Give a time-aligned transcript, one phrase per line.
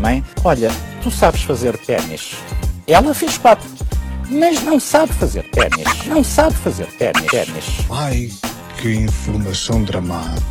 [0.00, 0.68] Mãe, olha,
[1.02, 2.32] tu sabes fazer ténis.
[2.86, 3.68] Ela fez quatro,
[4.28, 6.06] mas não sabe fazer ténis.
[6.06, 7.26] Não sabe fazer ténis.
[7.30, 7.64] ténis.
[7.90, 8.28] Ai,
[8.80, 10.42] que informação dramática.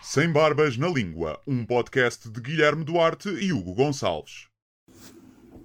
[0.00, 4.46] Sem Barbas na Língua, um podcast de Guilherme Duarte e Hugo Gonçalves.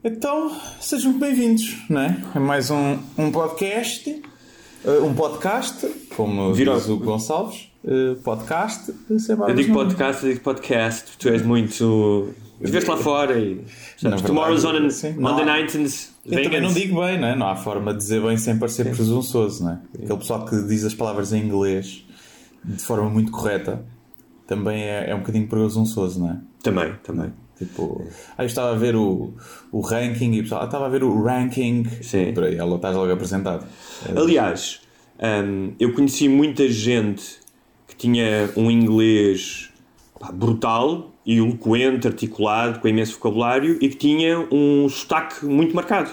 [0.04, 2.18] Então, sejam bem-vindos, não é?
[2.36, 4.10] É mais um, um podcast,
[4.86, 6.76] eh, um podcast, como Virou.
[6.78, 11.18] diz o Gonçalves, eh, podcast, sem Eu barbas digo podcast, eu digo podcast.
[11.18, 12.34] Tu és muito.
[12.60, 13.64] Estiveste lá fora e.
[13.98, 15.16] Sabes, Tomorrow's on, an- sim.
[15.24, 16.10] on the há- 19th.
[16.26, 17.36] Eu também não digo bem, não é?
[17.36, 19.80] Não há forma de dizer bem sem parecer presunçoso, não é?
[20.04, 22.04] Aquele pessoal que diz as palavras em inglês
[22.66, 23.86] de forma muito correta
[24.46, 26.38] também é, é um bocadinho presunçoso, não é?
[26.64, 27.32] Também, também.
[27.58, 28.06] Tipo,
[28.38, 29.34] aí eu estava a ver o,
[29.72, 31.86] o ranking e o pessoal, ah, estava a ver o ranking.
[32.02, 32.34] Sim.
[32.34, 33.66] Por aí, ela estás logo apresentado.
[34.16, 34.82] Aliás,
[35.20, 37.38] hum, eu conheci muita gente
[37.98, 39.70] tinha um inglês
[40.20, 46.10] pá, brutal e eloquente, articulado, com imenso vocabulário e que tinha um sotaque muito marcado.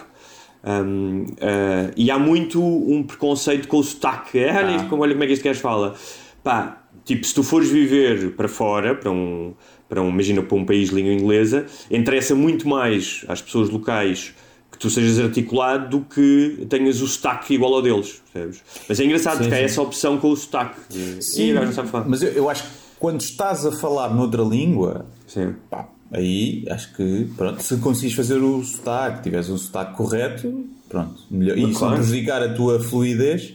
[0.67, 4.39] Hum, ah, e há muito um preconceito com o sotaque.
[4.39, 4.87] É, Ah.
[4.89, 5.95] como- olha como é que este gajo fala.
[6.43, 9.55] Pá, tipo, se tu fores viver para fora, para um,
[9.89, 14.35] para um, imagina, para um país de língua inglesa, interessa muito mais às pessoas locais
[14.75, 18.63] que tu sejas articulado do que tenhas o sotaque igual ao deles, percebes?
[18.89, 19.65] Mas é engraçado Sim, porque há sim.
[19.65, 20.81] essa opção com o sotaque.
[21.23, 22.09] Sim, agora não sabe falar.
[22.09, 25.55] mas eu, eu acho que quando estás a falar noutra língua, Sim.
[25.71, 31.15] pá, aí acho que, pronto, se conseguires fazer o sotaque, tiveres um sotaque correto, pronto,
[31.31, 31.57] melhor.
[31.57, 33.55] E se não prejudicar a tua fluidez,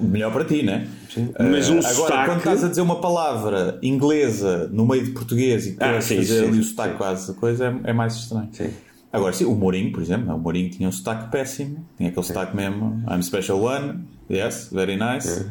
[0.00, 0.88] melhor para ti, né?
[1.38, 5.10] Mas Eh, um Agora, sotaque- quando estás a dizer uma palavra inglesa no meio de
[5.10, 6.70] português e Ah, queres sim, fazer sim, ali o sim.
[6.70, 8.48] sotaque quase, a coisa é, é mais estranho.
[8.52, 8.70] Sim.
[9.12, 12.54] Agora, sim, o Mourinho, por exemplo, o Mourinho tinha um sotaque péssimo, tinha aquele sotaque
[12.54, 15.46] mesmo, I'm special one, yes, very nice,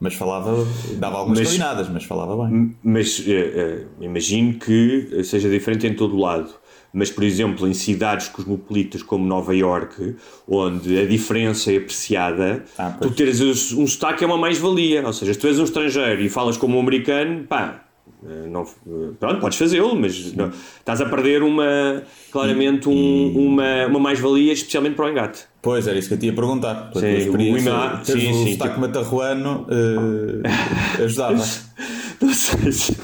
[0.00, 0.66] mas falava,
[0.96, 2.74] dava algumas Mas- calinadas, mas falava bem.
[2.82, 6.50] Mas eh, eh, imagino que seja diferente em todo o lado.
[6.92, 10.16] Mas, por exemplo, em cidades cosmopolitas como Nova York,
[10.48, 13.40] onde a diferença é apreciada, Ah, tu teres
[13.72, 15.06] um sotaque é uma mais-valia.
[15.06, 17.84] Ou seja, se tu és um estrangeiro e falas como um americano, pá,
[18.22, 22.02] não, eh, pronto, podes fazê-lo, mas não- estás a perder uma,
[22.32, 25.40] claramente um- uma, uma mais-valia, especialmente para o engate.
[25.62, 26.90] Pois, era isso que eu te ia perguntar.
[26.92, 31.44] Pela Sim, tua o ima- teres sim, o sim, sotaque tipo- matarruano eh, ajudava.
[32.20, 32.96] Não sei, se,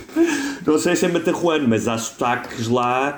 [0.67, 3.17] não sei se é matarruano, mas há sotaques lá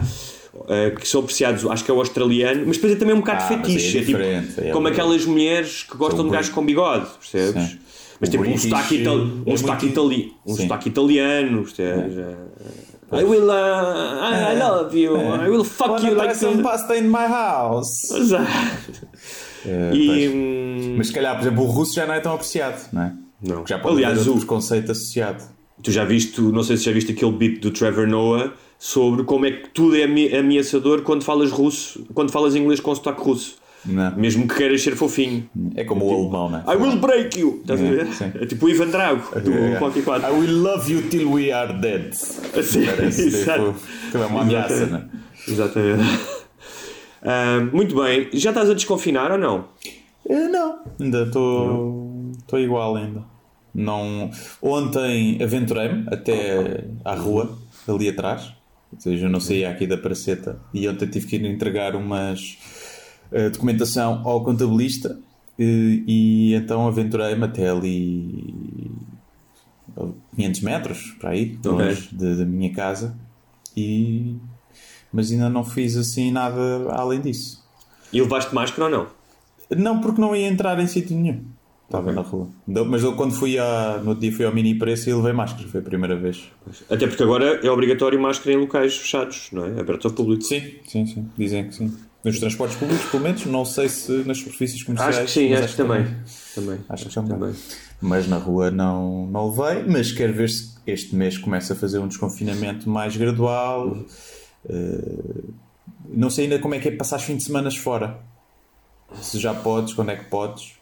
[0.69, 3.45] eh, que são apreciados, acho que é o australiano, mas depois é também um bocado
[3.45, 4.19] Ah, aí é fetiche, é tipo,
[4.61, 7.63] é como aquelas mulheres que gostam de gajos com bigode, percebes?
[7.71, 7.79] Sim.
[8.21, 12.15] Mas O tipo um sotaque, itali um é sotaque, itali um sotaque italiano, percebes?
[13.13, 17.03] I will, uh, I, I love you, I will fuck you like some pasta in
[17.09, 18.11] my house.
[19.65, 22.89] Eh, E, hum, Mas se calhar, por exemplo, o russo já não é tão apreciado,
[22.93, 23.13] não é?
[23.43, 23.57] Não.
[23.57, 25.43] Porque Já pode Aliás, o- conceito associado.
[25.83, 29.45] Tu já viste, não sei se já viste aquele beat do Trevor Noah sobre como
[29.47, 33.57] é que tudo é ame- ameaçador quando falas russo, quando falas inglês com sotaque russo.
[33.87, 34.17] Não.
[34.17, 35.49] Mesmo que queiras ser fofinho.
[35.75, 36.75] É como o alemão, não é?
[36.75, 37.61] I will break you!
[37.63, 38.07] Estás a É, ver?
[38.13, 38.33] sim.
[38.35, 39.77] É tipo o Ivan Drago, do É.
[39.77, 40.29] qualquer quadro.
[40.29, 42.13] I will love you till we are dead.
[42.13, 43.73] Sim, Parece exato.
[43.75, 45.05] tipo, que é uma ameaça, não é?
[45.49, 46.03] Exatamente.
[47.29, 49.65] Ah, muito bem, já estás a desconfinar ou não?
[50.29, 53.25] Eh, Não, ainda estou estou igual ainda.
[53.75, 54.31] Não,
[54.63, 57.59] ontem aventurei-me até à rua,
[57.89, 58.53] ali atrás.
[58.93, 62.59] Ou seja, eu não saía aqui da Praceta e ontem tive que ir entregar umas
[63.53, 65.19] documentação ao contabilista
[65.59, 68.91] e, e então aventurei-me até ali
[70.37, 71.71] 500 metros para aí, Ok.
[71.73, 73.17] longe de- da minha casa
[73.77, 74.37] e
[75.13, 76.61] mas ainda não fiz assim nada
[76.93, 77.65] além disso.
[78.13, 79.07] E levaste máscara ou não?
[79.83, 81.43] Não, porque não ia entrar em sítio nenhum.
[81.87, 82.49] Estava na rua.
[82.67, 85.67] Mas eu, quando fui a, no outro dia fui ao mini preço e levei máscara.
[85.69, 86.45] Foi a primeira vez.
[86.91, 89.81] Até porque agora é obrigatório máscara em locais fechados, não é?
[89.81, 90.43] Aberto ao público.
[90.43, 91.29] Sim, sim, sim.
[91.39, 91.93] Dizem que sim.
[92.27, 93.47] Nos transportes públicos, pelo menos.
[93.47, 95.17] Não sei se nas superfícies comerciais.
[95.17, 96.17] Acho que sim, mas acho que também.
[96.55, 96.81] também.
[96.89, 97.55] Acho que também.
[98.01, 99.85] Mas na rua não, não levei.
[99.85, 103.97] Mas quero ver se este mês começa a fazer um desconfinamento mais gradual.
[104.69, 105.43] Eh,
[106.09, 108.19] não sei ainda como é que é passar os fins de semana fora.
[109.21, 110.75] Se já podes, quando é que podes.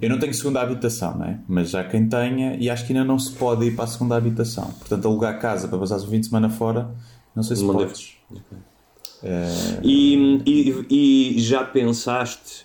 [0.00, 1.38] Eu não tenho segunda habitação, não é?
[1.48, 4.16] Mas já quem tenha, e acho que ainda não se pode ir para a segunda
[4.16, 4.70] habitação.
[4.72, 6.90] Portanto, alugar casa para passar o fim de semana fora,
[7.34, 8.16] não sei se Não podes.
[9.82, 12.64] E, e, e já pensaste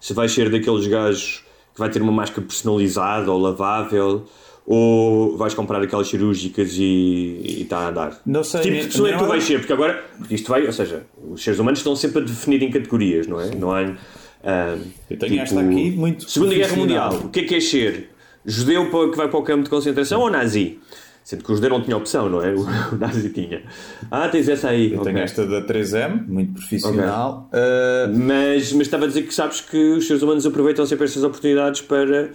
[0.00, 1.44] se vais ser daqueles gajos
[1.74, 4.24] que vai ter uma máscara personalizada ou lavável
[4.64, 8.20] ou vais comprar aquelas cirúrgicas e está a andar?
[8.26, 9.58] Não sei, Que tipo de pessoa é que tu nem- vais ser?
[9.58, 13.26] Porque agora, isto vai, ou seja, os seres humanos estão sempre a definir em categorias,
[13.26, 13.54] não é?
[13.54, 13.94] Não há.
[14.42, 14.76] ah,
[15.08, 16.76] Eu tenho esta aqui muito Segunda Guerra.
[16.76, 18.10] Mundial, o que é que é ser?
[18.44, 20.78] Judeu que vai para o campo de concentração ou nazi?
[21.26, 22.54] Sendo que o judeu não tinha opção, não é?
[22.54, 22.60] O,
[22.94, 23.64] o nazi tinha.
[24.08, 24.92] Ah, tens essa aí.
[24.92, 25.12] Eu ok.
[25.12, 27.50] tenho esta da 3M, muito profissional.
[27.52, 31.24] Uh, Mas, mas estava a dizer que sabes que os seres humanos aproveitam sempre essas
[31.24, 32.30] oportunidades para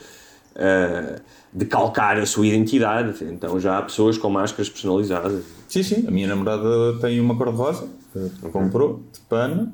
[0.58, 1.22] ah,
[1.54, 3.24] decalcar a sua identidade.
[3.24, 5.46] Então já há pessoas com máscaras personalizadas.
[5.70, 9.72] sim, sim, a minha namorada tem uma cor-de-rosa, que comprou, de pano,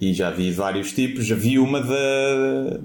[0.00, 1.24] e já vi vários tipos.
[1.24, 2.80] Já vi uma da.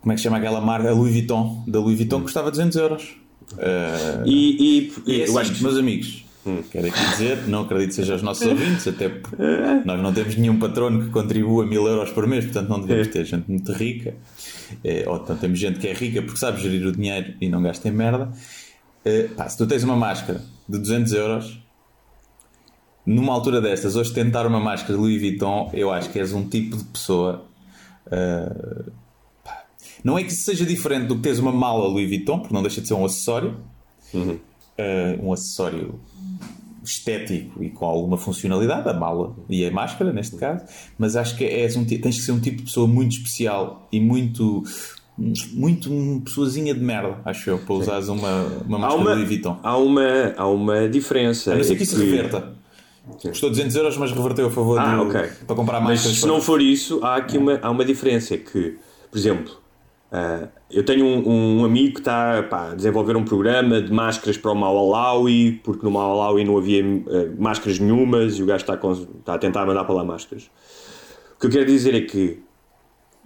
[0.00, 0.90] Como é que se chama aquela marca?
[0.90, 1.64] A Louis Vuitton.
[1.66, 3.23] Da Louis Vuitton que custava 200 euros.
[3.52, 6.24] Uh, E, e, E é eu assim, acho que meus amigos,
[6.70, 9.36] quero aqui dizer, não acredito que seja os nossos ouvintes, até porque
[9.84, 13.24] nós não temos nenhum patrono que contribua mil euros por mês, portanto não devemos ter
[13.24, 14.14] gente muito rica.
[14.82, 17.62] Eh, ou então temos gente que é rica porque sabe gerir o dinheiro e não
[17.62, 18.30] gasta em merda.
[19.04, 21.58] Eh, pá, se tu tens uma máscara de 200 euros,
[23.06, 26.48] numa altura destas, hoje tentar uma máscara de Louis Vuitton, eu acho que és um
[26.48, 27.46] tipo de pessoa.
[28.10, 28.92] pá,
[30.04, 32.62] não é que isso seja diferente do que teres uma mala Louis Vuitton, porque não
[32.62, 33.56] deixa de ser um acessório,
[34.78, 35.98] eh, um acessório
[36.84, 40.64] estético e com alguma funcionalidade, a mala e a máscara, neste caso,
[40.98, 43.98] mas acho que és um, tens que ser um tipo de pessoa muito especial e
[44.00, 44.62] muito.
[45.52, 49.60] Muito uma pessoazinha de merda, acho eu, para usares uma, uma máscara uma, Louis Vuitton.
[49.62, 51.52] há uma, há uma diferença.
[51.52, 52.52] A não ser que isso reverta.
[53.22, 55.20] Custou 200 euros, mas reverteu a favor Ah, do, ok.
[55.46, 56.18] para comprar Mas máscaras.
[56.18, 58.34] se não for isso, há aqui uma, há uma diferença.
[58.34, 58.76] é Que,
[59.08, 59.52] por exemplo,
[60.16, 64.36] ah, eu tenho um, um amigo que está pá, a desenvolver um programa de máscaras
[64.36, 68.76] para o Malawi, porque no Malawi não havia ah, máscaras nenhumas e o gajo está,
[68.76, 70.44] com- está a tentar mandar para lá máscaras.
[71.36, 72.38] O que eu quero dizer é que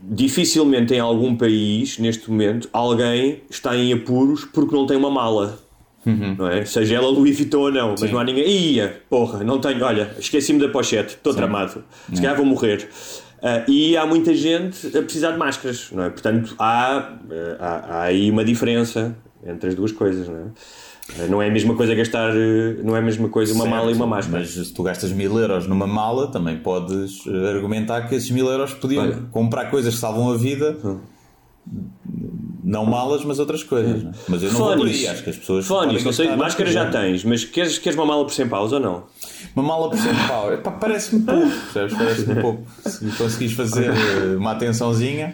[0.01, 5.59] dificilmente em algum país, neste momento, alguém está em apuros porque não tem uma mala.
[6.39, 6.65] Não é?
[6.65, 8.47] Seja ela Louis Vuitton ou não, mas não há ninguém.
[8.49, 11.85] Ia, porra, não tenho, olha, esqueci-me da pochete, estou tramado,
[12.15, 12.89] se calhar vou morrer.
[13.43, 16.11] Ah, e há muita gente a precisar de máscaras, não é?
[16.11, 17.69] Portanto, há, eh, há,
[17.99, 20.43] há aí uma diferença entre as duas coisas, não é?
[21.21, 22.35] Ah, Não é a mesma coisa gastar,
[22.85, 24.41] não é a mesma coisa uma Certo, mala e uma máscara.
[24.41, 28.75] Mas se tu gastas mil euros numa mala, também podes argumentar que esses mil euros
[28.75, 29.17] podiam Olha.
[29.31, 30.77] comprar coisas que salvam a vida.
[32.69, 34.05] Não malas, mas outras coisas.
[34.05, 34.11] é?
[34.29, 35.09] Mas eu não Falar vou por aí.
[35.09, 35.69] Acho que as pessoas.
[35.87, 38.79] nisso, não sei, máscara já tens, mas queres, queres uma mala por 100 paus ou
[38.79, 39.05] não?
[39.57, 40.53] Uma mala por 100 pau.
[40.53, 41.97] Epá, Parece-me pouco, percebes?
[41.97, 42.67] Parece-me pouco.
[42.85, 45.33] Se conseguires fazer eh, uma atençãozinha.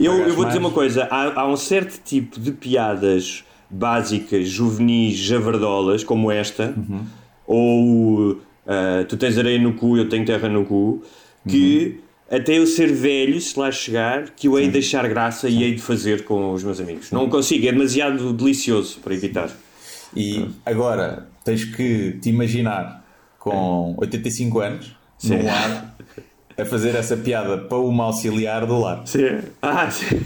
[0.00, 0.64] Eu, eu vou dizer mais.
[0.66, 6.74] uma coisa: há, há um certo tipo de piadas básicas, juvenis, javardolas, como esta,
[7.46, 11.02] ou ah, tu tens areia no cu, eu tenho terra no cu,
[11.46, 15.62] que até eu ser velho, se lá chegar, que eu hei de deixar graça e
[15.62, 17.12] hei de fazer com os meus amigos.
[17.12, 19.50] Não consigo, é demasiado delicioso para evitar.
[20.14, 23.04] E agora tens que te imaginar
[23.38, 25.36] com 85 anos, Sim.
[25.36, 25.96] num lar,
[26.58, 29.06] a fazer essa piada para uma auxiliar do lar.
[29.06, 29.40] Sim.
[29.62, 30.20] Ah, sim.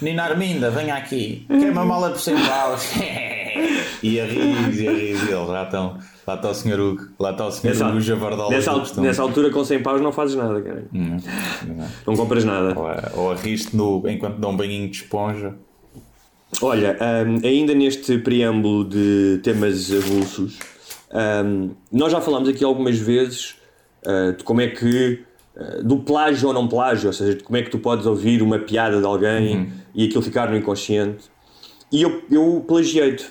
[0.00, 2.90] Nina Arminda, venha aqui, quer uma mala por 100 paus.
[4.02, 5.98] e a rir, e a rir, e ele, lá estão.
[6.28, 6.78] Lá está o Sr.
[6.78, 7.64] Hugo, lá está o Sr.
[7.68, 8.50] Nessa, Hugo Javardola.
[8.50, 10.84] nessa, al- nessa altura, com 100 paus, não fazes nada, cara.
[12.06, 12.78] Não compras nada.
[12.78, 15.54] Ou Ou a rir-te no- enquanto dá um banhinho de esponja.
[16.60, 20.58] Olha, hum, ainda neste preâmbulo de temas avulsos,
[21.46, 23.54] hum, nós já falámos aqui algumas vezes
[24.04, 25.24] uh, de como é que.
[25.56, 28.42] uh, do plágio ou não plágio, ou seja, de como é que tu podes ouvir
[28.42, 31.24] uma piada de alguém e aquilo ficar no inconsciente.
[31.90, 33.24] E eu, eu plagiei-te,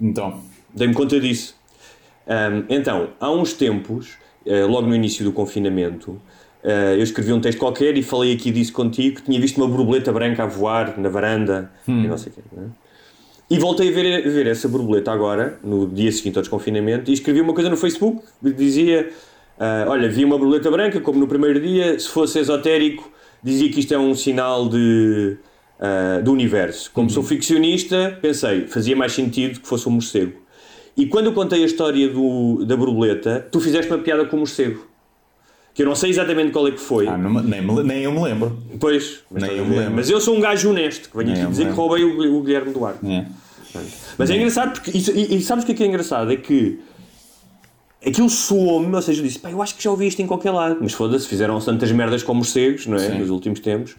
[0.00, 0.40] Então,
[0.74, 1.57] dei-me conta disso.
[2.28, 6.20] Hum, então, há uns tempos, eh, logo no início do confinamento,
[6.62, 9.66] eh, eu escrevi um texto qualquer e falei aqui disso contigo, que tinha visto uma
[9.66, 12.42] borboleta branca a voar na varanda e não sei o quê.
[12.54, 12.66] não é?
[13.50, 17.14] E voltei a ver, a ver essa borboleta agora, no dia seguinte ao desconfinamento, e
[17.14, 19.08] escrevi uma coisa no Facebook que dizia:
[19.58, 23.10] ah, Olha, vi uma borboleta branca, como no primeiro dia, se fosse esotérico,
[23.42, 25.38] dizia que isto é um sinal de,
[25.80, 26.90] ah, do universo.
[26.92, 30.34] Como sou ficcionista, pensei, fazia mais sentido que fosse um morcego.
[30.98, 34.40] E quando eu contei a história do, da borboleta, tu fizeste uma piada com o
[34.40, 34.84] morcego.
[35.72, 37.06] Que eu não sei exatamente qual é que foi.
[37.06, 38.58] ah, não nem, me- nem eu me lembro.
[38.80, 39.94] Pois, mas, Nem eu me lembro.
[39.94, 42.42] mas eu sou um gajo honesto, que venho Nem aqui dizer que roubei o, o
[42.42, 43.06] Guilherme Duarte.
[43.06, 43.26] É.
[44.18, 44.90] Mas é engraçado porque.
[44.90, 46.32] e, e sabes o que é que é engraçado?
[46.32, 46.80] É que
[48.04, 50.50] aquilo soou-me, ou seja, eu disse, pá, eu acho que já ouvi isto em qualquer
[50.50, 50.78] lado.
[50.80, 53.08] Mas foda-se, fizeram tantas merdas como morcegos, não é?
[53.18, 53.96] Nos últimos tempos.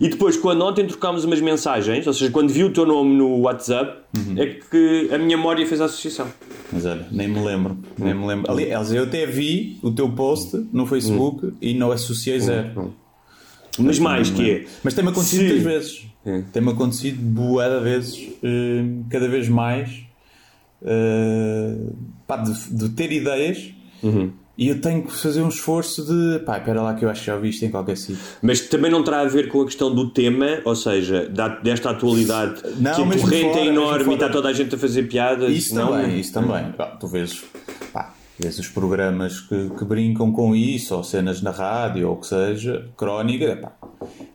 [0.00, 3.40] E depois, quando ontem trocámos umas mensagens, ou seja, quando vi o teu nome no
[3.40, 3.98] WhatsApp,
[4.36, 6.26] é que a minha memória fez a associação.
[6.72, 7.78] Mas olha, nem me lembro.
[7.96, 8.50] Nem me lembro.
[8.50, 12.94] Aliás, eu até vi o teu post no Facebook e não associei zero.
[13.78, 14.64] Mas mais que é.
[14.82, 16.06] Mas tem-me acontecido muitas vezes.
[16.24, 16.42] É.
[16.52, 20.02] Tem-me acontecido boa de vezes, eh, cada vez mais,
[20.82, 21.76] eh,
[22.26, 23.70] pá, de, de ter ideias
[24.02, 24.30] Uhum.
[24.58, 27.26] e eu tenho que fazer um esforço de pá, espera lá que eu acho que
[27.28, 28.18] já ouvi isto em qualquer sítio.
[28.42, 31.90] Mas também não terá a ver com a questão do tema, ou seja, da- desta
[31.90, 35.04] atualidade Não, que a corrente fora, é enorme e está toda a gente a fazer
[35.04, 35.50] piadas.
[35.50, 35.92] Isso não?
[35.92, 36.72] também, isso também.
[36.72, 37.42] Pá, tu vês,
[37.92, 42.20] pá, vês os programas que, que brincam com isso, ou cenas na rádio, ou o
[42.20, 43.85] que seja, crónica, pá.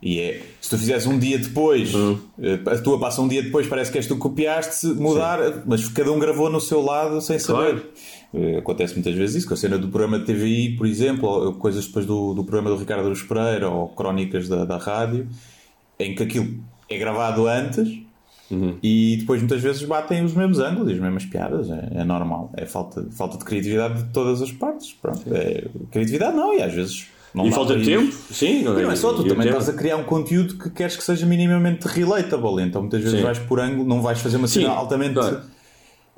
[0.02, 2.18] E é, se tu fizeres um dia depois, Uhum.
[2.42, 5.88] eh, a tua passa um dia depois, parece que és tu que copiaste, mudar, mas
[5.90, 7.74] cada um gravou no seu lado sem saber.
[7.74, 7.86] Claro.
[8.34, 11.54] Eh, Acontece muitas vezes isso, com a cena do programa de TVI, por exemplo, ou
[11.54, 15.28] coisas depois do, do programa do Ricardo Aruz Pereira, ou crónicas da, da rádio,
[16.00, 16.48] em que aquilo
[16.90, 17.88] é gravado antes
[18.84, 21.70] e depois muitas vezes batem os mesmos ângulos e as mesmas piadas.
[21.70, 22.52] É, é normal.
[22.58, 24.92] É falta, falta de criatividade de todas as partes.
[24.92, 25.22] Pronto.
[25.34, 28.12] É, criatividade não, e às vezes não E falta tempo?
[28.32, 31.04] Sim, E não é só, tu também estás a criar um conteúdo que queres que
[31.04, 32.62] seja minimamente relatable.
[32.62, 33.24] Então muitas vezes Sim.
[33.24, 35.42] vais por ângulo, não vais fazer uma Sim, cena altamente claro.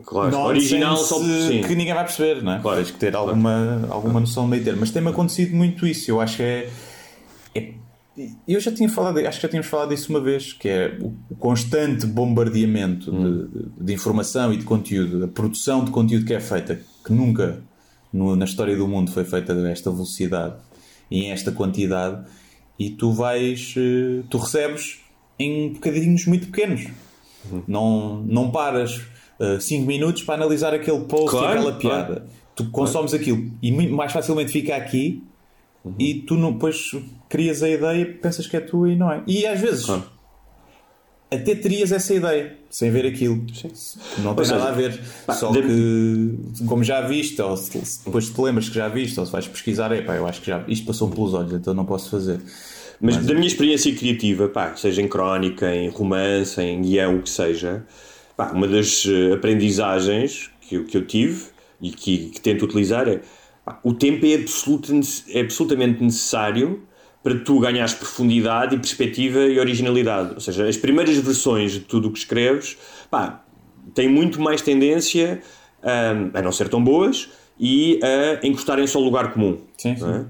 [0.05, 1.61] Claro, original só sim.
[1.61, 2.59] que ninguém vai perceber, não é?
[2.59, 2.77] Claro.
[2.79, 4.79] Tens que ter alguma, alguma noção de meio termo.
[4.79, 6.09] Mas tem-me acontecido muito isso.
[6.09, 6.69] Eu acho que é.
[7.55, 7.69] é-
[8.47, 11.35] eu já tinha falado, acho que já tínhamos falado disso uma vez, que é o
[11.35, 16.39] constante bombardeamento de- de, de informação e de conteúdo, a produção de conteúdo que é
[16.39, 17.59] feita, que nunca
[18.11, 20.55] no- na história do mundo foi feita a esta velocidade
[21.13, 22.25] e em esta quantidade,
[22.79, 24.99] e tu vais, eh, tu recebes
[25.37, 26.87] em bocadinhos muito pequenos.
[27.67, 29.01] Não, não paras
[29.59, 32.05] 5 minutos para analisar aquele post Claro, e aquela claro.
[32.05, 32.25] piada.
[32.55, 35.21] Tu consomes aquilo e muito mais facilmente fica aqui
[35.99, 36.91] e tu não, depois
[37.27, 39.21] crias a ideia pensas que é tua e não é.
[39.27, 40.03] E às vezes Claro.
[41.35, 43.35] Até terias essa ideia sem ver aquilo.
[44.19, 44.99] Não tem seja, nada a ver.
[45.25, 47.71] pá, Só de- que, como já viste, ou se,
[48.05, 50.47] depois te lembras que já viste, ou se vais pesquisar, é pá, eu acho que
[50.47, 52.39] já isto passou-me pelos olhos, então não posso fazer.
[53.01, 57.29] Mas da minha experiência criativa, pá, seja em crónica, em romance, em guião, o que
[57.29, 57.83] seja,
[58.37, 61.43] pá, uma das eh, aprendizagens que eu, que eu tive
[61.81, 63.19] e que, que tento utilizar é
[63.65, 64.91] pá, o tempo é, absoluta,
[65.29, 66.81] é absolutamente necessário
[67.23, 70.33] para tu ganhares profundidade e perspectiva e originalidade.
[70.33, 72.77] Ou seja, as primeiras versões de tudo o que escreves,
[73.09, 73.43] pá,
[73.95, 75.41] têm muito mais tendência
[75.81, 79.57] hum, a não ser tão boas e a encostarem-se ao lugar comum.
[79.77, 80.25] Sim, não é?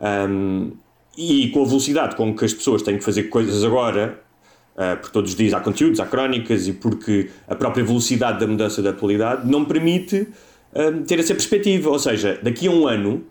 [0.00, 0.72] Um,
[1.16, 4.20] e com a velocidade com que as pessoas têm que fazer coisas agora,
[4.74, 8.46] uh, porque todos os dias há conteúdos, há crónicas, e porque a própria velocidade da
[8.46, 10.28] mudança da atualidade não permite
[10.74, 11.90] um, ter essa perspectiva.
[11.90, 13.24] Ou seja, daqui a um ano,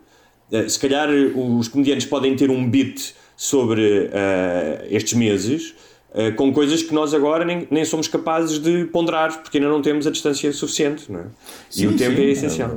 [0.68, 5.74] se calhar os comediantes podem ter um beat sobre uh, estes meses.
[6.12, 9.80] uh, com coisas que nós agora nem, nem somos capazes de ponderar porque ainda não
[9.82, 11.24] temos a distância suficiente não é?
[11.76, 12.22] e o Sim, tempo sim.
[12.22, 12.70] é essencial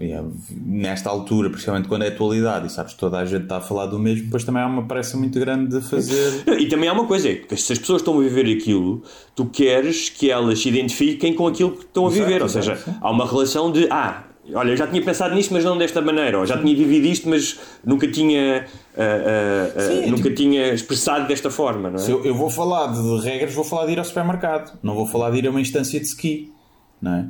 [0.00, 0.22] Eh, é,
[0.64, 3.84] Nesta altura, principalmente quando é atualidade, e sabes que toda a gente está a falar
[3.86, 6.44] do mesmo, depois também há uma pressa muito grande de fazer.
[6.58, 9.02] E também há uma coisa, é que se as pessoas estão a viver aquilo,
[9.36, 12.40] tu queres que elas se identifiquem com aquilo que estão a Exato, viver.
[12.40, 12.94] Ou exato, seja, sim.
[12.98, 16.38] há uma relação de, ah, olha, eu já tinha pensado nisto, mas não desta maneira.
[16.38, 18.66] Ou já tinha vivido isto, mas nunca tinha,
[18.96, 21.98] ah, ah, Sim, é nunca tipo- tinha expressado desta forma, não é?
[21.98, 25.06] Se eu, eu vou falar de regras, vou falar de ir ao supermercado, não vou
[25.06, 26.52] falar de ir a uma instância de ski,
[27.00, 27.26] não é?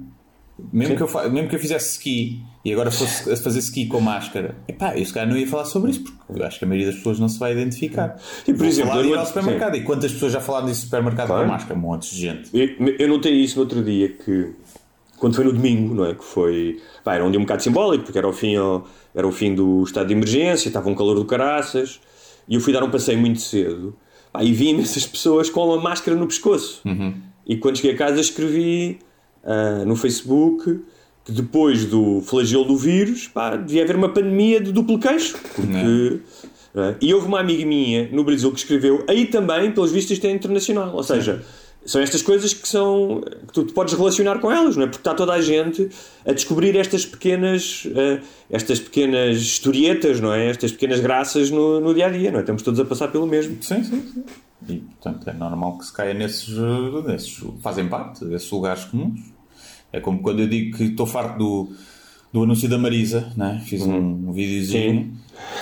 [0.72, 3.98] Mesmo que, eu mesmo que eu fizesse ski e agora fosse a fazer ski com
[3.98, 6.68] máscara, epá, eu se calhar não ia falar sobre isso, porque eu acho que a
[6.68, 8.18] maioria das pessoas não se vai identificar.
[8.44, 9.76] Sim, por Vou exemplo, falar de ir ao supermercado.
[9.76, 11.44] E quantas pessoas já falaram disso no supermercado Claro.
[11.46, 11.80] com máscara?
[11.80, 12.50] Montes de gente.
[12.52, 14.50] Eu, eu notei isso no outro dia, que
[15.20, 16.14] quando foi no domingo, não é?
[16.14, 16.80] Que foi.
[17.04, 18.54] Pá, era um dia um bocado simbólico, porque era o fim,
[19.14, 22.00] era o fim do estado de emergência, estava um calor do caraças,
[22.48, 23.94] e eu fui dar um passeio muito cedo,
[24.32, 26.80] pá, e vi imensas pessoas com a máscara no pescoço.
[27.46, 28.98] E quando cheguei a casa escrevi
[29.44, 30.80] ah, no Facebook
[31.24, 35.36] que depois do flagelo do vírus, pá, devia haver uma pandemia de duplo queixo.
[35.54, 36.20] Porque.
[36.74, 36.96] não é?
[37.00, 40.30] E houve uma amiga minha no Brasil que escreveu, aí também, pelos vistos, isto é
[40.30, 40.94] internacional.
[40.94, 41.44] Ou seja,
[41.84, 44.87] são estas coisas que são que tu te podes relacionar com elas, não é?
[44.87, 45.88] Porque está toda a gente
[46.26, 48.20] a descobrir estas pequenas eh,
[48.50, 50.49] estas pequenas historietas, não é?
[50.49, 52.42] Estas pequenas graças no, no dia a dia, não é?
[52.42, 53.62] Estamos todos a passar pelo mesmo.
[53.62, 54.25] Sim, sim, sim.
[54.68, 56.54] E portanto é normal que se caia nesses,
[57.06, 59.20] nesses fazem parte desses lugares comuns.
[59.92, 61.68] É como quando eu digo que estou farto do,
[62.32, 63.62] do anúncio da Marisa, né?
[63.66, 65.12] fiz um, um videozinho.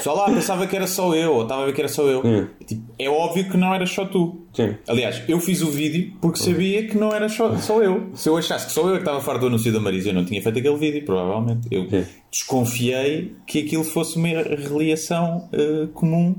[0.02, 2.22] Só lá pensava que era só eu, ou estava a ver que era só eu.
[2.24, 2.46] Hum.
[2.66, 4.46] Tipo, é óbvio que não era só tu.
[4.58, 4.74] Sim.
[4.88, 8.10] Aliás, eu fiz o vídeo porque sabia que não era só, só eu.
[8.14, 10.14] Se eu achasse que só eu é que estava farto do anúncio da Marisa, eu
[10.14, 11.68] não tinha feito aquele vídeo, provavelmente.
[11.70, 12.04] Eu Sim.
[12.28, 16.34] desconfiei que aquilo fosse uma reliação eh, comum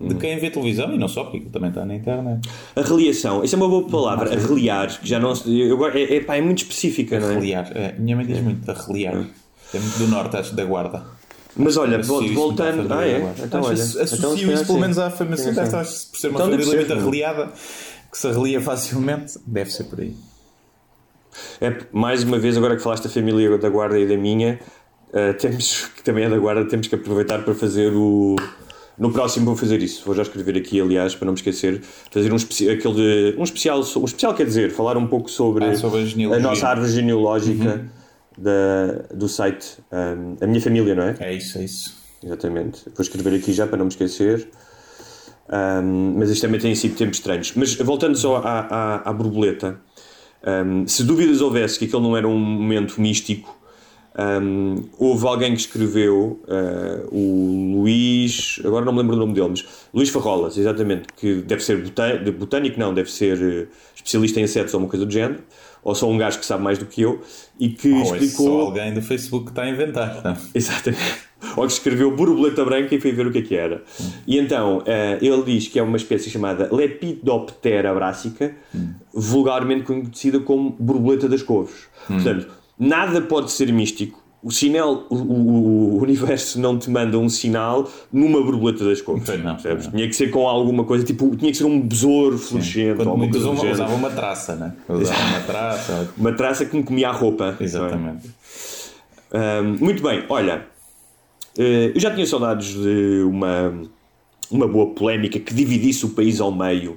[0.00, 0.18] de Hum.
[0.18, 2.48] quem vê televisão e não só, porque também está na internet.
[2.74, 5.60] A reliação, isso é uma boa palavra, a reliar, que já não se.
[5.60, 7.34] Eu, é, é, pá, é muito específica, não é?
[7.34, 7.70] Reliar.
[7.74, 9.26] É, minha mãe diz muito de reliar.
[9.74, 11.17] É muito do norte, acho, da guarda.
[11.58, 12.92] Mas olha, Associo voltando.
[12.94, 13.34] Ah, é?
[13.44, 13.82] Então, Acho olha.
[13.82, 15.36] associo então, isso pelo menos à família.
[15.38, 17.52] Sim, Sim, estar- por ser uma Então família muito reliada,
[18.10, 20.14] que se relia facilmente, deve ser por aí.
[21.60, 24.58] É, mais uma vez, agora que falaste da família da Guarda e da minha,
[25.12, 28.36] eh, temos, que também é da Guarda, temos que aproveitar para fazer o.
[28.96, 30.02] No próximo vou fazer isso.
[30.04, 33.44] Vou já escrever aqui, aliás, para não me esquecer, fazer um, especi aquele de- um
[33.44, 36.36] especial, um especial quer dizer, falar um pouco sobre, Ah, sobre a.
[36.36, 36.40] Uhum.
[36.40, 37.86] nossa árvore genealógica
[38.38, 41.16] da, do site, um, a minha família, não é?
[41.20, 41.96] É isso, é isso.
[42.22, 42.82] Exatamente.
[42.86, 44.48] Vou escrever aqui já para não me esquecer.
[45.50, 47.52] Um, mas isto também tem sido tempos estranhos.
[47.54, 49.80] Mas voltando só à, à, à borboleta,
[50.66, 53.56] um, se dúvidas houvesse que aquele não era um momento místico,
[54.42, 59.48] um, houve alguém que escreveu, uh, o Luís, agora não me lembro do nome dele,
[59.50, 59.64] mas
[59.94, 64.42] Luís Farrolas, exatamente, que deve ser botâ- de botânico, não, deve ser uh, especialista em
[64.42, 65.40] insetos ou uma coisa do género,
[65.82, 67.20] ou só um gajo que sabe mais do que eu,
[67.58, 68.46] e que Ou é explicou.
[68.46, 70.22] só alguém do Facebook que está a inventar.
[70.24, 70.36] não?
[70.54, 71.28] Exatamente.
[71.56, 73.82] Ou que escreveu borboleta branca e foi ver o que é que era.
[74.26, 78.56] E então, eh, ele diz que é uma espécie chamada Lepidoptera brassica,
[79.12, 81.86] vulgarmente conhecida como borboleta das couves.
[82.06, 84.22] Portanto, nada pode ser místico.
[84.40, 89.00] O sinal, o, o- universo não te manda um sinal numa borboleta das.
[89.02, 89.86] Pois não, percebes?
[89.86, 89.92] não.
[89.92, 93.14] Tinha que ser com alguma coisa, tipo, tinha que ser um besouro fluorescente Quando ou
[93.14, 93.24] uma
[93.72, 94.74] usavam uma traça, né?
[94.88, 96.10] Usavam uma traça.
[96.16, 97.56] Uma traça que me comia a roupa.
[97.58, 97.64] é?
[97.64, 98.30] Exatamente.
[99.32, 100.66] Ahm, muito bem, olha,
[101.58, 103.74] eh, eu já tinha saudades de uma,
[104.50, 106.96] uma boa polémica que dividisse o país ao meio.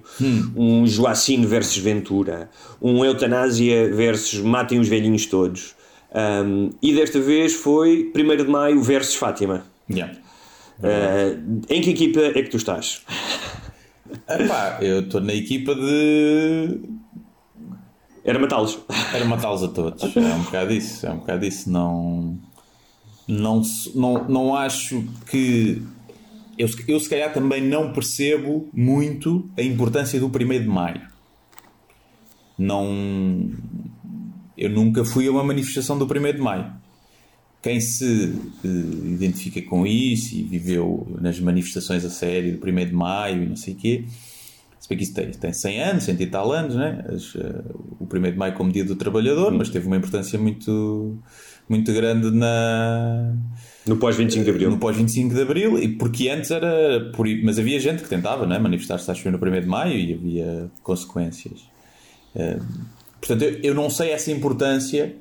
[0.55, 2.49] Um Joacine versus Ventura,
[2.81, 5.75] um Eutanásia versus Matem os velhinhos todos.
[6.13, 9.63] Ahm, e desta vez foi 1 de Maio versus Fátima.
[9.89, 10.13] Yeah.
[10.83, 11.37] Ah,
[11.69, 13.01] em que equipa é que tu estás?
[14.27, 16.79] Epá, eu estou na equipa de.
[18.23, 18.79] Era matá-los.
[19.13, 20.03] Era matá-los a todos.
[20.15, 21.05] É um bocado isso.
[21.05, 21.69] É um bocado isso.
[21.69, 22.37] Não.
[23.27, 23.61] Não,
[23.95, 25.81] não, não acho que.
[26.57, 31.01] Eu, eu, se calhar, também não percebo muito a importância do 1 de Maio.
[32.57, 33.49] Não.
[34.61, 36.71] Eu nunca fui a uma manifestação do 1 de Maio.
[37.63, 38.31] Quem se
[38.63, 43.49] eh, identifica com isso e viveu nas manifestações a sério do 1 de Maio e
[43.49, 44.05] não sei o quê,
[44.79, 47.03] se bem que isso tem, tem 100 anos, 100 e tal anos, né?
[47.07, 47.61] As, eh,
[47.99, 51.17] o 1 de Maio como Dia do Trabalhador, mas teve uma importância muito,
[51.67, 53.33] muito grande na,
[53.87, 54.69] No pós-25 de Abril.
[54.69, 57.11] no pós-25 de Abril, e porque antes era.
[57.15, 58.59] Por, mas havia gente que tentava né?
[58.59, 61.61] manifestar-se, acho no 1 de Maio e havia consequências.
[62.35, 62.59] Eh,
[63.21, 65.15] portanto, eu, eu não sei essa importância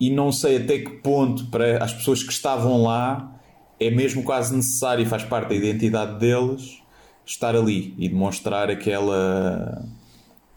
[0.00, 3.32] e não sei até que ponto para as pessoas que estavam lá
[3.78, 6.78] é mesmo quase necessário e faz parte da identidade deles
[7.26, 9.84] estar ali e demonstrar aquela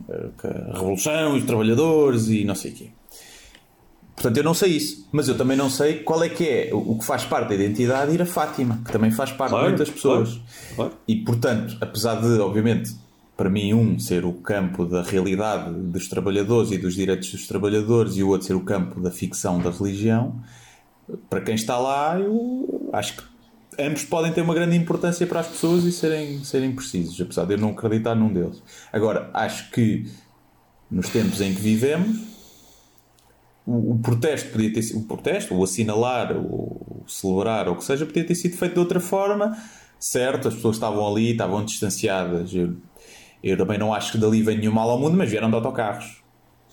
[0.09, 0.29] eh,
[0.73, 2.87] revolução e os trabalhadores e não sei o quê.
[4.15, 6.91] Portanto, eu não sei isso, mas eu também não sei qual é que é o
[6.91, 9.71] o que faz parte da identidade ir a Fátima, que também faz parte Claro, de
[9.71, 10.29] muitas pessoas.
[10.29, 10.43] claro,
[10.75, 10.93] claro.
[11.07, 12.91] E portanto, apesar de, obviamente,
[13.39, 18.17] para mim, um ser o campo da realidade dos trabalhadores e dos direitos dos trabalhadores
[18.17, 20.43] e o outro ser o campo da ficção da religião,
[21.29, 23.23] para quem está lá, eu acho que
[23.81, 27.53] ambos podem ter uma grande importância para as pessoas e serem, serem precisos, apesar de
[27.53, 28.61] eu não acreditar num deles.
[28.91, 30.05] Agora, acho que
[30.91, 32.17] nos tempos em que vivemos,
[33.65, 37.77] o, o protesto podia ter sido o protesto, o assinalar, o, o celebrar, ou o
[37.77, 39.57] que seja, podia ter sido feito de outra forma.
[39.97, 42.53] Certo, as pessoas estavam ali, estavam distanciadas.
[42.53, 42.75] Eu,
[43.43, 46.17] eu também não acho que dali vem nenhum mal ao mundo, mas vieram de autocarros.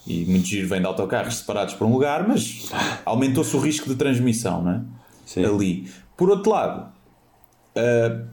[0.07, 2.71] E muito giro vem de autocarros separados para um lugar, mas
[3.05, 4.81] aumentou-se o risco de transmissão, não é?
[5.25, 5.45] Sim.
[5.45, 5.91] Ali.
[6.17, 6.93] Por outro lado,
[7.77, 8.25] ah,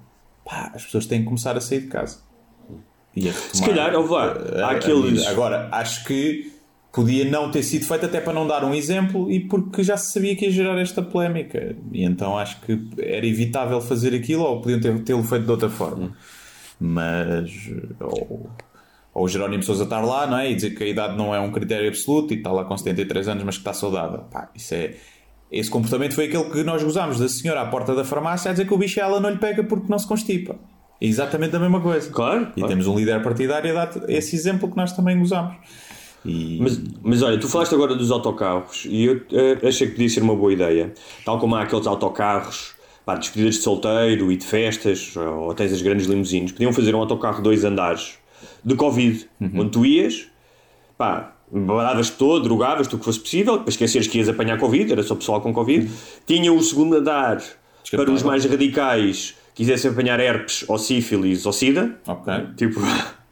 [0.45, 2.19] pá, as pessoas têm que começar a sair de casa.
[3.15, 4.25] E a retomar, Se calhar, ouve lá,
[4.57, 5.25] ah, há aqueles-.
[5.27, 6.51] Agora, acho que
[6.91, 10.11] podia não ter sido feito até para não dar um exemplo e porque já se
[10.11, 11.75] sabia que ia gerar esta polémica.
[11.91, 15.69] E então acho que era evitável fazer aquilo ou podiam ter- tê-lo feito de outra
[15.69, 16.15] forma.
[16.79, 17.51] Mas.
[17.99, 18.49] Ou,
[19.13, 20.51] ou o Jerónimo Sousa estar lá, não é?
[20.51, 23.27] E dizer que a idade não é um critério absoluto e está lá com 73
[23.27, 24.19] anos, mas que está saudável.
[24.31, 24.95] Pá, isso é.
[25.51, 28.65] Esse comportamento foi aquele que nós gozámos da senhora à porta da farmácia a dizer
[28.65, 30.55] que o bicho ela não lhe pega porque não se constipa.
[30.99, 32.09] É exatamente a mesma coisa.
[32.09, 32.69] Claro, E claro.
[32.69, 35.55] temos um líder partidário a dar esse exemplo que nós também gozamos.
[36.25, 36.57] E...
[36.59, 40.23] Mas, mas olha, tu falaste agora dos autocarros e eu eh, achei que podia ser
[40.23, 40.91] uma boa ideia.
[41.23, 42.73] Tal como há aqueles autocarros
[43.05, 46.99] pá, despedidas de solteiro e de festas, ou tens as grandes limusines, podiam fazer um
[46.99, 48.17] autocarro de dois andares
[48.63, 50.27] de Covid, onde tu ias,
[50.97, 55.03] pá, badavas todo, drogavas, tu que fosse possível, para esqueceres que ias apanhar Covid, era
[55.03, 55.89] só pessoal com Covid.
[56.25, 57.41] Tinha o segundo andar
[57.91, 61.97] para os mais radicais, quisessem apanhar herpes ou sífilis ou sida.
[62.07, 62.33] Ok.
[62.57, 62.79] Tipo.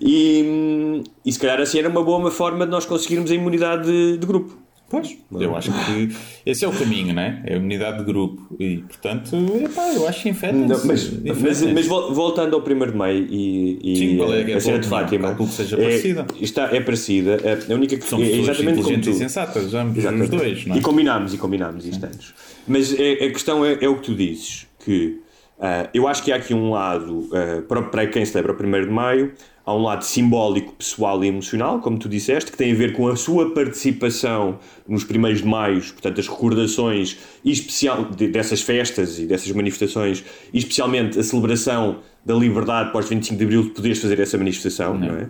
[0.00, 4.16] E, e se calhar assim era uma boa forma de nós conseguirmos a imunidade de,
[4.16, 4.56] de grupo.
[4.90, 7.42] Pois, eu acho que esse é o caminho, né?
[7.46, 8.56] É a unidade de grupo.
[8.58, 12.64] E, portanto, epá, eu acho que infectem Não, mas, mas, mas vol- voltando ao 1
[12.90, 14.88] de Maio e, e Sim, é é a cena de?
[14.88, 16.26] Fátima que seja é, parecida.
[16.40, 17.38] Está, é parecida.
[17.44, 19.10] É, A única que São é exatamente como tu.
[19.10, 20.22] e sensatas, Exatamente.
[20.22, 20.78] os dois, não é?
[20.78, 22.32] E combinámos, e combinámos isto antes.
[22.66, 25.20] Mas é- a questão é, é o que tu dizes, que
[25.60, 28.86] ah, eu acho que há aqui um lado, ah, para, para quem celebra o 1
[28.86, 29.32] de Maio,
[29.68, 33.06] há um lado simbólico, pessoal e emocional, como tu disseste, que tem a ver com
[33.06, 39.26] a sua participação nos primeiros de Maio, portanto as recordações especial, de- dessas festas e
[39.26, 44.18] dessas manifestações, e especialmente a celebração da liberdade pós 25 de Abril de poderes fazer
[44.20, 45.28] essa manifestação, não é?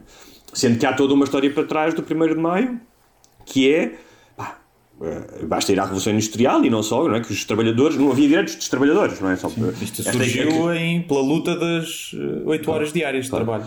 [0.54, 2.80] Sendo que há toda uma história para trás do 1 de Maio,
[3.44, 3.94] que é
[5.46, 7.20] basta ir à Revolução Industrial e não só, não é?
[7.20, 9.36] Que os trabalhadores, não havia direitos dos trabalhadores, não é?
[9.36, 9.48] Só,
[9.80, 12.12] Isto esta- surgiu em, pela luta das
[12.44, 13.64] 8 horas diárias de trabalho.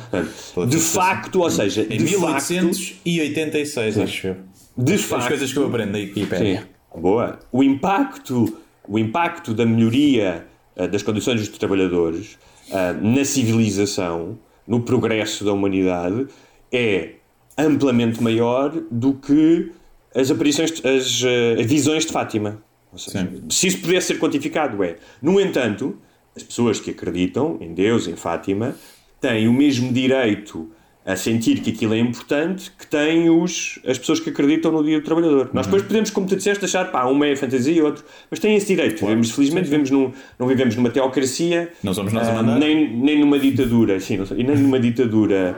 [0.68, 4.36] De facto, ou seja, Em de facto, 1886, acho eu.
[4.78, 6.70] de As facto, coisas que eu aprendo da Sim, Wikipédia.
[6.96, 7.40] boa.
[7.52, 12.38] O impacto, o impacto da melhoria eh, das condições dos trabalhadores
[12.72, 16.28] eh, na civilização, no progresso da humanidade,
[16.72, 17.14] é
[17.58, 19.72] amplamente maior do que
[20.16, 21.24] as aparições, as,
[21.60, 22.62] as visões de Fátima.
[22.96, 24.98] Seja, se isso pudesse ser quantificado, é.
[25.22, 25.98] No entanto,
[26.36, 28.76] as pessoas que acreditam em Deus, em Fátima,
[29.20, 30.70] têm o mesmo direito
[31.04, 35.00] a sentir que aquilo é importante que têm os, as pessoas que acreditam no Dia
[35.00, 35.50] do Trabalhador.
[35.52, 38.56] Nós depois podemos, como tu disseste, achar, pá, uma é fantasia e outro, mas têm
[38.56, 39.00] esse direito.
[39.00, 42.60] Vivemos, felizmente, vivemos num, não vivemos numa teocracia, Não somos nós mandar.
[42.60, 45.58] nem, nem numa ditadura, sim, não e nem numa ditadura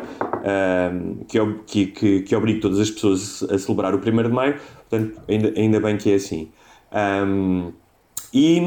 [1.28, 4.56] que, ob- que, que, que obrigue todas as pessoas a celebrar o 1 de Maio,
[4.90, 6.50] portanto, ainda, ainda bem que é assim.
[6.92, 7.72] Ahm,
[8.34, 8.60] e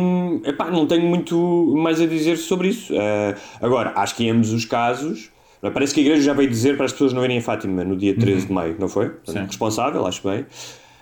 [0.44, 2.94] epá, não tenho muito mais a dizer sobre isso.
[2.96, 5.30] Ah, agora, acho que em ambos os casos,
[5.62, 5.70] é?
[5.70, 7.96] parece que a Igreja já veio dizer para as pessoas não irem a Fátima no
[7.96, 9.08] dia 13 de maio, não foi?
[9.10, 10.46] Portanto, responsável, acho bem.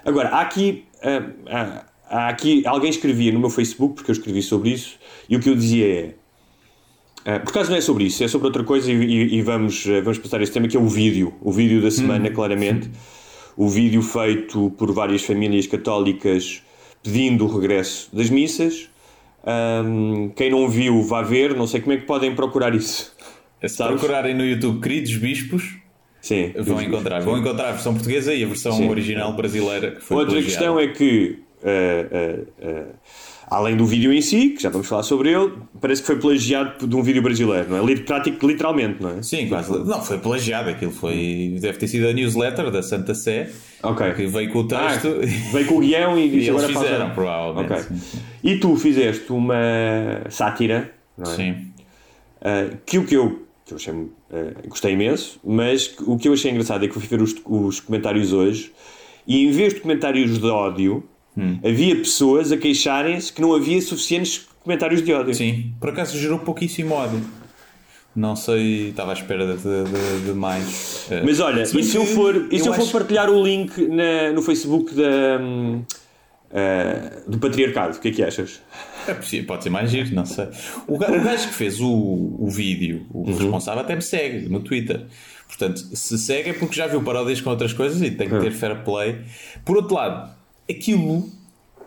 [0.04, 2.66] Agora, há aqui, ah, ah, há aqui.
[2.66, 5.86] Alguém escrevia no meu Facebook, porque eu escrevi sobre isso, e o que eu dizia
[5.86, 6.14] é.
[7.24, 9.84] Ah, por acaso não é sobre isso, é sobre outra coisa e, e- e vamos,
[9.88, 11.34] ah, vamos passar esse tema que é o vídeo.
[11.40, 12.90] O vídeo da semana, claramente.
[13.56, 16.62] O vídeo feito por várias famílias católicas
[17.02, 18.88] pedindo o regresso das missas.
[19.46, 21.54] Ahm, quem não viu, vá ver.
[21.54, 23.14] Não sei como é que podem procurar isso.
[23.60, 23.98] É Se Sabes?
[24.00, 25.76] procurarem no YouTube Queridos Bispos,
[26.20, 27.20] Sim, vão encontrar.
[27.22, 28.88] Vão encontrar a versão portuguesa e a versão Sim.
[28.88, 31.68] original brasileira que Outra questão é que, ah,
[32.12, 32.84] ah, ah,
[33.48, 36.86] além do vídeo em si, que já vamos falar sobre ele, parece que foi plagiado
[36.86, 37.96] de um vídeo brasileiro, não é?
[37.96, 39.22] Prático- Literalmente, não é?
[39.22, 39.70] Sim, quase.
[39.84, 40.70] Não, foi plagiado.
[40.70, 41.56] Aquilo foi.
[41.60, 43.50] Deve ter sido a newsletter da Santa Sé
[43.82, 44.12] Ok.
[44.14, 45.08] que veio com o texto.
[45.08, 47.72] Ah, veio com o guião e e eles agora faz- fizeram, provavelmente.
[47.72, 47.86] Ok.
[48.42, 49.54] E tu fizeste uma
[50.30, 51.36] sátira, não é?
[51.36, 51.50] Sim.
[52.40, 54.10] Uh, que o que eu, que eu achei, uh,
[54.68, 57.80] gostei imenso, mas o que eu achei engraçado é que eu fui ver os, os
[57.80, 58.70] comentários hoje
[59.26, 61.02] e em vez de comentários de ódio,
[61.36, 61.58] Hum.
[61.64, 65.34] havia pessoas a queixarem-se que não havia suficientes comentários de ódio.
[65.34, 67.20] Sim, por acaso gerou pouquíssimo ódio.
[68.16, 71.08] Não sei, estava à espera de, de- de mais.
[71.10, 73.76] Eh, Mas olha, e se eu for, e se eu for acho- partilhar o link
[73.88, 75.82] na- no Facebook da, hum,
[76.52, 78.60] uh, do patriarcado, o que é que achas?
[79.08, 80.46] É possível, pode ser mais giro, não sei.
[80.86, 81.90] O o gajo que fez o,
[82.38, 83.36] o vídeo, o Uhum.
[83.36, 85.06] responsável, até me segue no Twitter.
[85.48, 88.52] Portanto, se segue é porque já viu paródias com outras coisas e tem que ter
[88.52, 89.16] fair play.
[89.64, 90.30] Por outro lado,
[90.68, 91.28] aquilo,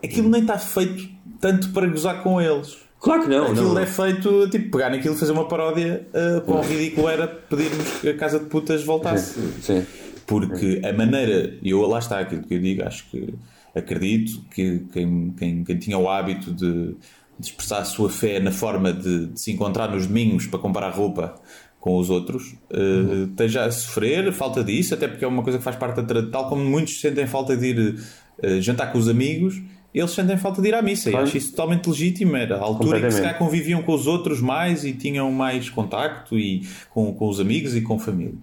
[0.04, 1.10] aquilo nem está feito
[1.40, 2.78] tanto para gozar com eles.
[3.00, 3.52] Claro que não.
[3.52, 3.82] Aquilo não.
[3.82, 8.00] é feito, tipo, pegar naquilo e fazer uma paródia uh, para o ridículo era pedirmos
[8.02, 9.40] que a Casa de Putas voltasse.
[9.62, 9.86] Sim.
[10.26, 13.34] Porque a maneira, e eu lá está aquilo que eu digo, acho que
[13.74, 16.96] acredito que quem, quem, quem tinha o hábito de,
[17.40, 20.90] de expressar a sua fé na forma de, de se encontrar nos domingos para comprar
[20.90, 21.36] roupa
[21.80, 25.64] com os outros, eh, esteja a sofrer falta disso, até porque é uma coisa que
[25.64, 28.00] faz parte da tradição, tal como muitos sentem falta de ir
[28.42, 29.62] eh, jantar com os amigos,
[29.94, 31.10] eles sentem falta de ir à missa.
[31.10, 31.26] Claro.
[31.26, 32.36] E acho isso totalmente legítimo.
[32.36, 35.70] Era a altura em que se calhar conviviam com os outros mais e tinham mais
[35.70, 38.36] contacto e com, com os amigos e com a família.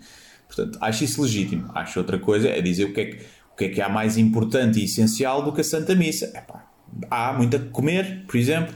[0.48, 1.70] Portanto, acho isso legítimo.
[1.74, 3.16] Acho outra coisa é dizer o que é que,
[3.52, 6.26] o que, é, que há mais importante e essencial do que a Santa Missa.
[6.26, 6.64] Epá,
[7.10, 8.74] há muito a comer, por exemplo.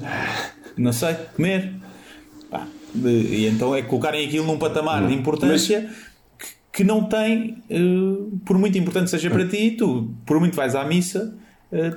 [0.77, 1.73] Não sei, comer.
[2.51, 5.89] Pá, de- e então é colocarem aquilo num patamar de importância que,
[6.79, 7.77] que não tem, eh,
[8.45, 11.37] por muito importante seja para ti, tu, por muito vais à missa
[11.73, 11.93] eh,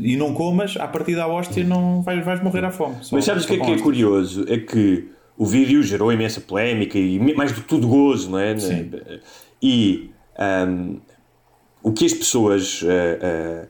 [0.00, 2.96] e não comas, a partir da hóstia não vais, vais morrer à fome.
[3.12, 4.44] Mas sabes o que é que é curioso?
[4.48, 5.06] É que
[5.38, 8.58] o vídeo gerou imensa polémica e mais do que tudo gozo, não é?
[8.58, 8.90] Sim.
[9.62, 10.10] E
[10.68, 10.98] um,
[11.80, 13.68] o que as pessoas uh,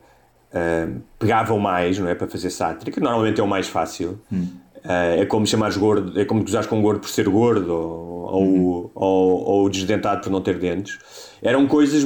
[1.18, 2.14] pegavam mais, não é?
[2.14, 4.18] Para fazer sátira, que normalmente é o mais fácil.
[4.33, 4.46] Hum.
[4.85, 8.93] É como chamares gordo, é como gozares com um gordo por ser gordo ou, ou,
[8.95, 10.99] ou, ou desdentado por não ter dentes.
[11.43, 12.05] Eram coisas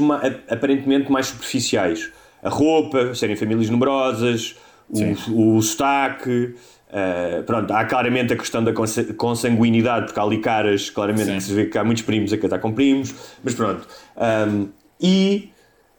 [0.49, 2.11] aparentemente mais superficiais.
[2.43, 4.57] A roupa, serem famílias numerosas,
[4.89, 6.55] o, o sotaque.
[6.91, 11.35] Uh, pronto, há claramente a questão da consa- consanguinidade, porque há ali caras, claramente, Sim.
[11.39, 13.87] que se vê que há muitos primos a casar com primos, mas pronto.
[14.17, 14.69] Um,
[15.01, 15.49] e,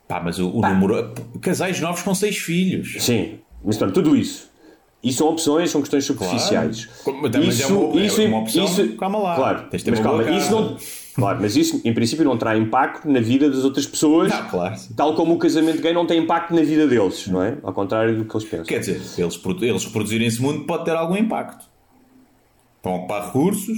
[0.08, 1.14] Pá, mas o, o número.
[1.42, 2.96] Casais novos com seis filhos.
[3.00, 4.50] sim, mas pronto, tudo isso.
[5.06, 6.86] E são opções, são questões superficiais.
[7.04, 7.20] Claro.
[7.22, 9.36] Mas é uma- é uma opção, calma lá.
[9.36, 10.78] Claro, mas calma, isso não,
[11.16, 14.76] claro, mas isso em princípio não terá impacto na vida das outras pessoas, Ah, claro.
[14.98, 17.56] tal como o casamento gay não tem impacto na vida deles, não é?
[17.62, 18.66] Ao contrário do que eles pensam.
[18.66, 21.66] Quer dizer, eles, eles produzirem esse mundo pode ter algum impacto.
[22.78, 23.78] Estão a ocupar recursos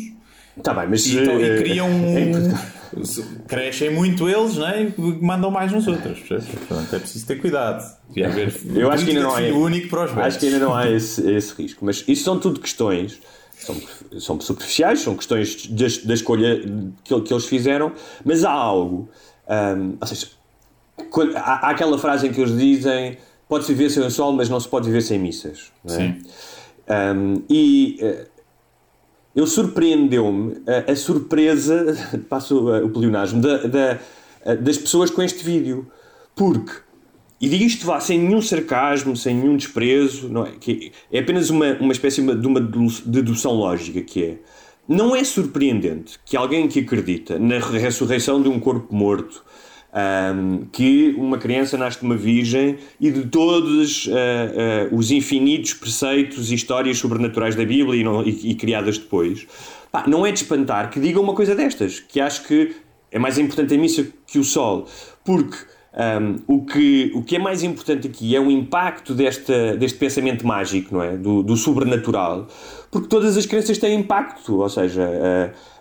[0.64, 1.88] Tá bem, mas e, então- e eh, criam.
[2.94, 4.84] é crescem muito eles, não é?
[4.84, 6.20] E mandam mais nos outros.
[6.20, 7.84] Portanto, é preciso ter cuidado.
[8.16, 9.42] E haver Eu acho que ainda não há.
[9.42, 11.84] único para os Acho que ainda não há esse, esse risco.
[11.86, 13.20] Mas isso são tudo questões.
[13.60, 13.76] São,
[14.20, 16.62] são superficiais, são questões da, da escolha
[17.04, 17.92] que, que eles fizeram,
[18.24, 19.10] mas há algo.
[19.50, 20.28] hum, ou seja,
[21.10, 23.18] quando- há, há aquela frase em que eles dizem
[23.50, 25.72] pode-se viver sem o sol, mas não se pode viver sem missas.
[25.86, 25.90] é?
[25.90, 26.22] Sim.
[26.90, 28.28] Um, e eh,
[29.38, 31.96] eu surpreendeu-me a, a surpresa,
[32.28, 34.00] passo eh, o pleonasmo, da, da-
[34.44, 35.88] eh, das pessoas com este vídeo.
[36.36, 36.72] Porque,
[37.40, 40.52] e digo isto vá sem nenhum sarcasmo, sem nenhum desprezo, não é?
[40.60, 44.38] Que é apenas uma, uma espécie de uma dedu- dedução lógica que é.
[44.88, 49.44] Não é surpreendente que alguém que acredita na ressurreição de um corpo morto,
[49.98, 54.16] ahm, que uma criança nasce de uma virgem e de todos ah,
[54.92, 59.48] ah, os infinitos preceitos e histórias sobrenaturais da Bíblia e, não- e- e criadas depois,
[59.92, 62.76] pá, não é de espantar que digam uma coisa destas, que acho que
[63.12, 64.86] é mais importante a missa que o sol,
[65.24, 65.58] porque
[65.94, 70.46] ahm, o, que, o que é mais importante aqui é o impacto desta, deste pensamento
[70.46, 71.18] mágico, não é?
[71.18, 72.48] Do, do sobrenatural,
[72.92, 75.10] porque todas as crenças têm impacto, ou seja,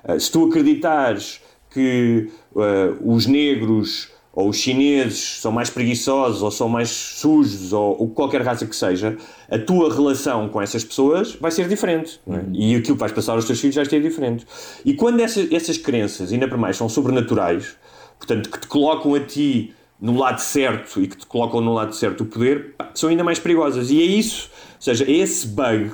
[0.08, 1.40] ah, se tu acreditares
[1.76, 7.96] que ah, os negros ou os chineses são mais preguiçosos ou são mais sujos ou,
[8.00, 9.16] ou qualquer raça que seja,
[9.50, 12.20] a tua relação com essas pessoas vai ser diferente.
[12.28, 12.44] é?
[12.52, 14.46] E aquilo que vais passar aos teus filhos vai ser diferente.
[14.84, 17.76] E quando essa- essas crenças, ainda para mais, são sobrenaturais,
[18.18, 21.94] portanto, que te colocam a ti no lado certo e que te colocam no lado
[21.94, 23.90] certo o poder, pá, são ainda mais perigosas.
[23.90, 25.92] E é isso, ou seja, é esse bug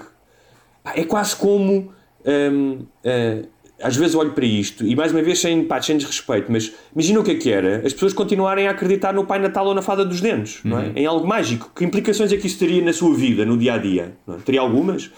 [0.82, 1.92] Pá, é quase como.
[2.26, 3.42] hum, ah,
[3.82, 7.20] às vezes olho para isto e mais uma vez sem, pá, sem desrespeito, mas imagina
[7.20, 9.82] o que é que era as pessoas continuarem a acreditar no Pai Natal ou na
[9.82, 10.92] Fada dos Dentes, não é?
[10.94, 11.70] em algo mágico.
[11.74, 14.12] Que implicações é que isso teria na sua vida, no dia a dia?
[14.28, 14.32] é?
[14.44, 15.10] Teria algumas?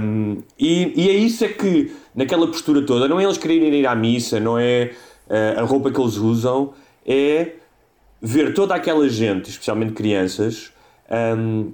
[0.00, 3.86] Hum, e, e é isso é que, naquela postura toda, não é eles quererem ir
[3.86, 4.92] à missa, não é
[5.28, 6.72] ah, a roupa que eles usam,
[7.06, 7.52] é
[8.20, 10.72] ver toda aquela gente, especialmente crianças,
[11.36, 11.72] hum,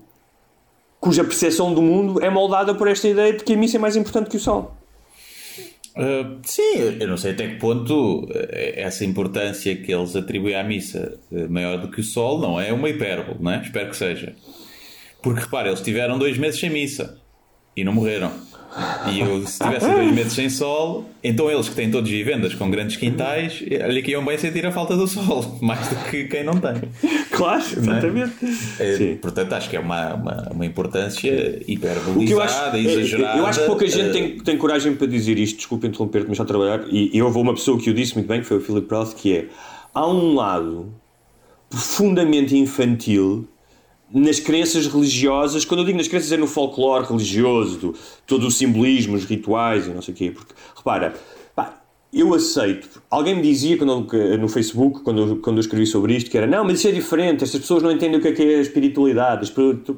[1.00, 3.96] cuja percepção do mundo é moldada por esta ideia de que a missa é mais
[3.96, 4.74] importante que o sol.
[5.96, 10.64] Uh, sim, eu não sei até que ponto uh, essa importância que eles atribuem à
[10.64, 13.62] missa uh, maior do que o sol não é uma hipérbole, não é?
[13.62, 14.34] Espero que seja.
[15.22, 17.16] Porque repara, eles tiveram dois meses sem missa
[17.76, 18.32] e não morreram.
[19.12, 22.68] E eu, se tivessem dois meses sem sol, então eles que têm todos vivendas com
[22.70, 26.42] grandes quintais, olha que iam bem sentir a falta do sol, mais do que quem
[26.42, 26.74] não tem.
[27.30, 27.78] Claro, é?
[27.78, 28.34] exatamente.
[28.80, 29.16] É, Sim.
[29.16, 33.38] portanto, acho que é uma, uma, uma importância acho, hiperbolizada, é- exagerada.
[33.38, 36.34] eu acho que pouca gente uh, tem, tem coragem para dizer isto, desculpe interromper-te, mas
[36.34, 38.56] está a trabalhar, e eu vou uma pessoa que o disse muito bem, que foi
[38.56, 39.46] o Philip Roth, que é,
[39.94, 40.92] há um lado
[41.70, 43.48] profundamente infantil
[44.12, 47.94] nas crenças religiosas, quando eu digo nas crenças é no folclore religioso, do,
[48.26, 51.14] todo o simbolismo, os rituais e não sei o quê, porque, repara,
[51.56, 51.80] pá,
[52.12, 54.06] eu aceito, alguém me dizia quando
[54.38, 57.42] no Facebook, quando quando eu escrevi sobre isto, que era, não, mas isso é diferente,
[57.42, 59.52] estas pessoas não entendem o que é, que é a espiritualidade,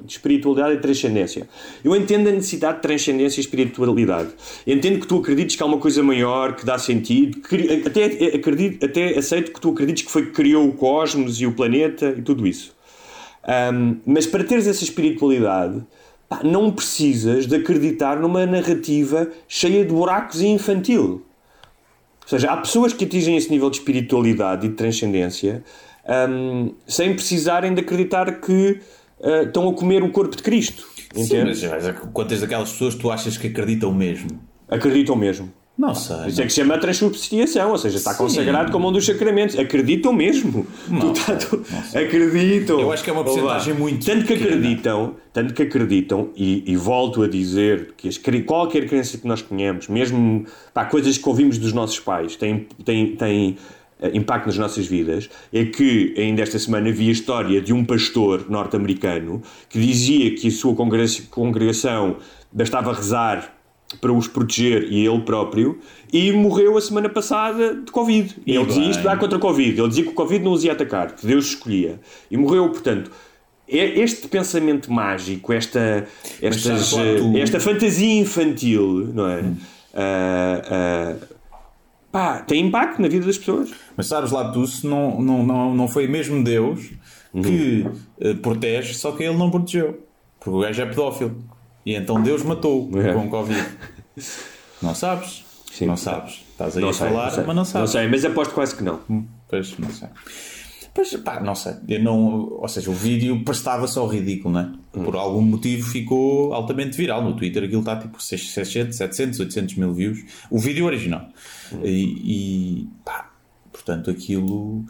[0.09, 1.47] espiritualidade e transcendência.
[1.85, 4.31] Eu entendo a necessidade de transcendência e espiritualidade.
[4.67, 8.87] Entendo que tu acredites que há uma coisa maior, que dá sentido, que- até, acredito,
[8.87, 12.23] até aceito que tu acredites que foi que criou o cosmos e o planeta e
[12.23, 12.76] tudo isso.
[13.47, 15.83] Um, mas para teres essa espiritualidade,
[16.29, 21.25] pá, não precisas de acreditar numa narrativa cheia de buracos e infantil.
[22.23, 25.63] Ou seja, há pessoas que atingem esse nível de espiritualidade e de transcendência
[26.29, 28.81] um, sem precisarem de acreditar que
[29.21, 30.87] uh, estão a comer o corpo de Cristo.
[31.15, 31.69] Sim, Entende?
[31.69, 34.41] mas, mas quantas daquelas pessoas tu achas que acreditam mesmo?
[34.69, 35.53] Acreditam mesmo.
[35.79, 36.29] Não sei.
[36.29, 38.19] Isso é que se chama transubstanciação, ou seja, está Sim.
[38.19, 39.59] consagrado como um dos sacramentos.
[39.59, 40.67] Acreditam mesmo.
[40.89, 41.63] Não Tu tá- tu-
[41.93, 42.81] não acreditam.
[42.81, 44.57] Eu acho que é uma porcentagem muito Tanto que pequena.
[44.57, 49.43] acreditam, tanto que acreditam, e, e volto a dizer que as qualquer crença que nós
[49.43, 53.57] tenhamos, mesmo pá, coisas que ouvimos dos nossos pais, tem, tem, tem
[54.01, 57.85] eh, impacto nas nossas vidas, é que ainda esta semana vi a história de um
[57.85, 62.17] pastor norte-americano que dizia que a sua congrega- congregação
[62.51, 63.53] bastava rezar
[63.97, 65.79] para os proteger e ele próprio,
[66.13, 68.35] e morreu a semana passada de Covid.
[68.47, 69.79] E, E ele dizia isto dá contra o Covid.
[69.81, 72.01] Ele dizia que o Covid não os ia atacar, que Deus escolhia.
[72.31, 73.11] E morreu, portanto.
[73.69, 76.07] Este pensamento mágico, esta,
[76.41, 79.43] estas, lá, tu- eh, esta fantasia infantil, não é?
[79.93, 81.17] Ah, ah,
[82.13, 83.71] pá, tem impacto na vida das pessoas.
[83.97, 86.91] Mas sabes lá tu se não, não, não, não foi mesmo Deus
[87.43, 87.85] que
[88.21, 90.01] eh, protege, só que ele não protegeu.
[90.39, 91.37] Porque o gajo é pedófilo.
[91.87, 93.13] E então Deus matou É.
[93.15, 93.65] com Covid.
[94.83, 95.45] Não sabes?
[95.73, 95.87] Sim.
[95.87, 96.43] Não sabes.
[96.51, 97.91] Estás aí Não a sei, falar, não mas não sabes.
[97.91, 99.01] sei, mas aposto quase que não.
[99.49, 100.09] Pois, não sei.
[100.95, 101.75] Pois, pá, não sei.
[101.87, 104.73] Eu não, ou seja, o vídeo prestava-se ao ridículo, não é?
[104.99, 105.05] Hum.
[105.05, 107.23] Por algum motivo ficou altamente viral.
[107.23, 110.19] No Twitter aquilo está tipo 600, 700, 800 mil views.
[110.51, 111.29] O vídeo original.
[111.73, 111.81] Hum.
[111.85, 113.31] E, e, pá,
[113.71, 114.87] portanto, aquilo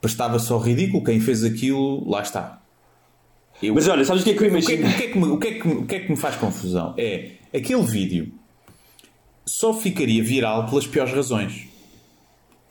[0.00, 1.04] prestava-se ao ridículo.
[1.04, 2.60] Quem fez aquilo, lá está.
[3.66, 4.88] Eu- Mas olha, sabes o que é que eu é, imagino?
[4.88, 6.16] o que é que me- o que é que me- o que é que me
[6.16, 6.94] faz confusão?
[6.98, 8.32] É aquele vídeo
[9.46, 11.66] só ficaria viral pelas piores razões.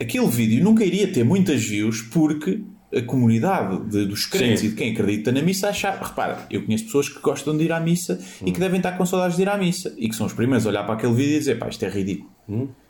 [0.02, 2.62] Aquele vídeo nunca iria ter muitas views porque
[2.94, 4.68] a comunidade de- dos crentes Sim.
[4.68, 6.06] e de quem acredita na missa achava.
[6.06, 9.06] Repara, eu conheço pessoas que gostam de ir à missa e que devem estar com
[9.06, 11.36] saudades de ir à missa e que são os primeiros a olhar para aquele vídeo
[11.36, 12.30] e dizer pá, isto é ridículo.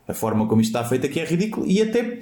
[0.07, 2.19] A forma como isto está feito aqui é ridículo e até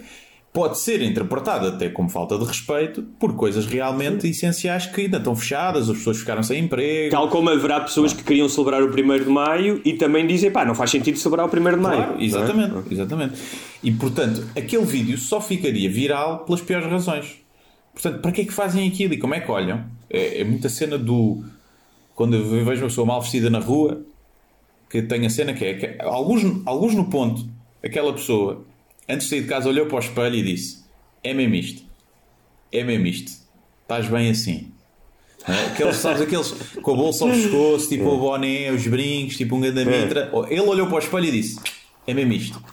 [0.53, 5.35] pode ser interpretado até como falta de respeito por coisas realmente essenciais que ainda estão
[5.35, 7.11] fechadas, as pessoas ficaram sem emprego.
[7.11, 10.65] Tal como haverá pessoas que queriam celebrar o 1 de Maio e também dizem, pá,
[10.65, 11.79] não faz sentido celebrar o 1 de Maio.
[11.79, 12.23] Claro, é?
[12.23, 13.33] exatamente, exatamente.
[13.81, 17.39] E portanto, aquele vídeo só ficaria viral pelas piores razões.
[17.93, 19.85] Portanto, para que é que fazem aquilo e como é que olham?
[20.09, 21.43] É, é muita cena do.
[22.13, 24.01] Quando eu vejo uma pessoa mal vestida na rua,
[24.89, 25.73] que tem a cena que é.
[25.73, 27.45] Que, alguns, alguns no ponto,
[27.83, 28.63] aquela pessoa,
[29.09, 30.83] antes de sair de casa, olhou para o espelho e disse:
[31.23, 31.83] É mesmo isto.
[32.71, 33.31] É mesmo isto.
[33.83, 34.71] Estás bem assim.
[35.47, 35.65] É?
[35.67, 39.61] Aqueles, sabes, aqueles com a bolsa ao pescoço, tipo o boné, os brincos, tipo um
[39.61, 40.31] ganda mitra.
[40.49, 41.59] Ele olhou para o espelho e disse:
[42.05, 42.63] É mesmo isto.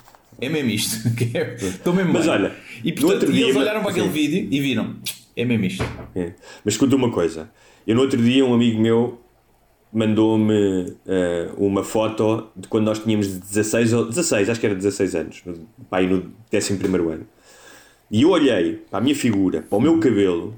[0.41, 0.97] É mesmo isto.
[1.35, 2.31] É- Estou mesmo Mas bem.
[2.35, 4.97] olha, e portanto, outro dia- eles olharam para aquele vídeo e viram:
[5.35, 5.83] É mesmo isto.
[6.15, 6.33] É.
[6.65, 7.51] Mas escuta uma coisa.
[7.87, 9.19] Eu no outro dia um amigo meu
[9.93, 15.15] mandou-me eh, uma foto de quando nós tínhamos 16 ou 16, acho que era 16
[15.15, 15.43] anos,
[15.91, 16.73] aí no 11
[17.13, 17.27] ano.
[18.11, 20.55] E eu olhei para a minha figura, para o meu cabelo,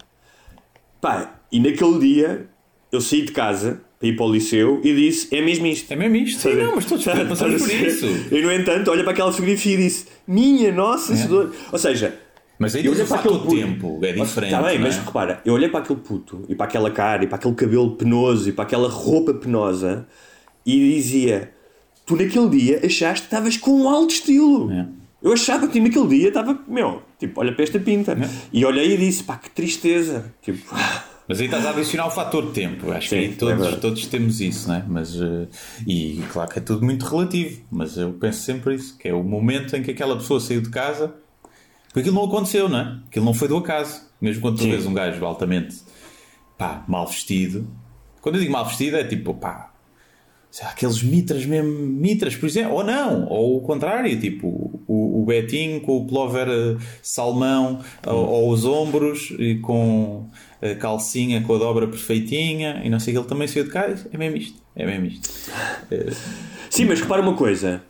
[1.01, 2.47] pá, e naquele dia
[2.93, 5.93] eu saí de casa para ir para o liceu e disse: É mesmo isto.
[5.93, 6.41] É mesmo isto.
[6.41, 8.07] Sim, não, mas todos a passamos por isso.
[8.07, 12.19] E no entanto, olha para aquela fotografia e disse: Minha nossa, Senhora." Ou seja,
[12.61, 13.57] Mas aí eu olhei o para fator aquele puto.
[13.57, 14.53] tempo, é diferente.
[14.53, 14.79] Está bem, é?
[14.79, 17.97] mas repara, eu olhei para aquele puto e para aquela cara e para aquele cabelo
[17.97, 20.07] penoso e para aquela roupa penosa
[20.67, 21.53] e dizia:
[22.05, 24.71] Tu naquele dia achaste que estavas com um alto estilo.
[24.71, 24.87] É.
[25.23, 28.13] Eu achava que naquele dia estava, meu, tipo, olha para esta pinta.
[28.13, 28.29] É.
[28.53, 30.31] E olhei e disse: Pá, que tristeza.
[30.43, 30.63] Tipo,
[31.27, 32.91] Mas aí estás a adicionar o fator tempo.
[32.91, 33.81] Acho Sim, que é todos, verdade.
[33.81, 34.85] todos temos isso, né?
[34.89, 35.47] Mas, eh,
[35.87, 37.63] e claro que é tudo muito relativo.
[37.71, 40.69] Mas eu penso sempre isso: que é o momento em que aquela pessoa saiu de
[40.69, 41.15] casa.
[41.93, 42.99] Porque aquilo não aconteceu, não é?
[43.09, 44.09] Aquilo não foi do acaso.
[44.21, 44.71] Mesmo quando tu Sim.
[44.71, 45.77] vês um gajo altamente
[46.57, 47.67] pá, mal vestido.
[48.21, 49.73] Quando eu digo mal vestido, é tipo, pá,
[50.63, 54.47] lá, aqueles mitras mesmo, mitras, por exemplo, ou não, ou o contrário, tipo
[54.87, 60.29] o, o Betinho com o plover eh, salmão ao- aos ombros e com
[60.61, 64.07] a calcinha com a dobra perfeitinha e não sei que ele também saiu de casa,
[64.13, 65.31] é mesmo isto, é mesmo isto.
[66.69, 67.83] Sim, mas repara uma coisa.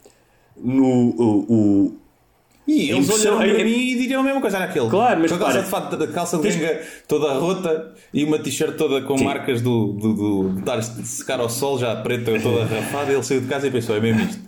[0.57, 2.00] No, o, o-
[2.71, 4.89] E A eles impressão- olharam para é- mim e diriam a mesma coisa, era aquele.
[4.89, 8.25] Claro, mas com a calça repara, de fato, a calça de ganga toda rota e
[8.25, 9.25] uma t-shirt toda com Sim.
[9.25, 13.23] marcas do, do, do, de dar de secar ao sol, já preta, toda rafada, ele
[13.23, 14.39] saiu de casa e pensou, é mesmo isto.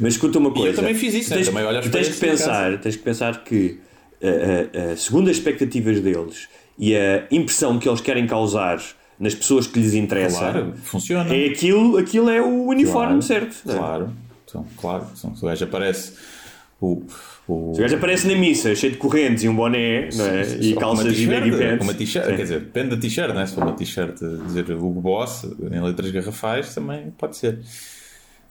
[0.00, 0.74] Mas escuta uma coisa.
[0.76, 1.52] também fiz isso, tens, né?
[1.52, 3.78] Também olho tens que em pensar, tens que pensar que,
[4.20, 8.80] eh, eh, eh, segundo as expectativas deles e a impressão que eles querem causar
[9.18, 11.32] nas pessoas que lhes interessa, Claro, funciona.
[11.32, 13.54] é aquilo, aquilo é o uniforme certo.
[13.64, 13.78] não é?
[13.78, 14.12] Claro,
[14.48, 15.06] então, claro.
[15.14, 16.14] Se o gajo aparece
[16.80, 17.02] o.
[17.48, 20.44] o Se o gajo aparece na missa cheio de correntes e um boné não é?
[20.44, 21.82] se- e calças e baggy pants.
[21.84, 22.36] uma t-shirt, Sim.
[22.36, 23.46] quer dizer, depende da t-shirt, né?
[23.46, 27.58] se for uma t-shirt a dizer Hugo Boss em letras garrafais, também pode ser.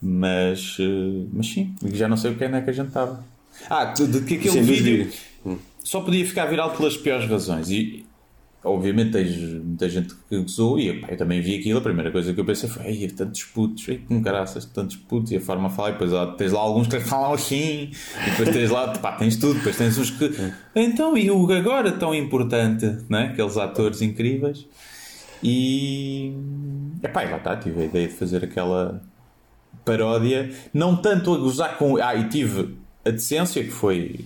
[0.01, 3.23] Mas, eh, mas sim, já não sei o que é que a gente estava.
[3.69, 5.15] Ah, de que aquele Sim, dos vídeo vídeos.
[5.83, 7.69] só podia ficar viral pelas piores razões.
[7.69, 8.03] E
[8.63, 11.79] obviamente tens muita gente que gozou e pá, eu também vi aquilo.
[11.79, 15.31] A primeira coisa que eu pensei foi: Ei, tantos putos, ei, como caraças, tantos putos.
[15.31, 17.91] E a forma de falar, e depois lá, tens lá alguns que falam assim,
[18.25, 19.55] e depois tens lá, pá, tens tudo.
[19.55, 20.31] Depois tens uns que.
[20.75, 23.29] Então, e o agora tão importante, né?
[23.31, 24.67] aqueles atores incríveis.
[25.43, 26.33] E.
[27.03, 29.01] Epá, lá está, tive a ideia de fazer aquela
[29.83, 31.97] paródia, não tanto a gozar com.
[31.97, 34.25] Ah, e tive a decência, que foi.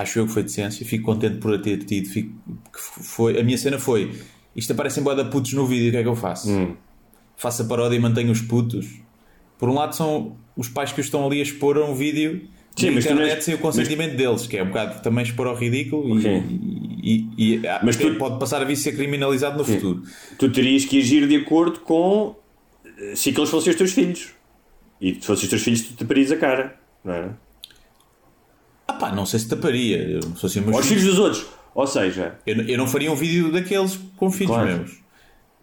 [0.00, 2.08] Acho eu que foi decência, fico contente por a ter tido.
[2.08, 2.32] Fico,
[2.72, 4.12] que foi, a minha cena foi:
[4.54, 6.48] isto aparecem boa de putos no vídeo, o que é que eu faço?
[7.36, 8.86] Faço a paródia e mantenho os putos.
[9.58, 12.48] Por um lado, são os pais que os estão ali a expor a um vídeo
[12.76, 15.48] Sim, na mas internet és- sem o consentimento deles, que é um bocado também expor
[15.48, 16.42] ao ridículo e- Ok.
[16.48, 20.02] e, e, e- Mas até tu- pode passar a vir ser criminalizado no futuro.
[20.38, 22.36] Tu terias que agir de acordo com
[23.00, 24.28] eh, se aqueles fossem os teus filhos.
[25.00, 27.30] E se fossem os teus filhos, tu te parias a cara, não é?
[28.98, 29.96] Pá, não sei se taparia.
[29.98, 31.46] Eu, se meus Aos filhos, dos outros.
[31.74, 34.66] Ou seja, eu, não- eu não faria um vídeo daqueles com filhos Claro.
[34.68, 34.90] meus.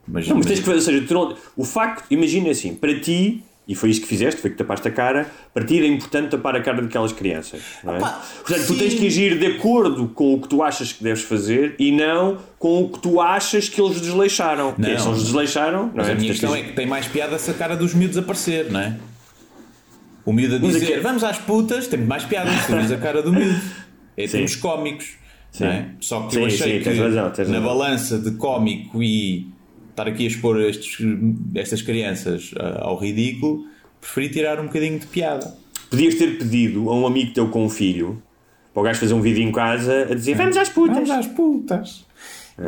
[0.08, 2.98] Mas, Não, mas tens que fazer, ou seja, tu não- o facto, imagina assim, para
[3.00, 6.30] ti, e foi isso que fizeste, foi que tapaste a cara, para ti era importante
[6.30, 7.60] tapar a cara daquelas crianças.
[7.84, 7.98] Não é?
[7.98, 8.78] Opa, Portanto, tu sim.
[8.80, 12.38] tens que agir de acordo com o que tu achas que deves fazer e não
[12.60, 14.76] com o que tu achas que eles desleixaram.
[14.78, 15.00] Não.
[15.00, 16.12] Se eles desleixaram, não Mas é?
[16.12, 18.72] a minha Tens que questão é que tem mais piada essa cara dos miúdos aparecer,
[18.72, 18.96] não é?
[20.26, 23.22] O miúdo a dizer vamos às putas, tem mais piada se tu vês a cara
[23.22, 23.62] do miúdo.
[24.18, 24.32] É Sim.
[24.34, 25.18] termos cómicos.
[25.62, 25.86] É?
[26.02, 29.48] Só que eu Sim, achei sim, que razão, na balança de cómico e
[29.90, 30.98] estar aqui a expor estes,
[31.56, 33.66] estas crianças ah, ao ridículo,
[34.02, 35.56] preferi tirar um bocadinho de piada.
[35.90, 38.22] Podias ter pedido a um amigo teu com um filho
[38.74, 40.96] para o gajo fazer um vídeo em casa a dizer vamos às putas.
[40.96, 42.06] Vamos às putas.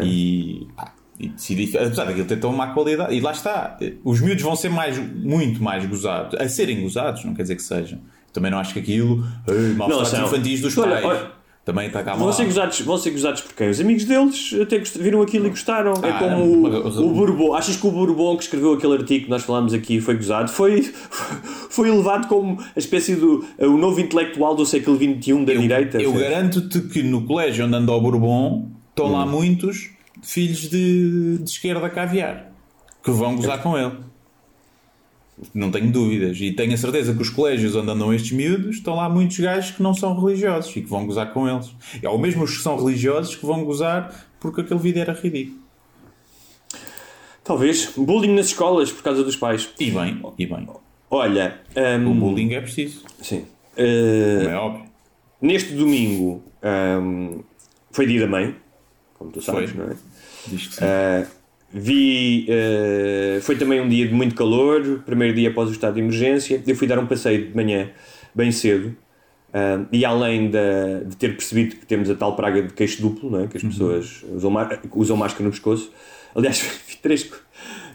[0.02, 4.44] E, pá, e decidi, apesar daquilo ter tão má qualidade, e lá está, os miúdos
[4.44, 8.00] vão ser mais, muito mais gozados, a serem gozados, não quer dizer que sejam.
[8.34, 10.26] Também não acho que aquilo, ei, maus Não, tratos são.
[10.26, 11.32] infantis dos Olha, pais, olha,
[11.66, 13.70] também está cá Vão ser, gozados, vão ser gozados por quem?
[13.70, 15.94] Os amigos deles até viram aquilo e gostaram.
[16.04, 17.54] é Ah, como o, o Bourbon.
[17.56, 20.50] Achas que o Bourbon que escreveu aquele artigo que nós falámos aqui foi gozado?
[20.52, 20.82] Foi,
[21.70, 26.02] foi elevado como a espécie do o novo intelectual do século XXI da direita.
[26.02, 29.12] Eu garanto-te que no colégio onde anda o Bourbon estão Hum.
[29.14, 29.90] lá muitos
[30.24, 32.52] filhos de, de esquerda caviar
[33.04, 33.98] que vão gozar com ele.
[35.54, 36.38] Não tenho dúvidas.
[36.42, 39.72] E tenho a certeza que os colégios onde andam estes miúdos estão lá muitos gajos
[39.72, 41.70] que não são religiosos e que vão gozar com eles.
[42.02, 45.60] É ou mesmo os que são religiosos que vão gozar porque aquele vídeo era ridículo.
[47.44, 47.94] Talvez.
[47.96, 49.70] Bullying nas escolas por causa dos pais.
[49.80, 50.68] E bem, e bem.
[51.10, 51.62] Olha.
[52.02, 53.46] hum, O bullying é preciso, Sim.
[53.78, 54.84] Uh, como é óbvio.
[55.42, 56.44] neste domingo
[57.02, 57.42] hum,
[57.92, 58.56] foi dia da mãe,
[59.14, 59.80] como tu sabes, Foi.
[59.80, 59.96] não é?
[60.82, 61.26] Uh,
[61.72, 62.48] vi.
[62.50, 66.62] uh, foi também um dia de muito calor, primeiro dia após o estado de emergência.
[66.66, 67.90] Eu fui dar um passeio de manhã,
[68.34, 68.96] bem cedo.
[69.54, 73.30] uh, e além da- de ter percebido que temos a tal praga de queixo duplo,
[73.32, 73.48] não é?
[73.48, 74.54] que as pessoas usam,
[74.94, 75.92] usam máscara no pescoço.
[76.36, 77.30] Aliás, vi três.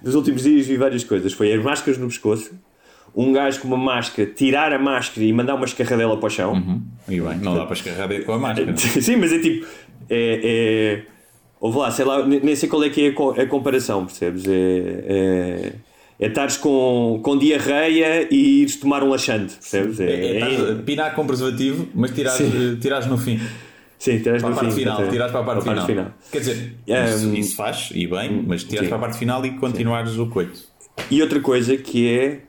[0.03, 1.33] Nos últimos dias vi várias coisas.
[1.33, 2.51] Foi as máscaras no pescoço,
[3.15, 6.53] um gajo com uma máscara tirar a máscara e mandar uma escarradela para o chão.
[6.55, 6.83] Uhum.
[7.09, 8.75] E bem, não dá para escarregar com a máscara.
[8.77, 9.67] Sim, mas é tipo.
[10.11, 11.03] É,
[11.63, 14.05] é, ouve lá, sei lá, nem sei qual é que é a co- a comparação,
[14.07, 14.45] percebes?
[14.47, 15.05] É.
[15.07, 15.73] é
[16.21, 19.99] é estares com, com diarreia e ires tomar um laxante, percebes?
[19.99, 22.75] É, É, é, é- pinar com preservativo, mas tirares, Sim.
[22.75, 23.41] eh, tirares no fim.
[23.99, 25.11] sim, tiras Para no a parte fim, final, até.
[25.11, 26.13] tirares para a parte, Para final.
[26.31, 28.89] Quer dizer, isso, Um, isso faz, e bem, mas tirares sim.
[28.91, 30.61] para a parte final e continuares o coito.
[31.11, 32.41] E outra coisa que é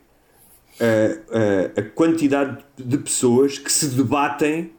[0.79, 4.69] a, a, a quantidade de pessoas que se debatem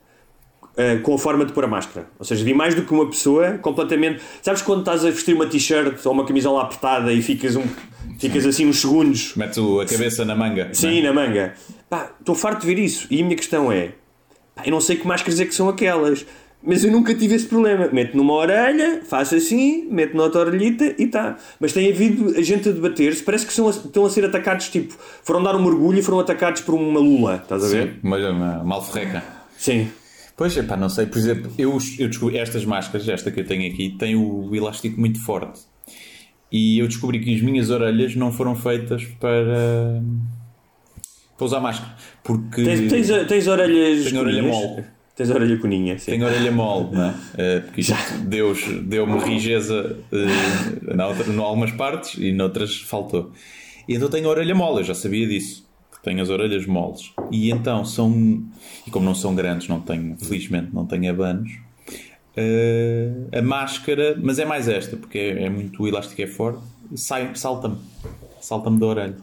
[0.76, 2.06] eh, com a forma de pôr a máscara.
[2.18, 4.20] Ou seja, vi mais do que uma pessoa completamente.
[4.42, 7.64] Sabes quando estás a vestir uma t-shirt ou uma camisola apertada e ficas, um,
[8.18, 10.70] ficas assim uns segundos Metes a cabeça na manga.
[10.72, 11.02] Sim, não é?
[11.02, 11.54] na manga.
[11.88, 13.06] Pá, estou farto de ver isso.
[13.10, 13.92] E a minha questão é:
[14.54, 16.26] pá, eu não sei que máscaras é que são aquelas,
[16.66, 17.88] mas eu nunca tive esse problema.
[17.92, 21.36] Mete numa orelha, faço assim, mete na outra orelhita e tá.
[21.60, 24.68] Mas tem havido a gente a debater-se, parece que são a- estão a ser atacados,
[24.70, 27.86] tipo, foram dar um mergulho e foram atacados por uma lula, estás a ver?
[27.92, 29.22] Sim, mas uma malferreca.
[29.58, 29.88] Sim.
[30.36, 33.72] Pois, epá, não sei, por exemplo, eu, eu descobri estas máscaras, esta que eu tenho
[33.72, 35.60] aqui, tem o elástico muito forte.
[36.50, 40.02] E eu descobri que as minhas orelhas não foram feitas para,
[41.36, 41.94] para usar máscara.
[42.22, 44.04] Porque Tens, tens, tens orelhas.
[44.04, 44.84] Tenho orelha mole.
[45.16, 46.10] Tens a orelha coninha, sim.
[46.10, 47.14] tenho a orelha mole, não é?
[47.38, 53.30] Eh, Porque isto Deus deu-me rigeza eh, em algumas partes e noutras faltou.
[53.88, 55.64] E então tenho a orelha mole, eu já sabia disso.
[56.04, 57.12] Tenho as orelhas moles.
[57.32, 58.42] E então são.
[58.86, 61.50] E como não são grandes, não tenho, felizmente, não tenho abanos.
[62.36, 66.60] eh, a máscara, mas é mais esta, porque é, é muito o elástico é forte,
[66.94, 67.76] salta-me.
[68.40, 69.16] Salta-me da orelha.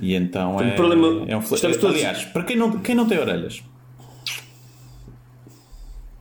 [0.00, 3.06] E então Portanto, é, problema- é um estamos todos- Aliás, para quem não, quem não
[3.06, 3.62] tem orelhas,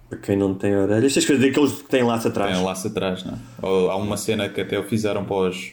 [0.09, 2.53] Para quem não tem orelhas, estas coisas daqueles que têm laço atrás.
[2.55, 3.38] Tem laço atrás, não é?
[3.61, 5.71] Ou há uma cena que até o fizeram para os,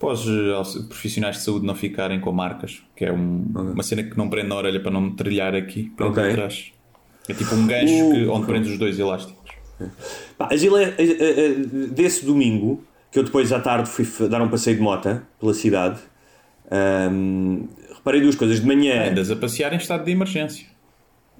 [0.00, 4.02] para os eh, profissionais de saúde não ficarem com marcas, que é um- uma cena
[4.02, 6.30] que não prende na orelha para não trilhar aqui, prende Ok.
[6.30, 6.72] atrás.
[7.28, 9.38] É tipo um gancho Uh, que- onde prendes os dois elásticos.
[10.36, 12.82] Pá, a- a- desse domingo,
[13.12, 16.00] que eu depois à tarde fui dar um passeio de mota pela cidade,
[16.70, 18.60] ahm, reparei duas coisas.
[18.60, 19.10] De manhã.
[19.10, 20.66] Andas a passear em estado de emergência.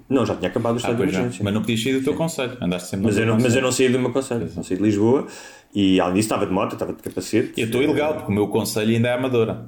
[0.09, 1.19] Não, já tinha acabado o Ah, estado de pois já.
[1.21, 1.45] emergência.
[1.45, 2.57] Mas não podias sair do teu conselho.
[2.61, 4.77] Andaste sempre no Mas eu, não, mas eu não saí do meu conselho, não saí
[4.77, 5.27] de Lisboa
[5.75, 7.53] e além disso estava de moto, estava de capacete.
[7.57, 9.67] E eu estou ilegal, porque o meu conselho ainda é amadora.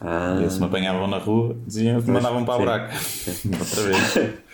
[0.00, 2.94] Ah, E se me apanhavam na rua, diziam que mandavam para a buraca.
[3.58, 4.36] Outra vez.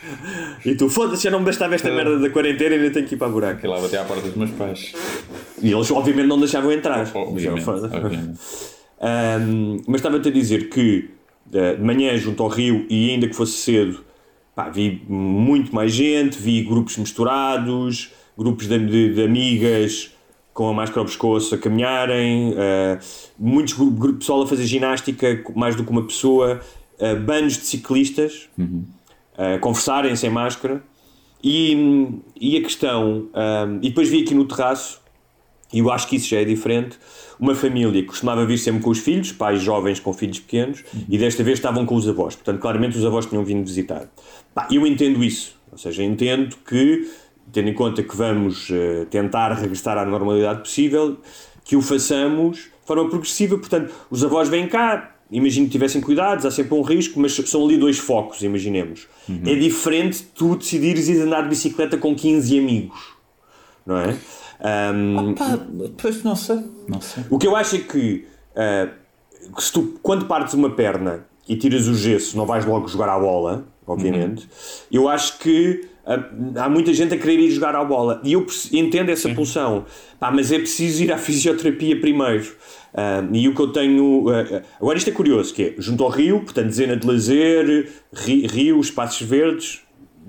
[0.66, 3.14] E tu, foda-se, já não me bastava esta merda da quarentena e ainda tenho que
[3.14, 3.60] ir para a buraca.
[3.60, 4.92] Que lá bati à porta dos meus pais.
[5.62, 7.08] E eles obviamente não deixavam entrar.
[7.14, 7.68] Obviamente.
[7.68, 8.38] Obviamente.
[9.00, 11.10] Ahm, mas estava-te a dizer que
[11.52, 14.04] eh, de manhã junto ao rio e ainda que fosse cedo
[14.54, 20.10] pá, vi muito mais gente, vi grupos misturados, grupos de, de- de amigas
[20.52, 22.98] com a máscara ao pescoço a caminharem, eh,
[23.38, 26.60] muitos gru- gru- pessoal a fazer ginástica, mais do que uma pessoa,
[26.98, 28.48] eh, bandos de ciclistas
[29.36, 30.82] a conversarem sem máscara.
[31.42, 32.08] E,
[32.40, 35.00] e a questão, ahm, e depois vi aqui no terraço
[35.72, 36.98] e eu acho que isso já é diferente.
[37.40, 41.18] Uma família que costumava vir sempre com os filhos, pais jovens com filhos pequenos, e
[41.18, 42.36] desta vez estavam com os avós.
[42.36, 44.06] Portanto, claramente os avós tinham vindo visitar.
[44.54, 45.56] Pá, eu entendo isso.
[45.72, 47.08] Ou seja, entendo que,
[47.52, 51.18] tendo em conta que vamos eh, tentar regressar à normalidade possível,
[51.64, 53.56] que o façamos de forma progressiva.
[53.58, 57.64] Portanto, os avós vêm cá, imagino que tivessem cuidados, há sempre um risco, mas são
[57.64, 59.06] ali dois focos, imaginemos.
[59.46, 63.00] É diferente tu decidires ir andar de bicicleta com 15 amigos,
[63.86, 64.16] não é?
[65.88, 66.60] Depois não sei.
[66.88, 67.24] Não sei.
[67.30, 68.88] o que eu acho é que, ah,
[69.56, 73.08] que se tu, quando partes uma perna e tiras o gesso, não vais logo jogar
[73.08, 74.48] à bola, obviamente.
[74.90, 75.88] Eu acho que
[76.56, 79.84] há muita gente a querer ir jogar à bola e eu entendo essa pulsão,
[80.18, 82.46] Pá, mas é preciso ir à fisioterapia primeiro.
[82.94, 84.26] Ah, e o que eu tenho.
[84.28, 88.46] ah, agora, isto é curioso: que é junto ao rio, portanto, dezena de lazer, ri,
[88.46, 89.80] rio, espaços verdes,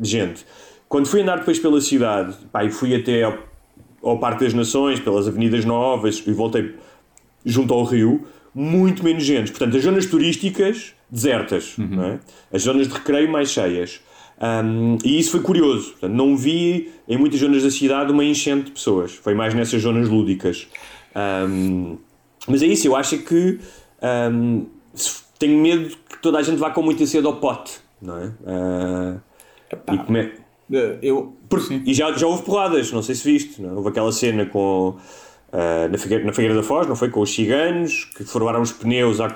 [0.01, 0.45] gente.
[0.87, 3.37] Quando fui andar depois pela cidade, pá, e fui até ao,
[4.01, 6.75] ao Parque das Nações, pelas Avenidas Novas, e voltei
[7.45, 9.51] junto ao rio, muito menos gente.
[9.51, 12.19] Portanto, as zonas turísticas desertas, não é?
[12.51, 14.01] as zonas de recreio mais cheias.
[14.41, 15.91] Um, e isso foi curioso.
[15.91, 19.13] Portanto, não vi em muitas zonas da cidade uma enchente de pessoas.
[19.13, 20.67] Foi mais nessas zonas lúdicas.
[21.15, 21.97] Um,
[22.47, 23.59] mas é isso, eu acho que
[24.31, 24.65] um,
[25.39, 28.31] tenho medo que toda a gente vá com muita sede ao pote, não é?
[28.45, 29.17] Ah,
[29.93, 30.31] e come-
[30.71, 31.35] Eh, Eu.
[31.67, 31.83] Sim.
[31.85, 33.61] e já, já houve porradas, não sei se viste.
[33.61, 33.69] Não?
[33.69, 33.73] é?
[33.73, 34.95] Houve aquela cena com.
[35.53, 37.09] Ah, na, Figueira, na Figueira da Foz, não foi?
[37.09, 39.27] Com os ciganos que furaram os pneus à-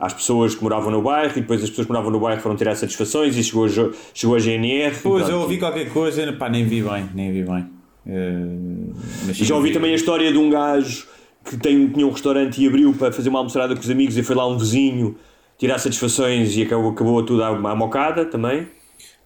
[0.00, 2.56] às pessoas que moravam no bairro e depois as pessoas que moravam no bairro foram
[2.56, 3.68] tirar satisfações e chegou a,
[4.12, 4.96] chegou a GNR.
[5.02, 7.66] Pois, eu ouvi qualquer coisa, pá, nem vi bem, nem vi bem.
[9.28, 11.06] E já ouvi vi- também a história de um gajo
[11.44, 14.22] que tem, tinha um restaurante e abriu para fazer uma almoçarada com os amigos e
[14.22, 15.16] foi lá um vizinho
[15.58, 18.66] tirar satisfações e acabou, acabou tudo à, à mocada também.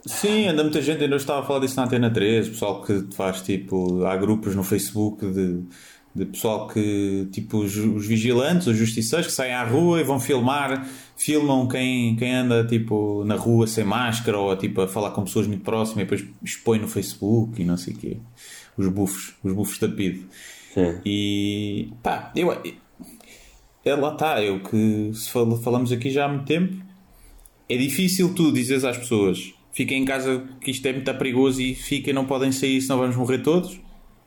[0.04, 3.42] Sim, anda muita gente, ainda estava a falar disso na Antena 3, pessoal que faz
[3.42, 5.62] tipo, há grupos no Facebook de,
[6.16, 10.18] de pessoal que, tipo, os, os vigilantes, os justiceiros que saem à rua e vão
[10.18, 15.24] filmar, filmam quem, quem anda tipo na rua sem máscara ou tipo a falar com
[15.24, 18.16] pessoas muito próximas e depois expõe no Facebook e não sei o quê.
[18.76, 20.22] Os bufos, os bufos da PID.
[20.74, 20.98] Sim.
[21.04, 22.50] E pá, eu,
[23.84, 26.74] é, lá está, eu que se fal- falamos aqui já há muito tempo,
[27.68, 31.74] é difícil tu dizeres às pessoas fiquem em casa que isto é muito perigoso e
[31.74, 33.78] fiquem, não podem sair, senão vamos morrer todos.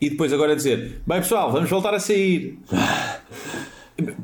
[0.02, 2.58] E depois agora dizer, bem pessoal, vamos voltar a sair.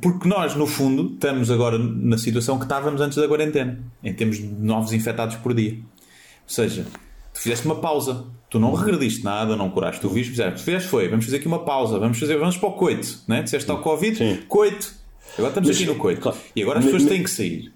[0.01, 4.37] Porque nós, no fundo, estamos agora na situação que estávamos antes da quarentena, em termos
[4.37, 5.73] de novos infectados por dia.
[5.73, 6.85] Ou seja,
[7.33, 11.09] tu fizeste uma pausa, tu não regrediste nada, não curaste o vírus, fizeste, fizeste foi,
[11.09, 13.43] vamos fazer aqui uma pausa, vamos fazer, vamos para o coito, né?
[13.43, 14.39] Disseste ao Covid, Sim.
[14.47, 14.93] coito.
[15.33, 16.21] Agora estamos Mas- aqui no coito.
[16.21, 16.37] claro.
[16.55, 17.73] E agora as Mas- pessoas mas- têm que sair.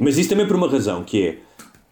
[0.00, 1.38] Mas isso também por uma razão, que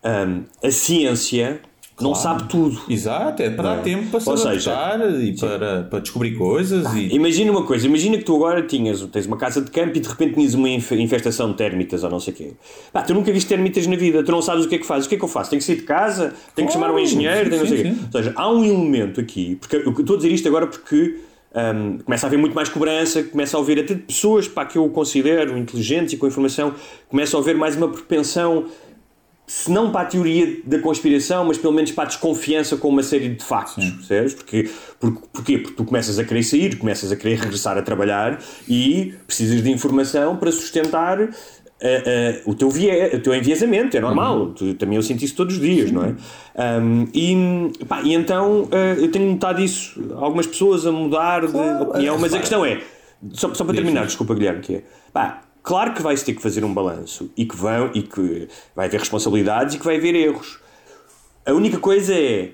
[0.02, 1.62] é hum, a ciência
[2.00, 2.78] não sabe tudo.
[2.88, 3.82] Exato, é para dar é?
[3.82, 7.86] tempo para se Ou seja, adaptar e para, para descobrir coisas e Imagina uma coisa,
[7.86, 10.68] imagina que tu agora tinhas, tens uma casa de campo e de repente tinhas uma
[10.68, 12.52] inf- infestação de térmitas ou não sei o quê.
[12.92, 15.06] Pá, tu nunca viste térmitas na vida, tu não sabes o que é que fazes.
[15.06, 15.50] O que é que eu faço?
[15.50, 17.82] Tenho que sair de casa, tenho que chamar um Claro, engenheiro, tenho não sei o
[17.82, 17.94] quê.
[18.04, 21.16] Ou seja, há um elemento aqui, porque eu estou a dizer isto agora porque
[21.54, 24.76] hum, começa a haver muito mais cobrança, começa a haver até de pessoas pá, que
[24.76, 26.74] eu considero inteligentes e com informação,
[27.08, 28.66] começa a haver mais uma propensão
[29.46, 33.02] se não para a teoria da conspiração, mas pelo menos para a desconfiança com uma
[33.02, 34.34] série de factos, percebes?
[34.34, 34.68] Porque,
[34.98, 35.58] porque, porquê?
[35.58, 39.70] Porque tu começas a querer sair, começas a querer regressar a trabalhar e precisas de
[39.70, 44.38] informação para sustentar uh, uh, o, teu vie, o teu enviesamento, é normal.
[44.38, 44.52] Uhum.
[44.52, 46.14] Tu, também eu sinto isso todos os dias, não é?
[46.80, 51.56] Um, e, pá, e então uh, eu tenho notado isso, algumas pessoas a mudar de
[51.56, 52.80] opinião, mas a questão é,
[53.32, 54.82] só, só para terminar, desculpa Guilherme, que é,
[55.12, 58.86] pá, claro que vai-se ter que fazer um balanço e que, vão, e que vai
[58.86, 60.60] haver responsabilidades e que vai haver erros.
[61.44, 62.52] A única coisa é.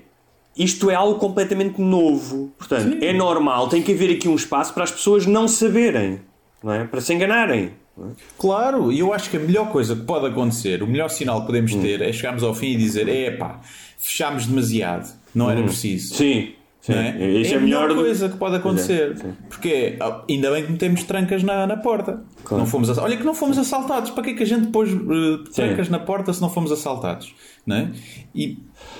[0.57, 2.51] Isto é algo completamente novo.
[2.57, 6.21] Portanto, é normal, tem que haver aqui um espaço para as pessoas não saberem,
[6.61, 6.85] não é?
[6.85, 7.71] para se enganarem.
[7.97, 8.03] é?
[8.37, 11.47] Claro, e eu acho que a melhor coisa que pode acontecer, o melhor sinal que
[11.47, 13.61] podemos ter é chegarmos ao fim e dizer: epá,
[13.97, 16.15] fechámos demasiado, não era preciso.
[16.15, 16.53] Sim,
[16.83, 16.93] sim.
[16.93, 17.39] É?
[17.41, 19.17] Isso é é, a melhor melhor do- coisa que pode acontecer.
[19.17, 19.33] Sim.
[19.49, 22.23] Porque ah, ainda bem que metemos trancas na, na porta.
[22.51, 24.11] Não fomos Olha que não fomos assaltados.
[24.11, 27.33] Para que é que a gente pôs eh, trancas na porta se não fomos assaltados?
[27.65, 27.91] Não é?
[28.35, 28.57] E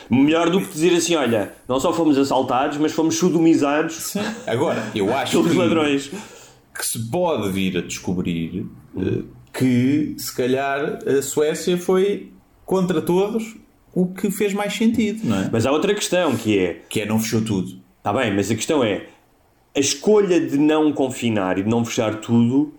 [0.09, 4.84] Melhor do que dizer assim: olha, não só fomos assaltados, mas fomos sodomizados sim, agora,
[4.95, 6.11] eu acho pelos que, ladrões.
[6.73, 8.65] que se pode vir a descobrir
[8.97, 9.23] eh,
[9.53, 12.31] que se calhar a Suécia foi
[12.65, 13.55] contra todos
[13.93, 15.49] o que fez mais sentido, não é?
[15.51, 17.79] Mas há outra questão que é: Que é não fechou tudo.
[17.97, 19.05] Está bem, mas a questão é:
[19.75, 22.73] a escolha de não confinar e de não fechar tudo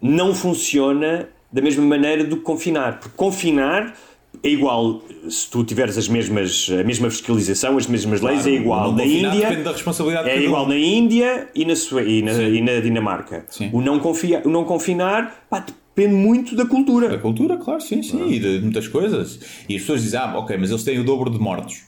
[0.00, 2.98] não funciona da mesma maneira do que confinar.
[3.00, 3.94] Porque confinar
[4.42, 8.60] é igual se tu tiveres as mesmas, a mesma fiscalização, as mesmas leis, Claro, é
[8.60, 9.30] igual na Índia.
[9.30, 10.68] depende da responsabilidade de É igual um.
[10.68, 13.46] na Índia e na, Sue- e na, e na Dinamarca.
[13.48, 13.70] Sim.
[13.72, 15.64] O não, confia, o não confinar pá,
[15.98, 17.08] depende muito da cultura.
[17.08, 19.40] Da cultura, claro, sim, sim, e de muitas coisas.
[19.68, 21.82] E as pessoas dizem, ah, ok, mas eles têm o dobro de mortos.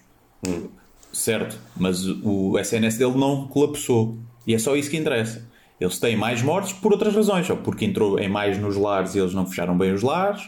[1.12, 4.18] Certo, mas o SNS dele não colapsou.
[4.46, 5.48] E é só isso que interessa.
[5.80, 9.18] Eles têm mais mortos por outras razões, ou porque entrou em mais nos lares e
[9.18, 10.42] eles não fecharam bem os lares,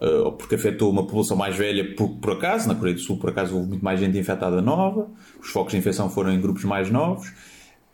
[0.00, 2.68] eh, ou porque afetou uma população mais velha por, por acaso.
[2.68, 5.08] Na Coreia do Sul, por acaso, houve muito mais gente infectada nova,
[5.40, 7.32] os focos de infecção foram em grupos mais novos.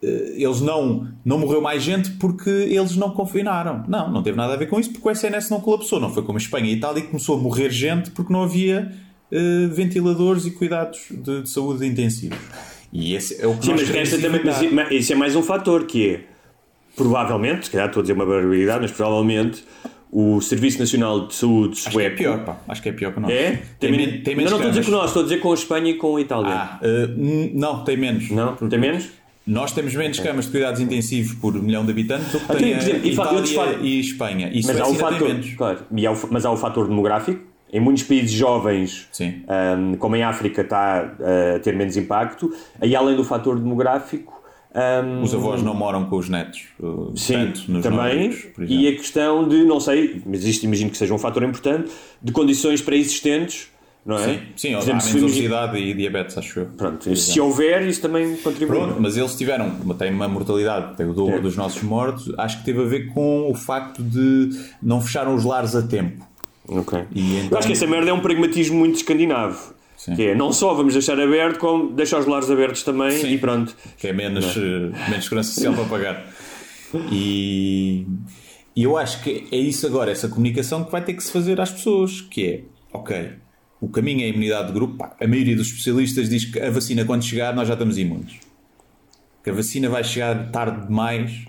[0.05, 3.85] Eh, Eles não, não morreu mais gente porque eles não confinaram.
[3.89, 5.99] Não, não teve nada a ver com isso, porque o SNS não colapsou.
[5.99, 8.93] Não foi como a Espanha e Itália que começou a morrer gente porque não havia
[9.33, 12.39] eh, ventiladores e cuidados de, de saúde intensivos.
[12.93, 13.89] E esse é o que Sim, mas
[14.21, 16.21] também, mas isso é mais um fator que é
[16.97, 19.65] provavelmente, se calhar estou a dizer uma barbaridade, mas provavelmente
[20.13, 22.57] o Serviço Nacional de Saúde Acho que é sueco pior, pá.
[22.69, 23.33] Acho que é pior que nós.
[23.33, 23.63] É?
[23.81, 25.51] Tem, men- tem menos não, não estou a dizer com nós, estou a dizer com
[25.51, 26.51] a Espanha e com a Itália.
[26.55, 26.79] Ah,
[27.17, 28.31] n- não, tem menos.
[28.31, 28.55] Não?
[28.55, 29.09] Tem menos?
[29.47, 32.79] Nós temos menos camas de cuidados intensivos por milhão de habitantes do que tem a
[32.79, 34.51] e Itália fa- e Espanha.
[34.53, 36.89] E Mas há, o Suécia ainda fator, claro, e há o mas há o fator
[36.89, 37.41] demográfico.
[37.73, 39.09] Em muitos países jovens,
[39.49, 41.13] ahm, como em África, está
[41.57, 42.55] a ter menos impacto.
[42.81, 44.33] Aí, além do fator demográfico,
[44.73, 46.67] ahm, Os avós não moram com os netos.
[46.79, 48.33] uh, Sim, tanto nos também.
[48.61, 51.91] E a questão de, não sei, mas isto imagino que seja um fator importante,
[52.23, 53.69] de condições pré-existentes,
[54.05, 54.25] não é?
[54.25, 56.67] Sim, sim há menos obesidade e diabetes, acho eu.
[56.77, 58.77] Pronto, se houver, isso também contribui.
[58.77, 61.41] Pronto, mas eles tiveram, têm uma mortalidade, tem o dobro É.
[61.41, 64.51] dos nossos mortos, acho que teve a ver com o facto de
[64.83, 66.25] não fecharam os lares a tempo.
[66.69, 66.99] Ok.
[67.15, 69.75] E Eu então- acho que essa merda é um pragmatismo muito escandinavo.
[69.97, 70.17] Sim.
[70.17, 73.33] Que é, não só vamos deixar aberto, como deixar os lares abertos também Sim.
[73.33, 73.75] e pronto.
[73.99, 76.27] que é menos, eh, menos segurança social para pagar.
[77.11, 78.07] E,
[78.77, 81.61] e eu acho que é isso agora, essa comunicação que vai ter que se fazer
[81.61, 82.61] às pessoas, que é,
[82.93, 83.31] ok,
[83.85, 86.71] o caminho é a imunidade de grupo, pá, a maioria dos especialistas diz que a
[86.71, 88.41] vacina quando chegar nós já estamos imunes.
[89.43, 91.45] Que a vacina vai chegar tarde demais.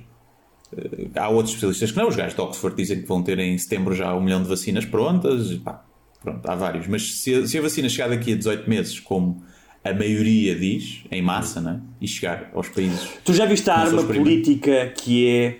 [0.75, 3.57] Eh, Há outros especialistas que não, os gajos de Oxford dizem que vão ter em
[3.57, 5.85] setembro já um milhão de vacinas prontas, pá,
[6.21, 6.87] pronto, há vários.
[6.87, 9.41] Mas se a, se a vacina chegar daqui a 18 meses, como
[9.81, 11.79] a maioria diz, em massa, né?
[12.01, 15.59] e chegar aos países Tu já viste a arma política que é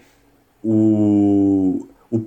[0.61, 1.64] o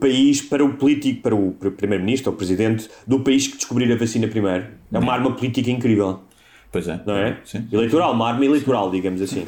[0.08, 4.26] país para o político, para o, primeiro-ministro ou presidente do país que descobrir a vacina
[4.26, 4.66] primeiro?
[4.92, 6.20] É uma arma política incrível,
[6.72, 7.00] Pois é.
[7.06, 7.38] não é?
[7.44, 7.66] Sim.
[7.72, 9.46] Eleitoral, uma arma eleitoral, digamos assim.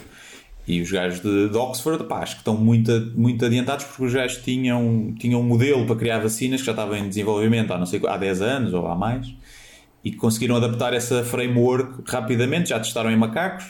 [0.66, 4.12] E os gajos de, de Oxford, pá, acho que estão muito, muito adiantados porque os
[4.12, 7.86] gajos tinham, tinham um modelo para criar vacinas que já estava em desenvolvimento há, não
[7.86, 9.34] sei, há 10 anos ou há mais
[10.04, 13.66] e conseguiram adaptar essa framework rapidamente, já testaram em macacos.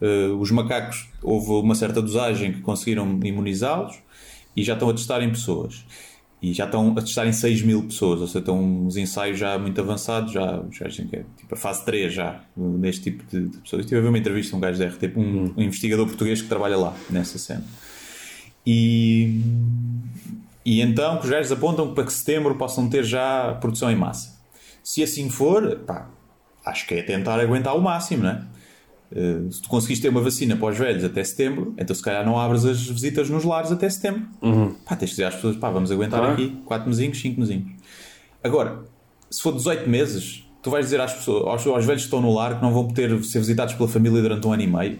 [0.00, 3.96] Eh, os macacos, houve uma certa dosagem que conseguiram imunizá-los
[4.56, 5.84] e já estão a testar em pessoas.
[6.42, 9.58] E já estão a testar em 6 mil pessoas, ou seja, estão uns ensaios já
[9.58, 13.80] muito avançados, já, já é tipo a fase 3 já, neste tipo de, de pessoas.
[13.80, 16.40] Eu estive a ver uma entrevista a um gajo da RTP, um, um investigador português
[16.40, 17.64] que trabalha lá, nessa cena.
[18.66, 19.40] E,
[20.64, 23.96] e então que os gajos apontam que para que setembro possam ter já produção em
[23.96, 24.38] massa.
[24.82, 26.08] Se assim for, pá,
[26.64, 28.42] acho que é tentar aguentar o máximo, não é?
[29.12, 32.24] Eh, se tu conseguiste ter uma vacina para os velhos até setembro, então se calhar
[32.24, 34.22] não abres as visitas nos lares até setembro.
[34.84, 36.34] Pá, tens de dizer às pessoas, pá, vamos aguentar Claro.
[36.34, 37.72] aqui 4 mesinhos, 5 mesinhos.
[38.42, 38.84] Agora,
[39.28, 42.32] se for 18 meses, tu vais dizer às pessoas, aos, aos velhos que estão no
[42.32, 44.98] lar que não vão poder ser visitados pela família durante um ano e meio.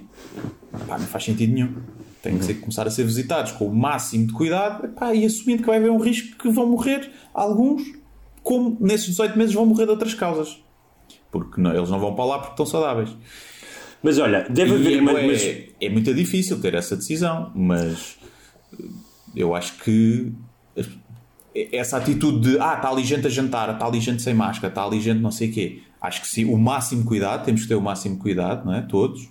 [0.88, 1.74] Pá, não faz sentido nenhum.
[2.22, 5.62] Têm que ser, começar a ser visitados com o máximo de cuidado epá, e assumindo
[5.62, 7.82] que vai haver um risco que vão morrer alguns,
[8.42, 10.62] como nesses 18 meses vão morrer de outras causas.
[11.30, 13.08] Porque não- eles não vão para lá porque estão saudáveis.
[14.02, 14.98] Mas olha, deve haver.
[14.98, 18.16] é, mas- é muito difícil ter essa decisão, mas
[18.78, 18.84] eh,
[19.36, 20.32] eu acho que
[20.76, 20.88] as-
[21.72, 24.84] essa atitude de ah, está ali gente a jantar, está ali gente sem máscara, está
[24.84, 25.82] ali gente não sei o quê.
[26.00, 28.80] Acho que sim, o máximo cuidado, temos que ter o máximo cuidado, não é?
[28.82, 29.28] Todos.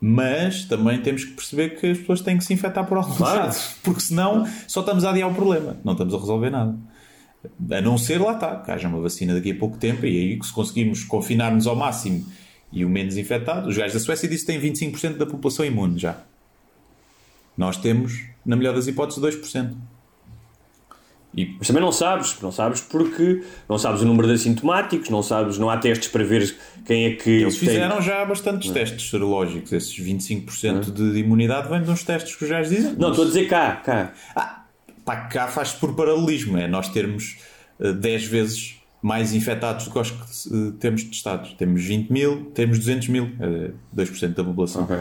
[0.00, 3.38] Mas também temos que perceber que as pessoas têm que se infectar por algum Claro.
[3.40, 6.76] lado, porque senão só estamos a adiar o problema, não estamos a resolver nada.
[7.70, 10.38] A não ser lá está, que haja uma vacina daqui a pouco tempo e aí
[10.38, 12.24] que se conseguirmos confinar-nos ao máximo
[12.74, 13.68] e o menos infectado.
[13.68, 16.18] Os gajos da Suécia dizem que têm 25% da população imune já.
[17.56, 19.74] Nós temos, na melhor das hipóteses, 2%.
[21.36, 25.20] E Mas também não sabes, não sabes porque não sabes o número de assintomáticos, não
[25.22, 26.56] sabes, não há testes para ver
[26.86, 29.72] quem é que eles tem- fizeram já bastantes testes serológicos.
[29.72, 32.92] Esses 25% de imunidade vêm de uns testes que os gajos dizem.
[32.96, 34.12] Não, estou a dizer cá, cá.
[34.34, 34.64] Ah,
[35.04, 36.56] pá, cá faz por paralelismo.
[36.56, 37.36] É nós termos
[37.80, 41.52] eh, 10 vezes mais infectados do que os que eh, temos testados.
[41.58, 43.28] Temos 20 mil, temos 200 mil.
[43.38, 44.84] É 2% da população.
[44.84, 44.96] Ok.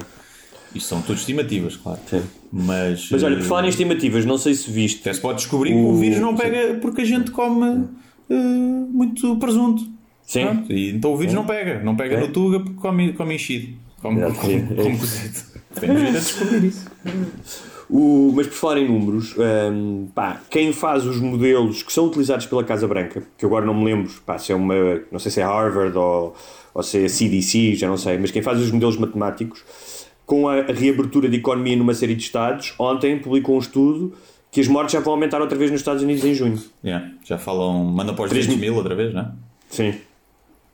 [0.76, 1.99] Isto são tudo estimativas, claro.
[2.10, 2.22] Sim.
[2.51, 4.99] Mas, Mas olha, eh, por falar em estimativas, não sei se viste.
[4.99, 7.86] até se pode descobrir que o vírus não pega porque a gente come
[8.30, 9.88] eh, muito presunto.
[10.24, 10.47] Sim.
[10.47, 11.82] Pronto, e então o vírus não pega.
[11.82, 13.74] Não pega no tuga porque come, come enchido.
[14.01, 14.66] Come, sim.
[14.66, 15.39] come cozido.
[15.80, 16.91] Temos de descobrir isso.
[17.95, 22.47] O, mas por falar em números, hum, pá, quem faz os modelos que são utilizados
[22.47, 24.73] pela Casa Branca, que agora não me lembro pá, se é uma,
[25.11, 26.35] não sei se é Harvard ou,
[26.73, 29.63] ou se é CDC, já não sei, mas quem faz os modelos matemáticos,
[30.25, 34.11] com a, reabertura de economia numa série de estados, ontem publicou um estudo
[34.49, 36.59] que as mortes já vão aumentar outra vez nos Estados Unidos em junho.
[36.83, 37.83] Yeah, já falam.
[37.83, 38.71] Manda para os 3 200 mil.
[38.71, 39.31] mil outra vez, não é?
[39.69, 39.93] Sim,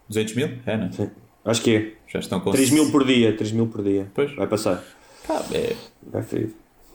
[0.07, 0.51] 200 mil?
[0.65, 0.91] É, não é?
[0.93, 1.09] sim.
[1.43, 1.91] Acho que é.
[2.07, 4.07] Já estão com 3 mil por dia, 3 mil por dia.
[4.13, 4.33] Pois.
[4.35, 4.81] Vai passar.
[5.27, 5.75] Pá, é,
[6.13, 6.53] É fedido.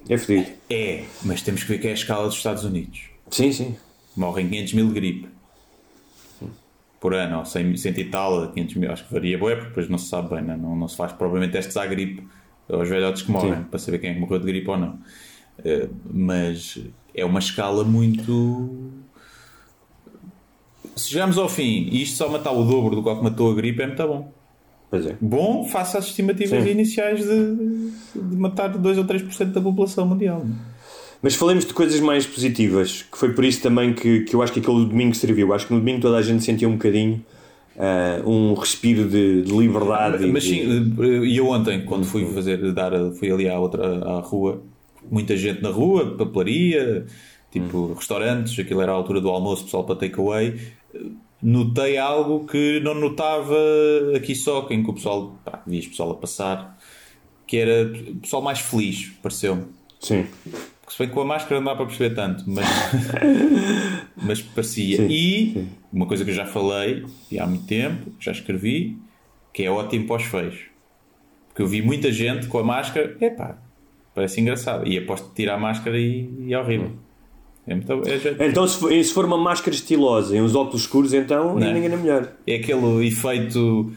[0.08, 0.50] É fedido.
[0.68, 3.10] é, mas temos que ver que é a escala dos Estados Unidos.
[3.30, 3.76] Sim, sim.
[4.16, 5.28] Morrem 500 mil de gripe
[7.00, 9.88] por ano, ou 100, 100 e tal, 500 mil, acho que varia bué, porque depois
[9.90, 10.56] não se sabe bem, né?
[10.56, 12.26] não, não se faz provavelmente testes à gripe
[12.66, 13.64] aos velhotes que morrem, Sim.
[13.64, 14.98] para saber quem é que morreu de gripe ou não.
[15.62, 16.78] Eh, mas
[17.14, 18.92] é uma escala muito.
[20.96, 23.82] Se chegarmos ao fim e isto só matar o dobro do que matou a gripe,
[23.82, 24.32] é muito bom.
[24.96, 25.16] É.
[25.20, 26.70] Bom, face às estimativas Sim.
[26.70, 27.54] iniciais de,
[28.14, 30.44] de matar 2 ou 3% da população mundial.
[31.22, 34.52] Mas falemos de coisas mais positivas, que foi por isso também que, que eu acho
[34.52, 35.54] que aquele domingo serviu.
[35.54, 37.24] Acho que no domingo toda a gente sentia um bocadinho
[37.78, 40.24] ah, um respiro de, de liberdade.
[40.24, 43.58] e Mas de- sim, eh, e eu ontem, quando fui fazer, dar, fui ali à
[43.58, 44.62] outra à rua,
[45.10, 47.06] muita gente na rua, papelaria,
[47.50, 50.54] tipo restaurantes, aquilo era a altura do almoço, pessoal para takeaway.
[51.46, 53.54] Notei algo que não notava
[54.16, 56.78] aqui só, em que o pessoal, pá, vias pessoal a passar,
[57.46, 59.66] que era o pessoal mais feliz, pareceu-me.
[60.00, 60.26] Sim.
[60.80, 62.66] Porque se bem que com a máscara não dá para perceber tanto, mas,
[64.16, 64.96] mas parecia.
[64.96, 68.96] Sim, e uma coisa que eu já falei e há muito tempo, já escrevi,
[69.52, 70.60] que é ótimo para os feios.
[71.48, 73.58] Porque eu vi muita gente com a máscara, epá,
[74.14, 74.88] parece engraçado.
[74.88, 76.92] E aposto que tira a máscara e, e é horrível.
[77.66, 80.82] É, muito, é, já- Então, se for, se for uma máscara estilosa e uns óculos
[80.82, 81.72] escuros, então Não.
[81.72, 82.28] ninguém é melhor.
[82.46, 83.90] é aquele efeito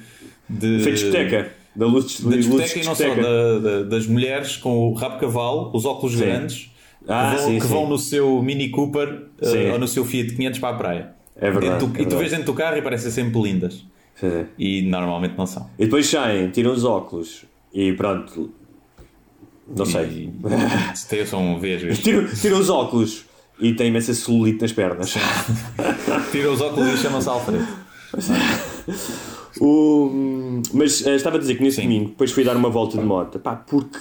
[0.50, 0.80] de.
[0.80, 1.52] Feito discoteca.
[1.76, 3.22] Da luz Da luz de discoteca e não só, discoteca.
[3.28, 6.22] da- da- das mulheres com o rabo cavalo, os óculos Sim.
[6.26, 6.72] grandes,
[7.08, 7.74] Ah, que, vão, sim, que sim.
[7.74, 9.70] vão no seu Mini Cooper Sim.
[9.72, 11.10] ou no seu Fiat 500 para a praia.
[11.36, 12.16] É verdade, do- é e tu verdade.
[12.18, 13.86] vês dentro do carro e parecem sempre lindas.
[14.58, 15.70] E normalmente não são.
[15.78, 18.50] E depois saem, tiram os óculos e pronto.
[19.76, 20.06] Não sei.
[20.06, 22.00] E, se são vesgas.
[22.00, 23.26] Tiram, tiram os óculos
[23.60, 25.14] e têm imensa celulite nas pernas.
[26.32, 27.68] Tira os óculos e chama-se Alfredo.
[29.60, 31.84] O- mas eh, estava a dizer que nesse Sim.
[31.84, 33.98] domingo depois fui dar uma volta de moto, pá, porque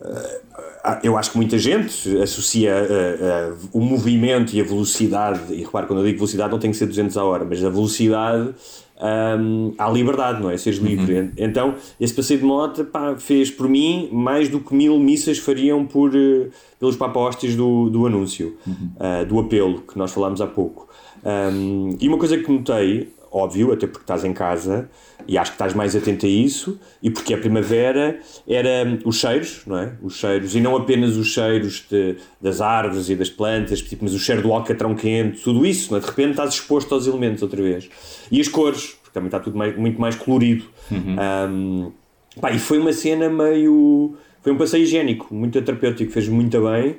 [0.00, 0.40] eh,
[0.82, 5.62] ah, eu acho que muita gente associa eh, eh, o movimento e a velocidade, e
[5.62, 8.54] repare, quando eu digo velocidade não tem que ser 200 a hora, mas a velocidade
[9.00, 10.56] ahm, à liberdade, não é?
[10.56, 11.14] Seres livre.
[11.16, 15.38] En- Então, esse passeio de moto pá, fez por mim mais do que mil missas
[15.38, 16.48] fariam por, eh,
[16.80, 18.56] pelos papostes do, do anúncio,
[18.98, 20.88] ah, do apelo que nós falámos há pouco.
[21.24, 24.88] Ahm, e uma coisa que notei, óbvio, até porque estás em casa
[25.28, 29.16] e acho que estás mais atento a isso, e porque é primavera, era hum, os
[29.18, 29.92] cheiros, não é?
[30.02, 34.14] Os cheiros, e não apenas os cheiros de- das árvores e das plantas, tipo, mas
[34.14, 36.00] o cheiro do alcatrão quente, tudo isso, não é?
[36.00, 37.88] de repente estás exposto aos elementos outra vez.
[38.30, 40.64] E as cores, porque também está tudo mais- muito mais colorido.
[40.90, 41.92] Hum,
[42.40, 44.14] pá, e foi uma cena meio.
[44.42, 46.96] Foi um passeio higiênico, muito terapêutico, fez muito bem.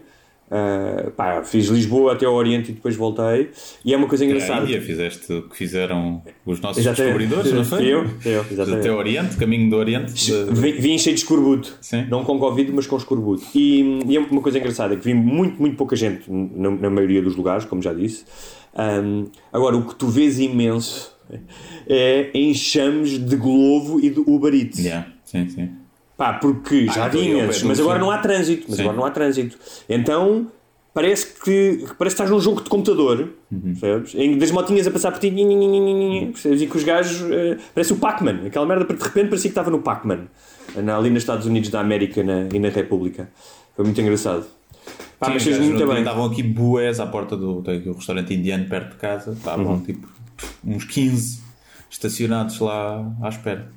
[0.50, 3.50] Uh, pá, fiz Lisboa até ao Oriente e depois voltei.
[3.84, 4.64] E é uma coisa engraçada.
[4.66, 7.18] Índia fizeste o que fizeram os nossos Exatamente.
[7.18, 7.86] descobridores, não foi?
[7.86, 8.80] Eu, eu, exatamente.
[8.80, 10.14] Até o Oriente, caminho do Oriente.
[10.14, 11.78] de- Vim, vim cheio de escorbuto.
[11.82, 12.06] Sim.
[12.10, 13.44] Não com Covid, mas com escorbuto.
[13.54, 17.22] E, e é uma coisa engraçada, que vi muito, muito pouca gente na, na maioria
[17.22, 18.24] dos lugares, como já disse.
[18.74, 21.14] Um, agora, o que tu vês imenso
[21.90, 24.80] é enxames de Glovo e de Uber Eats.
[24.80, 25.70] Yeah, sim, sim.
[26.18, 28.06] Pá, porque Ah, já peço mas um agora sim.
[28.06, 28.66] não há trânsito.
[28.68, 28.82] Mas Sim.
[28.82, 29.58] agora não há trânsito.
[29.88, 30.48] Então
[30.94, 33.62] parece que parece que estás num jogo de computador, Uhum.
[33.80, 34.16] percebes?
[34.16, 36.62] Em das motinhas a passar por ti, nhin, percebes?
[36.62, 39.70] E que os gajos eh, parece o Pac-Man, aquela merda de repente parecia que estava
[39.70, 40.22] no Pac-Man,
[40.98, 43.30] ali nos Estados Unidos da América na- e na República.
[43.76, 44.46] Foi muito engraçado.
[45.20, 46.00] Pá, Sim, mas fez muito bem.
[46.00, 49.32] Estavam aqui bués à porta do, um restaurante indiano perto de casa.
[49.34, 49.82] Estavam Uhum.
[49.82, 50.08] tipo
[50.66, 51.42] uns 15
[51.92, 53.72] estacionados lá à espera.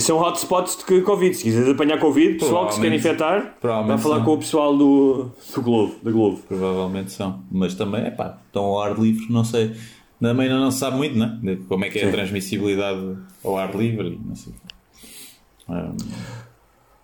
[0.00, 1.34] São hotspots de Covid.
[1.34, 4.24] Se quiseres apanhar Covid, pessoal que se quer infectar, vai falar são.
[4.24, 5.94] com o pessoal do, do Globo.
[6.02, 6.38] Da Globo.
[6.48, 7.42] Provavelmente são.
[7.50, 9.76] Mas também, é pá, estão ao ar livre, não sei.
[10.18, 11.38] Também ainda não se sabe muito, né?
[11.42, 12.08] De como é que é Sim.
[12.08, 14.18] a transmissibilidade ao ar livre.
[14.24, 14.54] Não sei.
[15.68, 15.92] Ah,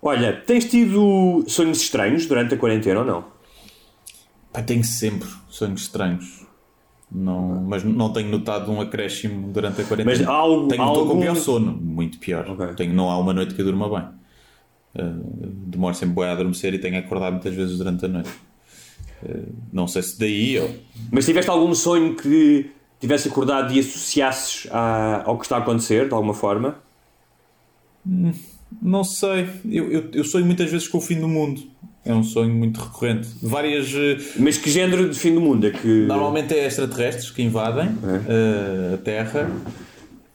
[0.01, 3.25] Olha, tens tido sonhos estranhos durante a quarentena ou não?
[4.53, 6.45] pá, tenho sempre sonhos estranhos.
[7.15, 10.17] Não, mas não tenho notado um acréscimo durante a quarentena.
[10.19, 12.49] Mas algo- tenho, estou algum- com pior sono, muito pior.
[12.49, 12.69] Ok.
[12.75, 14.09] Tenho, não há uma noite que eu durma bem.
[14.99, 15.15] Ah,
[15.67, 18.31] demoro sempre bem a adormecer e tenho acordado muitas vezes durante a noite.
[19.29, 19.39] Ah,
[19.73, 20.71] não sei se daí ou
[21.11, 26.09] Mas tiveste algum sonho que tivesse acordado e associasses à- ao que está a acontecer,
[26.09, 26.77] de alguma forma?
[28.81, 31.63] Não sei, eu, eu, eu sonho muitas vezes com o fim do mundo.
[32.05, 33.29] É um sonho muito recorrente.
[33.43, 33.93] Várias.
[33.95, 35.87] eh, Mas que género de fim do mundo é que.
[35.87, 37.91] Normalmente é extraterrestres que invadem
[38.29, 39.49] eh, a Terra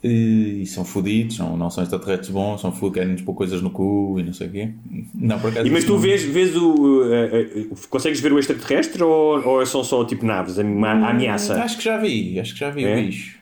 [0.03, 4.15] e, são fodidos, não, não são extraterrestres bons, são fodidos, querem-nos pôr coisas no cu
[4.19, 4.69] e não sei o quê.
[5.13, 5.67] Não, por acaso.
[5.67, 7.03] E, mas tu não- vês, vês o.
[7.11, 10.57] eh, eh, consegues ver o extraterrestre ou, ou são só tipo naves?
[10.59, 11.61] A, a ameaça?
[11.61, 12.93] Acho que já vi, acho que já vi É?
[12.93, 13.39] o bicho.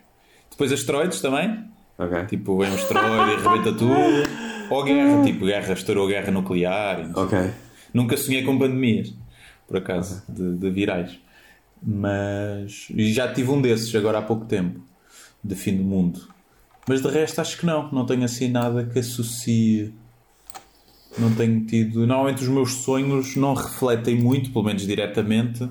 [0.49, 1.59] Depois asteroides também.
[1.97, 2.25] Ok.
[2.25, 3.93] Tipo, vem um asteroide e arrebenta tudo.
[4.69, 7.01] Ou guerra, tipo, guerra, estourou guerra nuclear.
[7.01, 7.49] e não sei o quê.
[7.95, 9.13] Nunca sonhei com pandemias,
[9.65, 11.17] por acaso, de, de virais.
[11.81, 14.81] Mas já tive um desses agora há pouco tempo,
[15.41, 16.27] de fim do mundo.
[16.89, 19.93] Mas de resto acho que não, não tenho assim nada que associe.
[21.17, 22.05] Não tenho tido.
[22.05, 25.65] Normalmente os meus sonhos não refletem muito, pelo menos diretamente,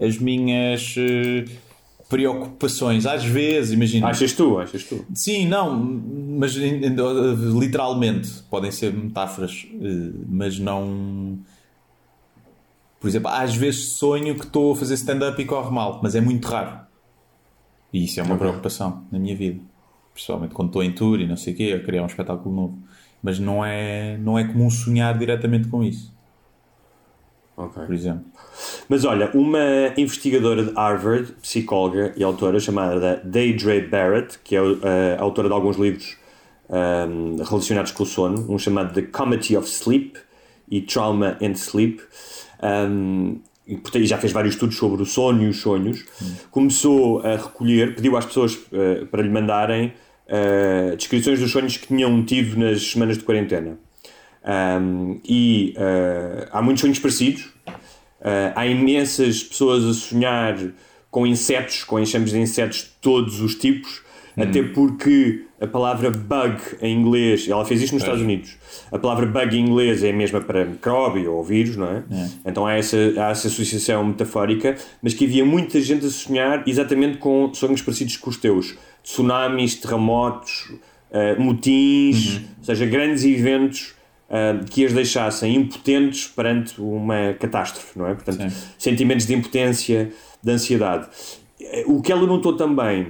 [0.00, 1.44] as minhas eh,
[2.08, 3.06] preocupações.
[3.06, 4.08] Às vezes, imagina.
[4.08, 4.58] Achas tu?
[4.58, 5.04] Achas tu?
[5.14, 11.38] Sim, não, mas literalmente podem ser metáforas, eh, mas não.
[13.00, 16.20] Por exemplo, às vezes sonho que estou a fazer stand-up e corre mal, mas é
[16.20, 16.78] muito raro.
[17.92, 19.60] E isso é uma preocupação na minha vida.
[20.12, 22.78] Principalmente quando estou em tour e não sei o quê, a criar um espetáculo novo.
[23.22, 26.13] Mas não é, não é comum sonhar diretamente com isso,
[27.56, 27.84] Ok.
[27.84, 28.24] por exemplo.
[28.88, 34.76] Mas olha, uma investigadora de Harvard, psicóloga e autora chamada Deidre Barrett, que é uh,
[35.18, 36.16] autora de alguns livros
[36.68, 40.18] um, relacionados com o sono, um chamado The Comedy of Sleep
[40.68, 42.02] e Trauma and Sleep,
[42.62, 46.04] um, e, portanto, e já fez vários estudos sobre o sono e os sonhos,
[46.50, 49.92] começou a recolher, pediu às pessoas uh, para lhe mandarem
[50.26, 53.78] uh, descrições dos sonhos que tinham tido nas semanas de quarentena.
[54.44, 57.44] Um, e uh, há muitos sonhos parecidos.
[58.20, 60.56] Uh, há imensas pessoas a sonhar
[61.10, 64.02] com insetos, com enxames de insetos de todos os tipos,
[64.36, 68.56] até porque a palavra bug em inglês, ela fez isto nos Estados Unidos,
[68.90, 72.02] a palavra bug em inglês é a mesma para micróbio ou vírus, não é?
[72.44, 77.18] Então há essa, há essa associação metafórica, mas que havia muita gente a sonhar exatamente
[77.18, 80.72] com sonhos parecidos com os teus: tsunamis, terremotos,
[81.12, 83.94] uh, motins, ou seja, grandes eventos
[84.28, 88.14] uh, que as deixassem impotentes perante uma catástrofe, não é?
[88.14, 88.66] Portanto, Sim.
[88.78, 90.12] sentimentos de impotência,
[90.42, 91.06] de ansiedade.
[91.60, 93.02] Eh, O que ela notou também,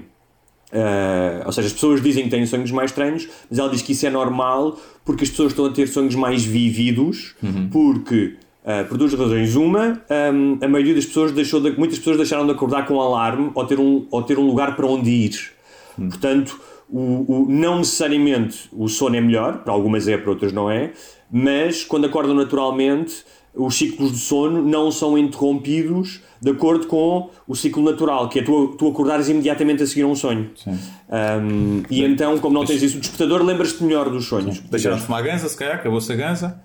[0.73, 3.93] uh, ou seja, as pessoas dizem que têm sonhos mais estranhos, mas ela diz que
[3.93, 7.35] isso é normal porque as pessoas estão a ter sonhos mais vívidos,
[7.71, 8.37] porque.
[8.65, 9.55] uh, por duas razões.
[9.57, 10.01] Uma,
[10.33, 13.67] um, a maioria das pessoas deixou de, muitas pessoas deixaram de acordar com alarme ou
[13.67, 15.53] ter um, ou ter um lugar para onde ir.
[15.97, 16.59] Portanto,
[16.89, 20.93] o, o- não necessariamente o sono é melhor, para algumas é, para outras não é,
[21.31, 23.25] mas quando acordam naturalmente,
[23.55, 28.43] os ciclos de sono não são interrompidos de acordo com o ciclo natural, que é
[28.43, 30.51] tu, tu acordares imediatamente a seguir a um sonho.
[30.67, 34.59] Um, e então, como não tens isso, o despertador, lembras-te melhor dos sonhos.
[34.61, 36.61] Deixaram de fumar ganza, se calhar, acabou-se a ganza.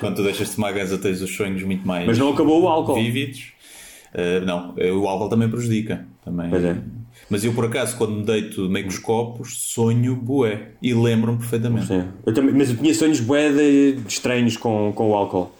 [0.00, 2.68] Quando tu deixas de tomar ganza, tens os sonhos muito mais Mas não acabou o
[2.68, 2.94] álcool.
[2.94, 3.52] vívidos.
[4.14, 6.06] Uh, não, uh, o álcool também prejudica.
[6.24, 6.48] Também.
[6.48, 6.76] Pois é.
[7.32, 10.72] Mas eu, por acaso, quando me deito meio com os copos, sonho bué.
[10.82, 11.86] E lembro-me perfeitamente.
[11.86, 12.04] Sim.
[12.26, 15.50] Eu também, mas eu tinha sonhos bué de, de estranhos com, com o álcool.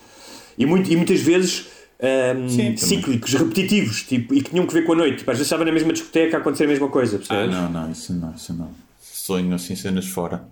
[0.58, 1.68] E, muito, e muitas vezes
[1.98, 2.76] ahm, Sim, também.
[2.76, 5.20] cíclicos, repetitivos, tipo, e que tinham que ver com a noite.
[5.20, 7.16] Tipo, às vezes estava na mesma discoteca a acontecer a mesma coisa.
[7.16, 7.56] Ah, percebes?
[7.56, 8.68] não, não, isso não, isso não.
[9.00, 10.44] Sonho assim, cenas fora.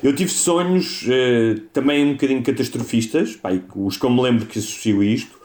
[0.00, 4.60] Eu tive sonhos eh, também um bocadinho catastrofistas, pá, os que eu me lembro que
[4.60, 5.36] associo a isto.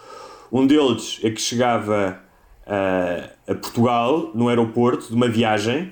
[0.52, 2.20] Um deles é que chegava
[2.68, 5.92] ah, a Portugal, no aeroporto, de uma viagem,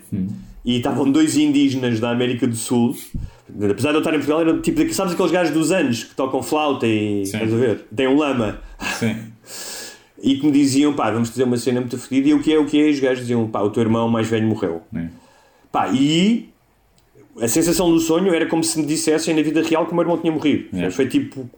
[0.65, 2.95] e estavam dois indígenas da América do Sul.
[3.69, 6.41] Apesar de eu estar em Portugal, eram tipo, sabes aqueles gajos dos anos que tocam
[6.41, 7.25] flauta e.
[7.25, 7.37] Sim.
[7.37, 7.85] Estás a ver?
[7.95, 8.59] Tem um lama.
[8.99, 9.15] Sim.
[10.25, 12.29] E que me diziam, pá, vamos fazer uma cena muito fodida.
[12.29, 12.87] E o que é, o que é?
[12.87, 14.81] E os gajos diziam, pá, o teu irmão mais velho morreu.
[14.95, 15.07] É.
[15.69, 16.47] Pá, e
[17.41, 20.03] a sensação do sonho era como se me dissessem na vida real que o meu
[20.03, 20.69] irmão tinha morrido.
[20.79, 20.89] É.
[20.89, 21.49] Foi tipo,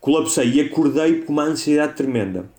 [0.00, 2.50] colapsei e acordei com uma ansiedade tremenda.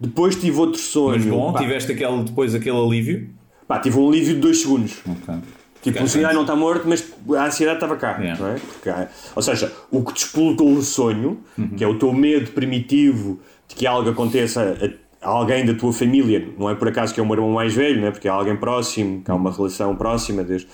[0.00, 1.16] Depois tive outro sonho.
[1.18, 3.28] Mas bom, pá, tiveste aquele, depois aquele alívio.
[3.68, 4.96] pá, tive um alívio de dois segundos.
[5.06, 5.34] Ok.
[5.82, 6.34] Tipo, o Ficaste antes.
[6.34, 8.18] não está morto, mas a ansiedade estava cá.
[8.18, 8.38] Yeah.
[8.40, 8.54] Não é?
[8.58, 8.90] Porque,
[9.34, 11.68] ou seja, o que despoltou o sonho, Uhum.
[11.70, 14.76] que é o teu medo primitivo de que algo aconteça
[15.22, 17.50] a, a alguém da tua família, não é por acaso que é o meu irmão
[17.52, 18.10] mais velho, não é?
[18.10, 20.66] porque é alguém próximo, que há uma relação próxima, Deus,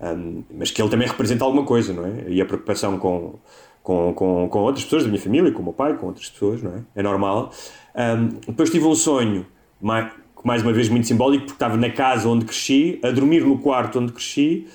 [0.00, 2.24] hum, mas que ele também representa alguma coisa, não é?
[2.28, 3.38] E a preocupação com,
[3.84, 6.62] com, com, com outras pessoas da minha família, com o meu pai, com outras pessoas,
[6.62, 6.80] não é?
[6.96, 7.52] É normal.
[7.94, 9.46] Hum, depois tive um sonho,
[9.80, 10.10] mais,
[10.42, 14.00] mais uma vez muito simbólico, porque estava na casa onde cresci, a dormir no quarto
[14.00, 14.66] onde cresci,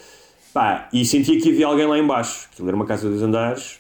[0.53, 2.47] pá, e sentia que havia alguém lá embaixo.
[2.53, 3.79] Aquilo era uma casa de dois andares,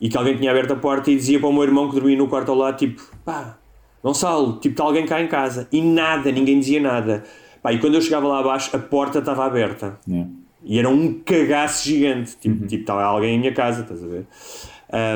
[0.00, 2.16] e que alguém tinha aberto a porta e dizia para o meu irmão que dormia
[2.16, 3.58] no quarto ao lado, tipo, pá,
[4.02, 5.68] Gonçalo, tipo, está alguém cá em casa.
[5.70, 7.24] E nada, ninguém dizia nada.
[7.60, 9.98] Pá, e quando eu chegava lá abaixo, a porta estava aberta.
[10.08, 10.30] Yeah.
[10.64, 12.36] E era um cagaço gigante.
[12.36, 14.26] Tipo, tipo estava alguém em minha casa, estás a ver?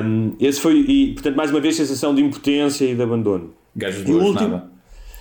[0.05, 3.53] Um, esse foi, e portanto, mais uma vez, sensação de impotência e de abandono.
[3.77, 4.49] Gajos hoje, último?
[4.51, 4.75] nada.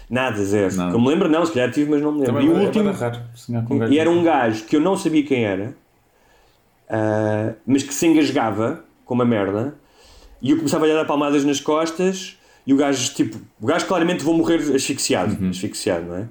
[0.09, 0.75] Nada, zero.
[0.75, 0.89] Nada.
[0.91, 2.33] Que eu me lembro, não, se calhar tive, mas não me lembro.
[2.33, 3.19] Também e o último, raro
[3.49, 4.23] gajos e era um hoje.
[4.25, 5.75] gajo que eu não sabia quem era,
[6.89, 9.75] ah, mas que se engasgava com uma merda,
[10.41, 13.85] e eu começava a lhe dar palmadas nas costas, e o gajo, tipo, o gajo
[13.87, 15.49] claramente vou morrer asfixiado, Uhum.
[15.49, 16.27] asfixiado, não é?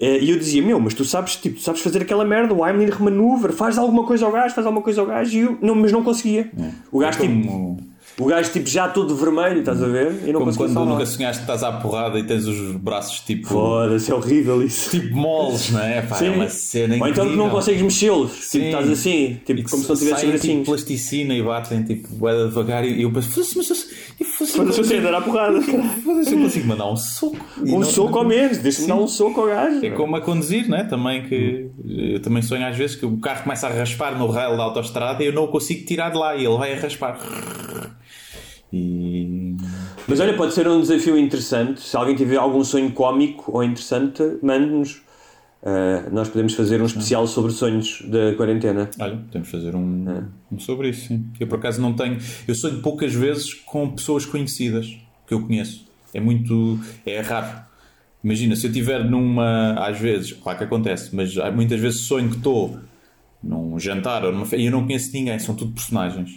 [0.00, 2.66] Eh, E eu dizia, meu, mas tu sabes, tipo, tu sabes fazer aquela merda, o
[2.66, 5.74] Heimlich maneuver, faz alguma coisa ao gajo, faz alguma coisa ao gajo, e eu, não,
[5.74, 6.50] mas não conseguia.
[6.90, 10.12] O gajo, É tipo, como, o gajo, tipo, já todo vermelho, estás a ver?
[10.26, 13.46] E não como quando nunca sonhaste que estás à porrada e tens os braços tipo,
[13.48, 14.90] Foda-se, é horrível isso.
[14.90, 16.02] tipo moles, não é?
[16.02, 16.28] Pá, é Sim.
[16.30, 17.36] uma cena Ou então que incrível.
[17.36, 21.34] não consegues mexê-los, tipo, estás assim, tipo, E como se não tivesse saem, tipo plasticina
[21.34, 24.11] e batem tipo bué devagar e eu penso, mas eu- eu
[24.46, 25.60] foda-se, eu sei dar a porrada.
[25.60, 27.36] foda-se, eu consigo mandar um soco.
[27.64, 29.84] E Um não- soco ao menos, deixa-me dar um soco ao gajo.
[29.84, 30.84] É como a conduzir, né?
[30.84, 31.70] Também que
[32.14, 35.22] eu também sonho às vezes que o carro começa a raspar no rail da autostrada
[35.22, 37.18] e eu não o consigo tirar de lá e ele vai a raspar.
[38.72, 39.54] E
[40.08, 41.80] Mas olha, pode ser um desafio interessante.
[41.82, 45.02] Se alguém tiver algum sonho cómico ou interessante, mande-nos.
[45.64, 48.90] Ah, nós podemos fazer um especial sobre sonhos da quarentena.
[48.98, 50.24] olha, podemos fazer um, É.
[50.54, 51.24] um sobre isso, sim.
[51.38, 52.18] Eu por acaso não tenho.
[52.48, 54.86] Eu sonho poucas vezes com pessoas conhecidas
[55.26, 55.86] que eu conheço.
[56.12, 56.78] É muito.
[57.06, 57.62] É raro.
[58.24, 59.74] Imagina, se eu estiver numa.
[59.86, 62.78] Às vezes, claro que acontece, mas muitas vezes sonho que estou
[63.42, 66.30] num jantar ou numa fe- e eu não conheço ninguém, são tudo personagens.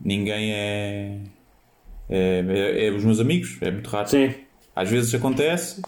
[0.00, 1.18] Ninguém é.
[2.08, 4.08] É, é- é os meus amigos, é muito raro.
[4.08, 4.32] Sim.
[4.74, 5.80] Às vezes acontece,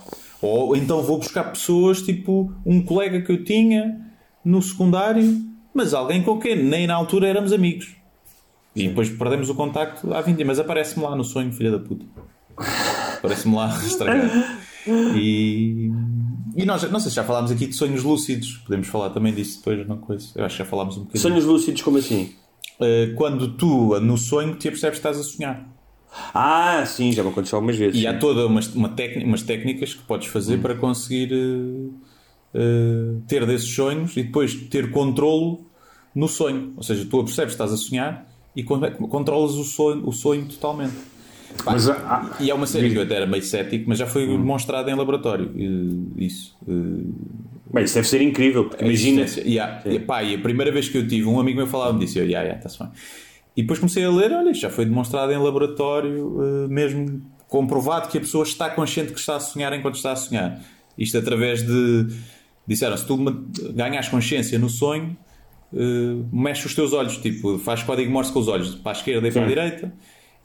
[0.45, 4.01] ou então vou buscar pessoas, tipo um colega que eu tinha
[4.45, 5.43] no secundário,
[5.73, 7.97] mas alguém com quem nem na altura éramos amigos.
[8.77, 12.05] E depois perdemos o contacto há 20 mas aparece-me lá no sonho, filha da puta.
[13.19, 14.31] Aparece-me lá estragado.
[15.17, 15.91] E,
[16.55, 19.59] e nós, não sei se já falámos aqui de sonhos lúcidos, podemos falar também disso
[19.59, 20.29] depois, não coisa.
[20.35, 21.23] Eu acho que já falámos um bocadinho.
[21.23, 22.35] Sonhos lúcidos, como assim?
[22.79, 25.74] Uh, quando tu, no sonho, te apercebes que estás a sonhar.
[26.33, 28.01] Ah, sim, já me aconteceu algumas vezes.
[28.01, 31.89] E há toda umas, uma técnica, umas técnicas que podes fazer para conseguir eh,
[32.55, 35.67] eh, ter desses sonhos e depois ter controlo
[36.15, 36.73] no sonho.
[36.77, 40.47] Ou seja, tu apercebes que estás a sonhar e con- controlas o sonho, o sonho
[40.47, 40.95] totalmente.
[41.65, 44.07] Pá, Mas há- e é uma série que eu até era meio cético, mas já
[44.07, 45.53] foi demonstrado em laboratório.
[45.57, 46.57] eh, isso.
[47.73, 49.25] Bem, isso deve ser incrível, porque imagina.
[49.45, 49.83] Yeah.
[49.91, 52.21] E, pá, e a primeira vez que eu tive, um amigo meu falava-me disso, e
[52.21, 52.89] eu, yeah, yeah, está-se bem.
[53.57, 58.19] E depois comecei a ler, olha, já foi demonstrado em laboratório, eh, mesmo comprovado que
[58.19, 60.61] a pessoa está consciente que está a sonhar enquanto está a sonhar.
[60.99, 62.09] Isto através de.
[62.67, 63.17] Disseram, se tu
[63.75, 65.17] ganhas consciência no sonho,
[65.73, 69.29] eh, mexe os teus olhos, tipo, faz código morse com os olhos, para a esquerda
[69.29, 69.95] e para a direita,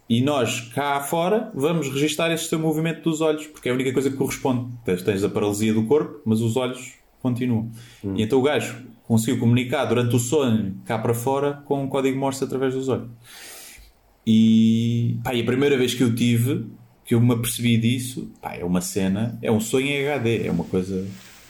[0.10, 3.93] e nós, cá fora, vamos registar esse teu movimento dos olhos, porque é a única
[3.93, 4.72] coisa que corresponde.
[4.84, 7.72] Tens, tens a paralisia do corpo, mas os olhos continuam.
[8.16, 8.76] E então o gajo
[9.10, 13.10] conseguiu comunicar durante o sonho, cá para fora, com um código morse através dos olhos.
[14.26, 16.68] E, pá, e a primeira vez que eu tive,
[17.03, 20.51] que eu me apercebi disso, pá, é uma cena, é um sonho em HD, é
[20.51, 21.07] uma coisa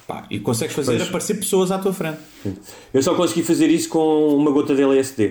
[0.09, 1.07] Pá, e consegues fazer Pois.
[1.07, 2.17] aparecer pessoas à tua frente.
[2.91, 5.23] Eu só consegui fazer isso com uma gota de LSD.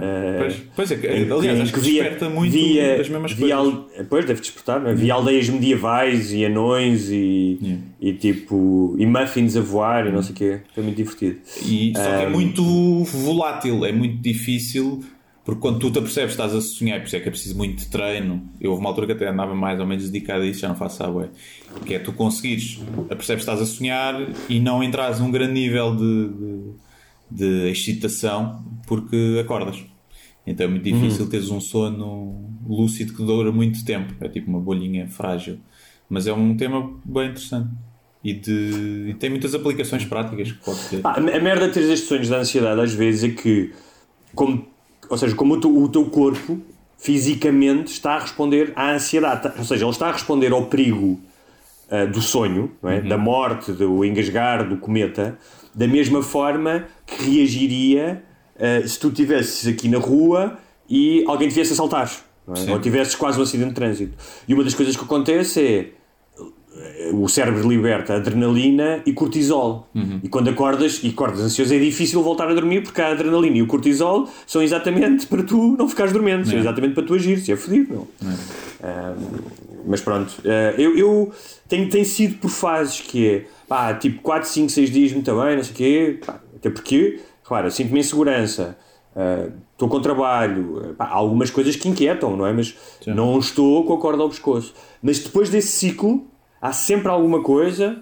[0.00, 3.74] Eh, Pois, pois é, aliás, acho que via- desperta muito via, das mesmas via coisas.
[3.98, 4.94] al- Pois, deve despertar, não é?
[4.94, 8.96] Via aldeias medievais e anões e, e tipo.
[8.98, 10.60] e muffins a voar e não sei o quê.
[10.74, 11.36] Foi muito divertido.
[11.66, 12.64] E, só que é Ahm, muito
[13.04, 15.04] volátil, é muito difícil,
[15.44, 17.56] porque quando tu te apercebes estás a sonhar, e por isso é que é preciso
[17.56, 18.48] muito de treino.
[18.60, 20.76] Eu houve uma altura que até andava mais ou menos dedicado a isso, já não
[20.76, 21.30] faço bué.
[21.84, 22.80] Que é tu conseguires,
[23.10, 24.14] apercebes que estás a sonhar
[24.48, 26.72] e não entras num grande nível de, de,
[27.30, 29.84] de excitação porque acordas.
[30.46, 34.14] Então é muito difícil teres um sono lúcido que dura muito tempo.
[34.20, 35.58] É tipo uma bolhinha frágil.
[36.08, 37.70] Mas é um tema bem interessante.
[38.22, 41.00] E, de, e tem muitas aplicações práticas que pode ter.
[41.00, 43.72] Pá, a merda de ter estes sonhos de ansiedade às vezes é que,
[44.32, 44.71] como,
[45.12, 46.58] ou seja, como o teu, o teu corpo
[46.96, 51.20] fisicamente está a responder à ansiedade, Tá- ou seja, ele está a responder ao perigo
[51.90, 53.02] ah, do sonho, é?
[53.02, 55.38] da morte, do engasgar, do cometa,
[55.74, 58.24] da mesma forma que reagiria
[58.58, 60.56] ah, se tu estivesses aqui na rua
[60.88, 62.10] e alguém te viesse assaltar,
[62.48, 62.72] é?
[62.72, 64.16] Ou tivesses quase um acidente de trânsito.
[64.48, 65.90] E uma das coisas que acontece é
[67.12, 69.88] o cérebro liberta adrenalina e cortisol.
[70.22, 73.62] E quando acordas e acordas ansioso é difícil voltar a dormir porque a adrenalina e
[73.62, 76.60] o cortisol são exatamente para tu não ficares dormente, são É.
[76.60, 77.48] exatamente para tu agires.
[77.48, 78.08] É fodido, não?
[78.82, 79.14] Ah,
[79.86, 81.32] mas pronto, ah, eu, eu
[81.68, 85.56] tenho, tenho sido por fases que é pá, tipo 4, 5, 6 dias muito bem,
[85.56, 88.76] não sei o quê, pá, até porque, claro, sinto-me em segurança.
[89.16, 92.52] ah, Estou com trabalho, pá, há algumas coisas que inquietam, não é?
[92.52, 92.72] Mas
[93.06, 94.72] não estou com a corda ao pescoço.
[95.02, 96.24] Mas depois desse ciclo,
[96.62, 98.00] há sempre alguma coisa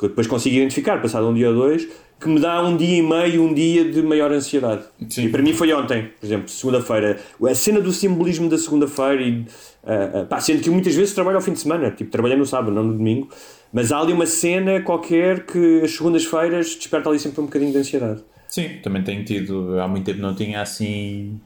[0.00, 1.86] que eu depois consigo identificar, passado um dia ou dois,
[2.18, 4.82] que me dá um dia e meio, um dia de maior ansiedade.
[5.10, 5.26] Sim.
[5.26, 7.18] E para mim foi ontem, por exemplo, segunda-feira.
[7.46, 9.44] A cena do simbolismo da segunda-feira, e,
[9.84, 12.46] ah, ah, pá, sendo que muitas vezes trabalho ao fim de semana, tipo, trabalhei no
[12.46, 13.28] sábado, não no domingo,
[13.70, 17.78] mas há ali uma cena qualquer que as segundas-feiras desperta ali sempre um bocadinho de
[17.78, 18.22] ansiedade.
[18.48, 21.38] Sim, também tenho tido, há muito tempo não tinha assim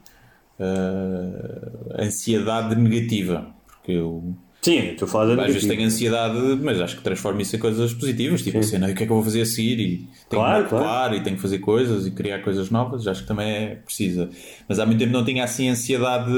[0.57, 4.33] ah, ansiedade negativa, porque eu
[4.65, 7.59] Sim, estou a falar da às vezes tenho ansiedade, mas acho que transformo isso em
[7.59, 9.79] coisas positivas, tipo assim, "Não, o que é que eu vou fazer a seguir?
[9.79, 9.97] E
[10.29, 13.27] tenho Claro, que ocupar e tenho que fazer coisas e criar coisas novas, acho que
[13.27, 14.29] também é precisa.
[14.67, 16.31] Mas há muito tempo não tinha assim ansiedade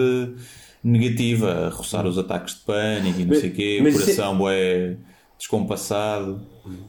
[0.83, 3.97] negativa, a roçar os ataques de pânico e não Mas- sei o quê, mas o
[3.97, 4.97] é- coração é
[5.37, 6.41] descompassado.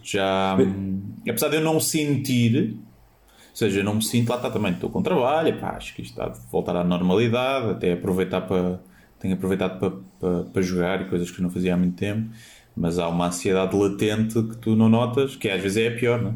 [0.03, 4.51] Já, hum, apesar de eu não sentir, ou seja, eu não me sinto, lá está
[4.51, 8.41] também, estou com trabalho, pá, acho que isto está de voltar à normalidade, até aproveitar
[8.43, 8.80] para.
[9.21, 9.91] Tenho aproveitado para,
[10.21, 12.29] para, para jogar e coisas que eu não fazia há muito tempo,
[12.77, 16.23] mas há uma ansiedade latente que tu não notas, que às vezes é a pior,
[16.23, 16.35] não é?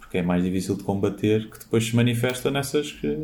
[0.00, 3.16] Porque é mais difícil de combater, que depois se manifesta nessas que.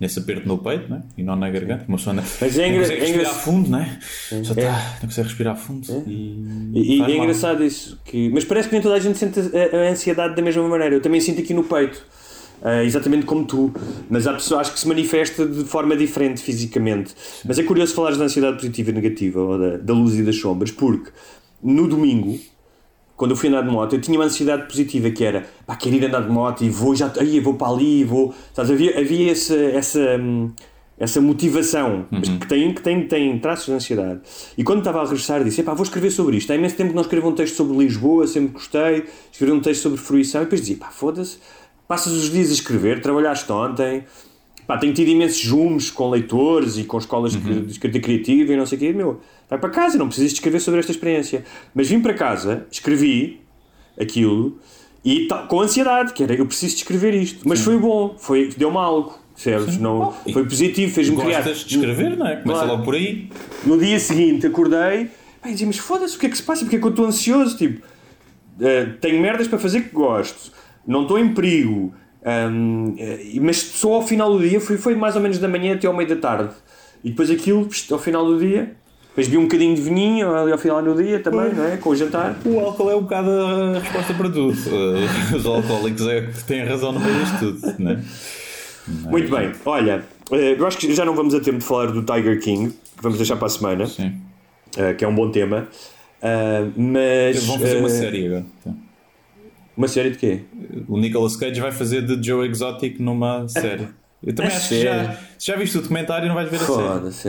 [0.00, 1.02] Nesse aperto no peito, né?
[1.16, 1.84] e não na garganta.
[1.86, 3.98] Uma pessoa não, é não consegue é respirar fundo, né?
[4.42, 5.86] Só tá, não consegue respirar fundo.
[6.06, 7.24] E, E, e faz é mal.
[7.24, 8.00] engraçado isso.
[8.04, 10.96] Que, mas parece que nem toda a gente sente a, a ansiedade da mesma maneira.
[10.96, 12.04] Eu também sinto aqui no peito.
[12.64, 13.72] Ah, exatamente como tu.
[14.08, 17.14] Mas há pessoas acho que se manifesta de forma diferente fisicamente.
[17.44, 20.36] Mas é curioso falares da ansiedade positiva e negativa, ou da, da luz e das
[20.36, 21.10] sombras, porque
[21.62, 22.40] no domingo,
[23.16, 25.94] quando eu fui andar de moto, eu tinha uma ansiedade positiva que era pá, quero
[25.94, 28.34] ir andar de moto e vou já, aí vou para ali, vou.
[28.54, 30.50] Sabes, havia, havia essa, essa, hum,
[30.98, 34.20] essa motivação mas que, tem, que tem, tem traços de ansiedade.
[34.56, 36.50] E quando estava a regressar, disse: pá, vou escrever sobre isto.
[36.50, 39.04] Há imenso tempo que não escrevo um texto sobre Lisboa, sempre gostei.
[39.30, 41.38] Escrevi um texto sobre fruição e depois dizia: pá, foda-se,
[41.88, 44.04] passas os dias a escrever, trabalhaste ontem.
[44.66, 48.56] Pá, tenho tido imensos zooms com leitores e com escolas de- de escrita criativa e
[48.56, 48.92] não sei o quê.
[48.94, 51.44] Meu, vai para casa, não precisas escrever sobre esta experiência.
[51.74, 53.40] Mas vim para casa, escrevi
[54.00, 54.58] aquilo
[55.04, 57.46] e com ansiedade, que era eu preciso escrever isto.
[57.46, 59.76] Mas foi bom, foi, deu-me algo, percebes?
[59.76, 61.42] Não, e foi positivo, fez-me criar.
[61.42, 62.36] Gostas de escrever, não é?
[62.36, 62.68] Começa Claro.
[62.68, 63.28] logo por aí.
[63.66, 65.10] No dia seguinte acordei
[65.42, 66.62] pá, e dizia, mas foda-se, o que é que se passa?
[66.64, 67.54] Porque é que eu estou ansioso?
[67.58, 67.86] Tipo,
[68.60, 70.50] eh, tenho merdas para fazer que gosto,
[70.86, 71.94] não estou em perigo,
[72.50, 75.74] hum, eh, mas só ao final do dia, foi, foi mais ou menos da manhã
[75.74, 76.54] até ao meio da tarde.
[77.02, 78.74] E depois aquilo, ao final do dia,
[79.08, 81.76] depois vi um bocadinho de vinho ali ao final do dia também, não é?
[81.76, 82.36] Com o jantar.
[82.44, 84.52] O álcool é um bocado a resposta para tudo.
[84.52, 88.00] Uh, Os alcoólicos é que têm razão no meio disto tudo, não é?
[88.86, 92.02] Muito bem, olha, eh, eu acho que já não vamos a tempo de falar do
[92.02, 94.12] Tiger King, que vamos deixar para a semana, Sim.
[94.76, 95.68] eh, que é um bom tema.
[96.76, 98.46] Mas Vão fazer uma eh, série agora.
[98.60, 98.76] Então,
[99.76, 100.40] Uma série de quê?
[100.88, 103.88] O Nicolas Cage vai fazer de Joe Exotic numa série.
[104.24, 106.68] Eu também A acho que já, já viste o documentário não vais ver a série.
[106.88, 107.28] Foda-se.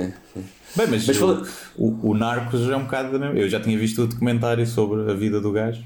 [0.76, 3.40] Bem, mas, Mas o, fala- o, o Narcos é um bocado da mesma.
[3.40, 5.84] Eu já tinha visto o documentário sobre a vida do gajo.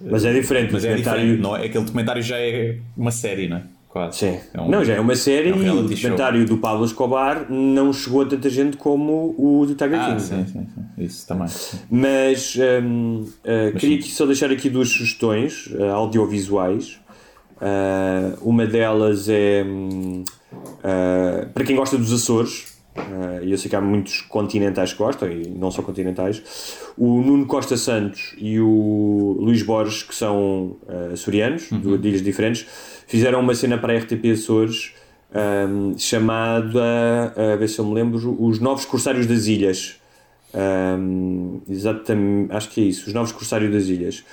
[0.00, 0.72] Mas é diferente.
[0.72, 1.64] Mas é diferente, não é?
[1.66, 3.62] Aquele documentário já é uma série, não é?
[3.90, 4.18] Quase.
[4.18, 4.38] Sim.
[4.54, 7.46] É um- não, já é uma série é um e o documentário do Pablo Escobar
[7.50, 10.20] não chegou a tanta gente como o do Tiger Ah, King.
[10.22, 11.04] sim, sim, sim.
[11.04, 11.48] Isso também.
[11.90, 14.02] Mas, hum, uh, queria sim.
[14.02, 16.98] aqui só deixar aqui duas sugestões uh, audiovisuais.
[17.56, 20.24] Uh, uma delas é hum,
[21.52, 25.48] para quem gosta dos Açores, uh, eu sei que há muitos continentais que gostam, e
[25.48, 26.42] não só continentais,
[26.96, 32.22] o Nuno Costa Santos e o Luís Borges, que são uh, açorianos, de- de ilhas
[32.22, 32.66] diferentes,
[33.10, 34.94] fizeram uma cena para a RTP Açores
[35.68, 39.96] hum, chamada, a ver se eu me lembro, Os Novos Corsários das Ilhas.
[40.52, 44.24] Um, exatamente, acho que é isso, os novos Corsários das Ilhas.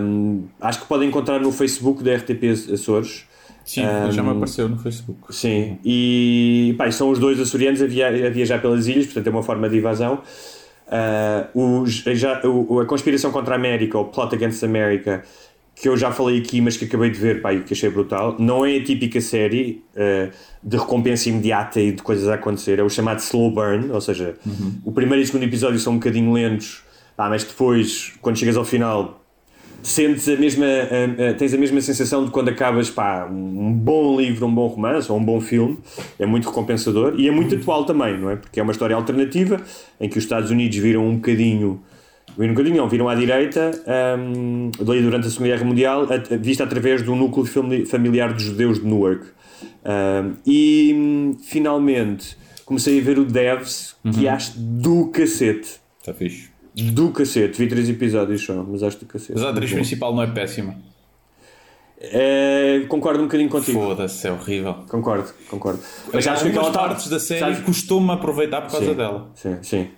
[0.00, 3.24] Um, acho que podem encontrar no Facebook da RTP Açores.
[3.64, 5.34] Sim, Um, já me apareceu no Facebook.
[5.34, 9.30] Sim, e pá, são os dois açorianos a, via- a viajar pelas ilhas, portanto é
[9.30, 10.20] uma forma de evasão.
[11.54, 15.24] Uh, os- já, o, a conspiração contra a América, o Plot Against America,
[15.74, 18.36] que eu já falei aqui, mas que acabei de ver pá, e que achei brutal,
[18.38, 20.30] não é a típica série uh,
[20.62, 24.36] de recompensa imediata e de coisas a acontecer, é o chamado slow burn, ou seja,
[24.84, 26.82] o primeiro e o segundo episódio são um bocadinho lentos,
[27.16, 29.18] pá, mas depois, quando chegas ao final,
[29.82, 34.20] sentes a mesma, a- a- tens a mesma sensação de quando acabas pá, um bom
[34.20, 35.78] livro, um bom romance ou um bom filme,
[36.18, 38.36] é muito recompensador e é muito atual também, não é?
[38.36, 39.60] Porque é uma história alternativa
[40.00, 41.80] em que os Estados Unidos viram um bocadinho,
[42.36, 43.70] viram um bocadinho, não, viram à direita
[44.80, 46.06] ali durante a Segunda Guerra Mundial,
[46.40, 49.26] vista através do núcleo fami- familiar dos judeus de Newark.
[49.84, 55.80] Hum, e hum, finalmente comecei a ver o Devs, que acho do cacete.
[56.00, 56.50] Está fixe.
[56.74, 59.32] Do cacete, vi três episódios só, mas acho do cacete.
[59.34, 60.74] Mas a atriz principal não é péssima.
[62.00, 63.78] É, concordo um bocadinho contigo.
[63.80, 64.74] Foda-se, é horrível.
[64.88, 65.80] Concordo, concordo.
[66.12, 68.94] Mas sabes que aquela tá- partes da série costumo aproveitar por causa Sim.
[68.94, 69.30] dela.
[69.34, 69.88] Sim, sim.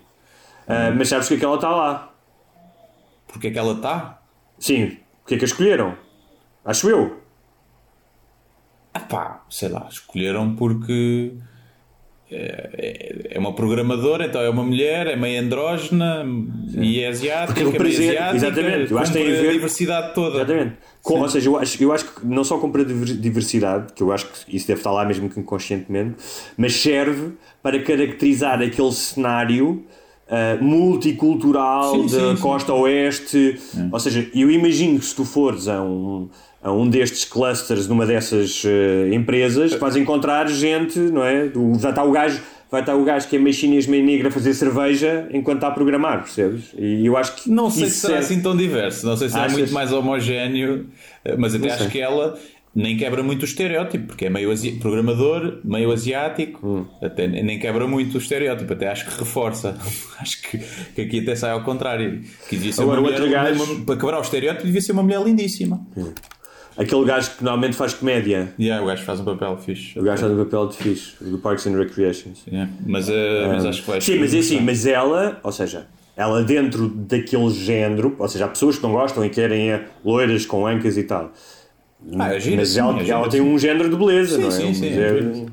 [0.69, 2.14] Ah, mas sabes que aquela está lá.
[3.35, 4.23] Porque é que ela está?
[4.61, 4.97] Sim.
[5.24, 5.97] O que é que a escolheram?
[6.65, 7.19] Acho eu.
[8.94, 11.32] Ah pá, sei lá, escolheram porque
[12.31, 16.24] é, é- é uma programadora, então é uma mulher, é meio andrógena
[16.78, 20.36] e é asiática, Porque é asiática, exatamente, eu acho que tem a ver- diversidade toda.
[20.36, 20.77] Exatamente.
[21.02, 24.12] Com- ou seja, eu acho, eu acho que não só compra diver- diversidade, que eu
[24.12, 26.15] acho que isso deve estar lá mesmo que inconscientemente,
[26.56, 27.32] mas serve
[27.62, 29.85] para caracterizar aquele cenário
[30.35, 33.59] ah, multicultural Sim, da sim, costa oeste.
[33.93, 36.28] Ou seja, eu imagino que se tu fores a um,
[36.62, 41.47] a um destes clusters numa dessas ah, empresas, vais encontrar gente, não é?
[41.47, 42.40] Do- vai estar o gajo.
[42.70, 45.69] Vai estar o gajo que é meio chinês, meio negro a fazer cerveja enquanto está
[45.69, 46.74] a programar, percebes?
[46.77, 47.48] E eu acho que.
[47.48, 49.52] Não sei se será serve- assim tão diverso, não sei se é Achas?
[49.56, 50.86] muito mais homogéneo,
[51.24, 52.36] eh, mas até acho que ela
[52.74, 56.84] nem quebra muito o estereótipo, porque é meio programador, meio asiático, Hum.
[57.01, 59.78] até nem quebra muito o estereótipo, até acho que reforça.
[60.20, 60.59] acho que,
[60.94, 62.20] que aqui até sai ao contrário.
[62.48, 65.02] Que devia ser Agora, uma mulher, gajo- uma- para quebrar o estereótipo, devia ser uma
[65.02, 65.86] mulher lindíssima.
[66.76, 68.52] Aquele gajo que normalmente faz comédia.
[68.59, 69.96] Yeah, o gajo faz um papel fixe.
[69.96, 72.42] O gajo faz o papel de fixe, do Parks and Recreations.
[72.48, 75.86] Yeah, Mas, eh, mas acho que vai Sim, mas é assim, mas ela, ou seja,
[76.16, 80.44] ela dentro daquele género, ou seja, há pessoas que não gostam e querem é, loiras
[80.44, 81.32] com ancas e tal.
[82.18, 84.48] Ah, é gira, mas sim, ela, é ela tem um género de beleza, Sim, não
[84.48, 84.51] é?
[84.51, 85.47] sim, Um sim, é género- sim.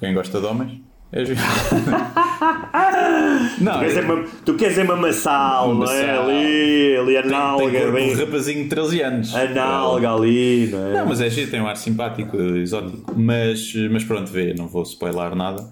[0.00, 0.80] Quem gosta de homens,
[1.12, 1.40] é giro.
[3.60, 6.18] não, Tu queres é uma- Tu queres é uma maçal, não é?
[6.18, 8.14] Ali, ali a tem, tem bem.
[8.14, 9.34] de rapazinho de 13 anos.
[9.34, 10.92] A nálga ali, não é?
[10.94, 13.12] Não, mas é giro, tem um ar simpático, exótico.
[13.16, 15.64] Mas, mas pronto, vê, não vou spoiler nada.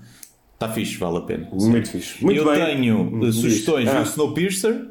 [0.54, 1.48] Está fixe, vale a pena.
[1.52, 2.24] Muito fixe.
[2.24, 2.64] Muito Eu bem.
[2.64, 3.34] tenho diz.
[3.36, 4.00] sugestões Ah.
[4.00, 4.86] do Snowpiercer,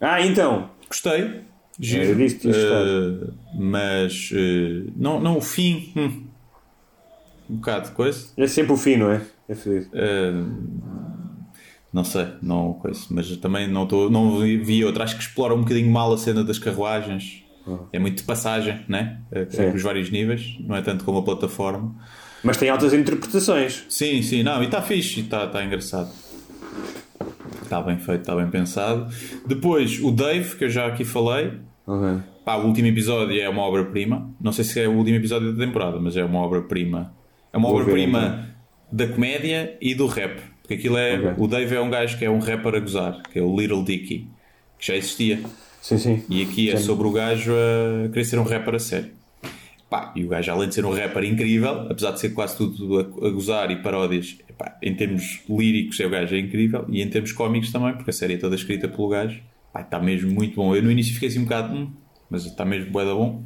[0.00, 0.70] Ah, então.
[0.88, 1.40] gostei.
[1.78, 2.22] Giro.
[2.22, 3.26] Eh,
[3.58, 5.92] mas eh, não, não o fim.
[5.96, 6.24] hum,
[7.50, 8.28] um bocado de coisa.
[8.36, 9.20] É sempre o fim, não é?
[9.48, 9.88] É feliz.
[9.92, 10.32] Eh,
[11.92, 15.04] não sei, não coisa, mas também não, tô, não vi, outra.
[15.04, 17.42] Acho que explora um bocadinho mal a cena das carruagens.
[17.92, 19.20] É muito de passagem, né?
[19.32, 19.68] Eh, Sim.
[19.68, 21.94] Os vários níveis, não é tanto como a plataforma.
[22.42, 23.84] Mas tem altas interpretações.
[23.88, 26.10] Sim, sim, não, e está fixe, está tá engraçado.
[27.74, 29.08] Está bem feito, está bem pensado.
[29.44, 31.54] Depois, o Dave, que eu já aqui falei.
[31.84, 32.22] Ok.
[32.44, 34.30] Pá, o último episódio é uma obra-prima.
[34.40, 37.12] Não sei se é o último episódio da temporada, mas é uma obra-prima.
[37.52, 38.48] É uma obra-prima
[38.92, 40.40] da comédia e do rap.
[40.62, 41.18] Porque aquilo é.
[41.18, 41.34] Ok.
[41.38, 43.82] O Dave é um gajo que é um rapper a gozar, que é o Little
[43.82, 44.28] Dicky,
[44.78, 45.40] que já existia.
[45.82, 46.22] Sim, sim.
[46.30, 46.84] E aqui é Sim.
[46.84, 49.10] sobre o gajo a querer ser um rapper a sério.
[49.94, 52.98] Pá, e o gajo, além de ser um rapper incrível, apesar de ser quase tudo
[52.98, 56.84] a, a gozar e paródias, epá, em termos líricos, é o gajo é incrível.
[56.88, 59.40] E em termos cómicos também, porque a série é toda escrita pelo gajo.
[59.72, 60.74] Pá, está mesmo muito bom.
[60.74, 61.92] Eu no início fiquei assim um bocado, hum,
[62.28, 63.44] mas está mesmo bué da bom.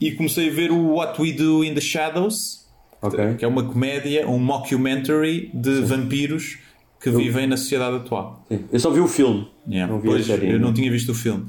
[0.00, 2.68] E comecei a ver o What We Do in the Shadows,
[3.00, 3.34] Ok.
[3.36, 6.58] que é uma comédia, um mockumentary de vampiros
[7.00, 8.44] que vivem na sociedade atual.
[8.48, 8.64] Sim.
[8.72, 9.48] Eu só vi o filme.
[9.68, 9.92] Yeah.
[9.92, 11.46] Não vi a Pois, série eu não tinha visto o filme.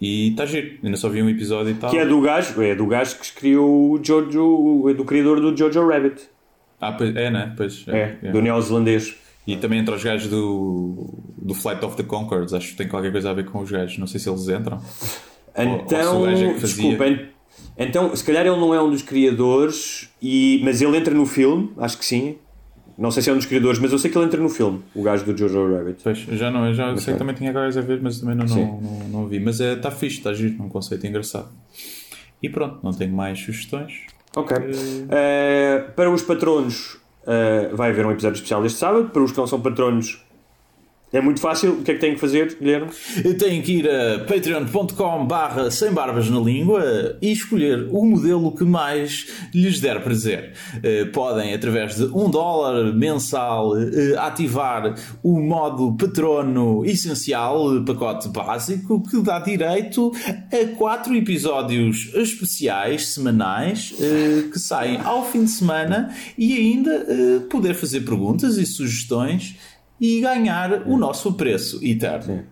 [0.00, 1.90] E está giro, ainda só vi um episódio e tal.
[1.90, 5.56] Que é do gajo, é do gajo que criou o Jojo, é do criador do
[5.56, 6.22] Jojo Rabbit.
[6.80, 7.54] Ah, pois, é, né?
[7.56, 8.30] Pois, É, é.
[8.32, 9.14] do neozelandês.
[9.46, 13.10] E também entre os gajos do, do Flight of the Conchords, acho que tem qualquer
[13.12, 13.98] coisa a ver com os gajos.
[13.98, 14.80] Não sei se eles entram.
[15.56, 15.94] Ou- ou se
[16.86, 17.28] Então, é en-
[17.78, 21.70] então, se calhar ele não é um dos criadores, e, mas ele entra no filme,
[21.78, 22.36] acho que sim.
[22.96, 24.82] Não sei se é um dos criadores, mas eu sei que ele entra no filme,
[24.94, 26.02] o gajo do Jojo Rabbit.
[26.02, 28.44] Pois, já não, eu já sei que também tinha coisas a ver, mas também não,
[28.44, 29.40] não, não, não vi.
[29.40, 31.48] Mas está fixe, está giro, um conceito engraçado.
[32.42, 34.06] E pronto, não tenho mais sugestões.
[34.36, 34.56] Ok.
[35.10, 39.10] Eh, para os patronos, eh, vai haver um episódio especial este sábado.
[39.10, 40.21] Para os que não são patronos,
[41.12, 41.72] é muito fácil.
[41.72, 42.90] O que é que têm que fazer, Guilherme?
[43.38, 48.64] Têm que ir a patreon.com barra sem barbas na língua e escolher o modelo que
[48.64, 50.52] mais lhes der prazer.
[50.82, 58.28] Eh, Podem, através de um dólar mensal, eh, ativar o modo patrono essencial, eh, pacote
[58.28, 63.92] básico, que dá direito a quatro episódios especiais, semanais,
[64.52, 69.56] que saem ao fim de semana e ainda poder fazer perguntas e sugestões
[70.02, 72.42] e ganhar o nosso preço eterno.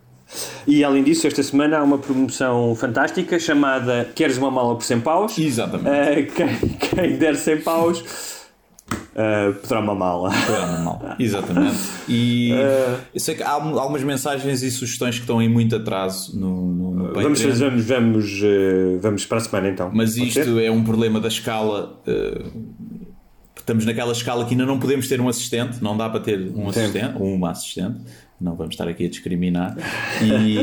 [0.65, 5.01] E além disso, esta semana há uma promoção fantástica chamada Queres uma mala por 100
[5.01, 5.37] paus?
[5.37, 5.89] Exatamente.
[5.91, 6.49] Eh, quem,
[6.79, 8.05] quem der 100 paus
[9.17, 10.31] eh, poderá uma mala.
[10.33, 11.17] É normal.
[11.19, 11.77] Exatamente.
[12.09, 12.51] E
[13.13, 16.73] eu sei que há al- algumas mensagens e sugestões que estão em muito atraso no,
[16.73, 17.23] no, Patreon.
[17.25, 18.41] Vamos, fazer- vamos, vamos,
[19.03, 19.91] vamos para a semana então.
[19.93, 20.65] Mas Pode isto ser?
[20.65, 22.01] é um problema da escala.
[23.71, 26.69] Estamos naquela escala que ainda não podemos ter um assistente, não dá para ter um
[26.69, 28.01] assistente ou uma assistente.
[28.41, 29.77] Não vamos estar aqui a discriminar.
[30.23, 30.59] E-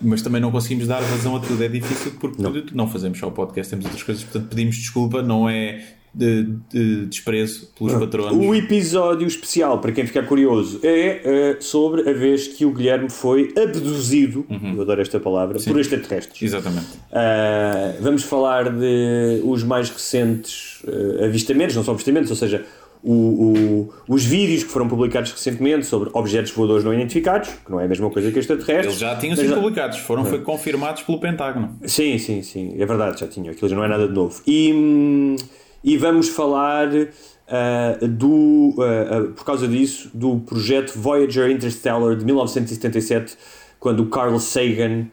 [0.00, 1.62] mas também não conseguimos dar razão a tudo.
[1.62, 2.40] É difícil porque
[2.72, 4.24] não, fazemos só o podcast, temos outras coisas.
[4.24, 8.32] Portanto, pedimos desculpa, não é de, de desprezo pelos patronos.
[8.46, 13.08] O episódio especial, para quem ficar curioso, é eh, sobre a vez que o Guilherme
[13.08, 16.42] foi abduzido, eu adoro esta palavra, por extraterrestres.
[16.42, 16.86] Exatamente.
[17.12, 22.64] Uh, vamos falar de os mais recentes uh, avistamentos, não são avistamentos, ou seja,
[23.02, 27.80] o- o- os vídeos que foram publicados recentemente sobre objetos voadores não identificados, que não
[27.80, 28.86] é a mesma coisa que extraterrestres.
[28.86, 31.78] Eles já tinham sido publicados, foram foi confirmados pelo Pentágono.
[31.86, 34.42] Sim, sim, sim, é verdade, já tinha, aquilo já não é nada de novo.
[34.46, 35.36] E, hum,
[35.82, 43.36] e vamos falar uh, do, uh, por causa disso, do projeto Voyager Interstellar de 1977,
[43.78, 45.06] quando o Carl Sagan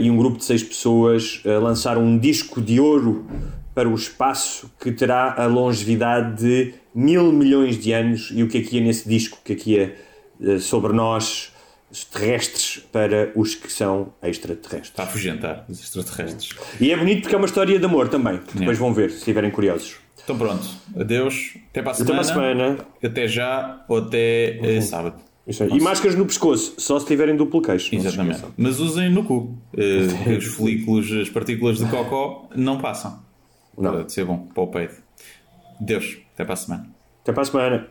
[0.00, 3.26] e um grupo de seis pessoas lançaram um disco de ouro
[3.74, 8.30] para o espaço que terá a longevidade de mil milhões de anos.
[8.32, 9.38] E o que é que nesse disco?
[9.38, 11.52] O que é que sobre nós?
[12.04, 14.88] Terrestres para os que são extraterrestres.
[14.90, 16.50] Está a afugentar os extraterrestres.
[16.80, 18.38] E é bonito porque é uma história de amor também.
[18.38, 19.96] que Depois vão ver, se estiverem curiosos.
[20.22, 20.66] Então pronto,
[20.98, 22.14] adeus, até para a Até semana.
[22.14, 22.78] para a semana.
[23.02, 25.22] Até já ou até eh, sábado.
[25.46, 25.70] Isso aí.
[25.72, 27.94] E máscaras no pescoço, só se tiverem duplo queixo.
[27.94, 28.42] Exatamente.
[28.54, 29.56] Mas usem no cu.
[29.74, 33.22] eh, que os folículos, as partículas de cocó não passam.
[33.78, 34.06] Não.
[34.08, 34.96] Ser bom para o peito.
[35.80, 36.86] Deus, até para a semana.
[37.22, 37.88] Até para a semana.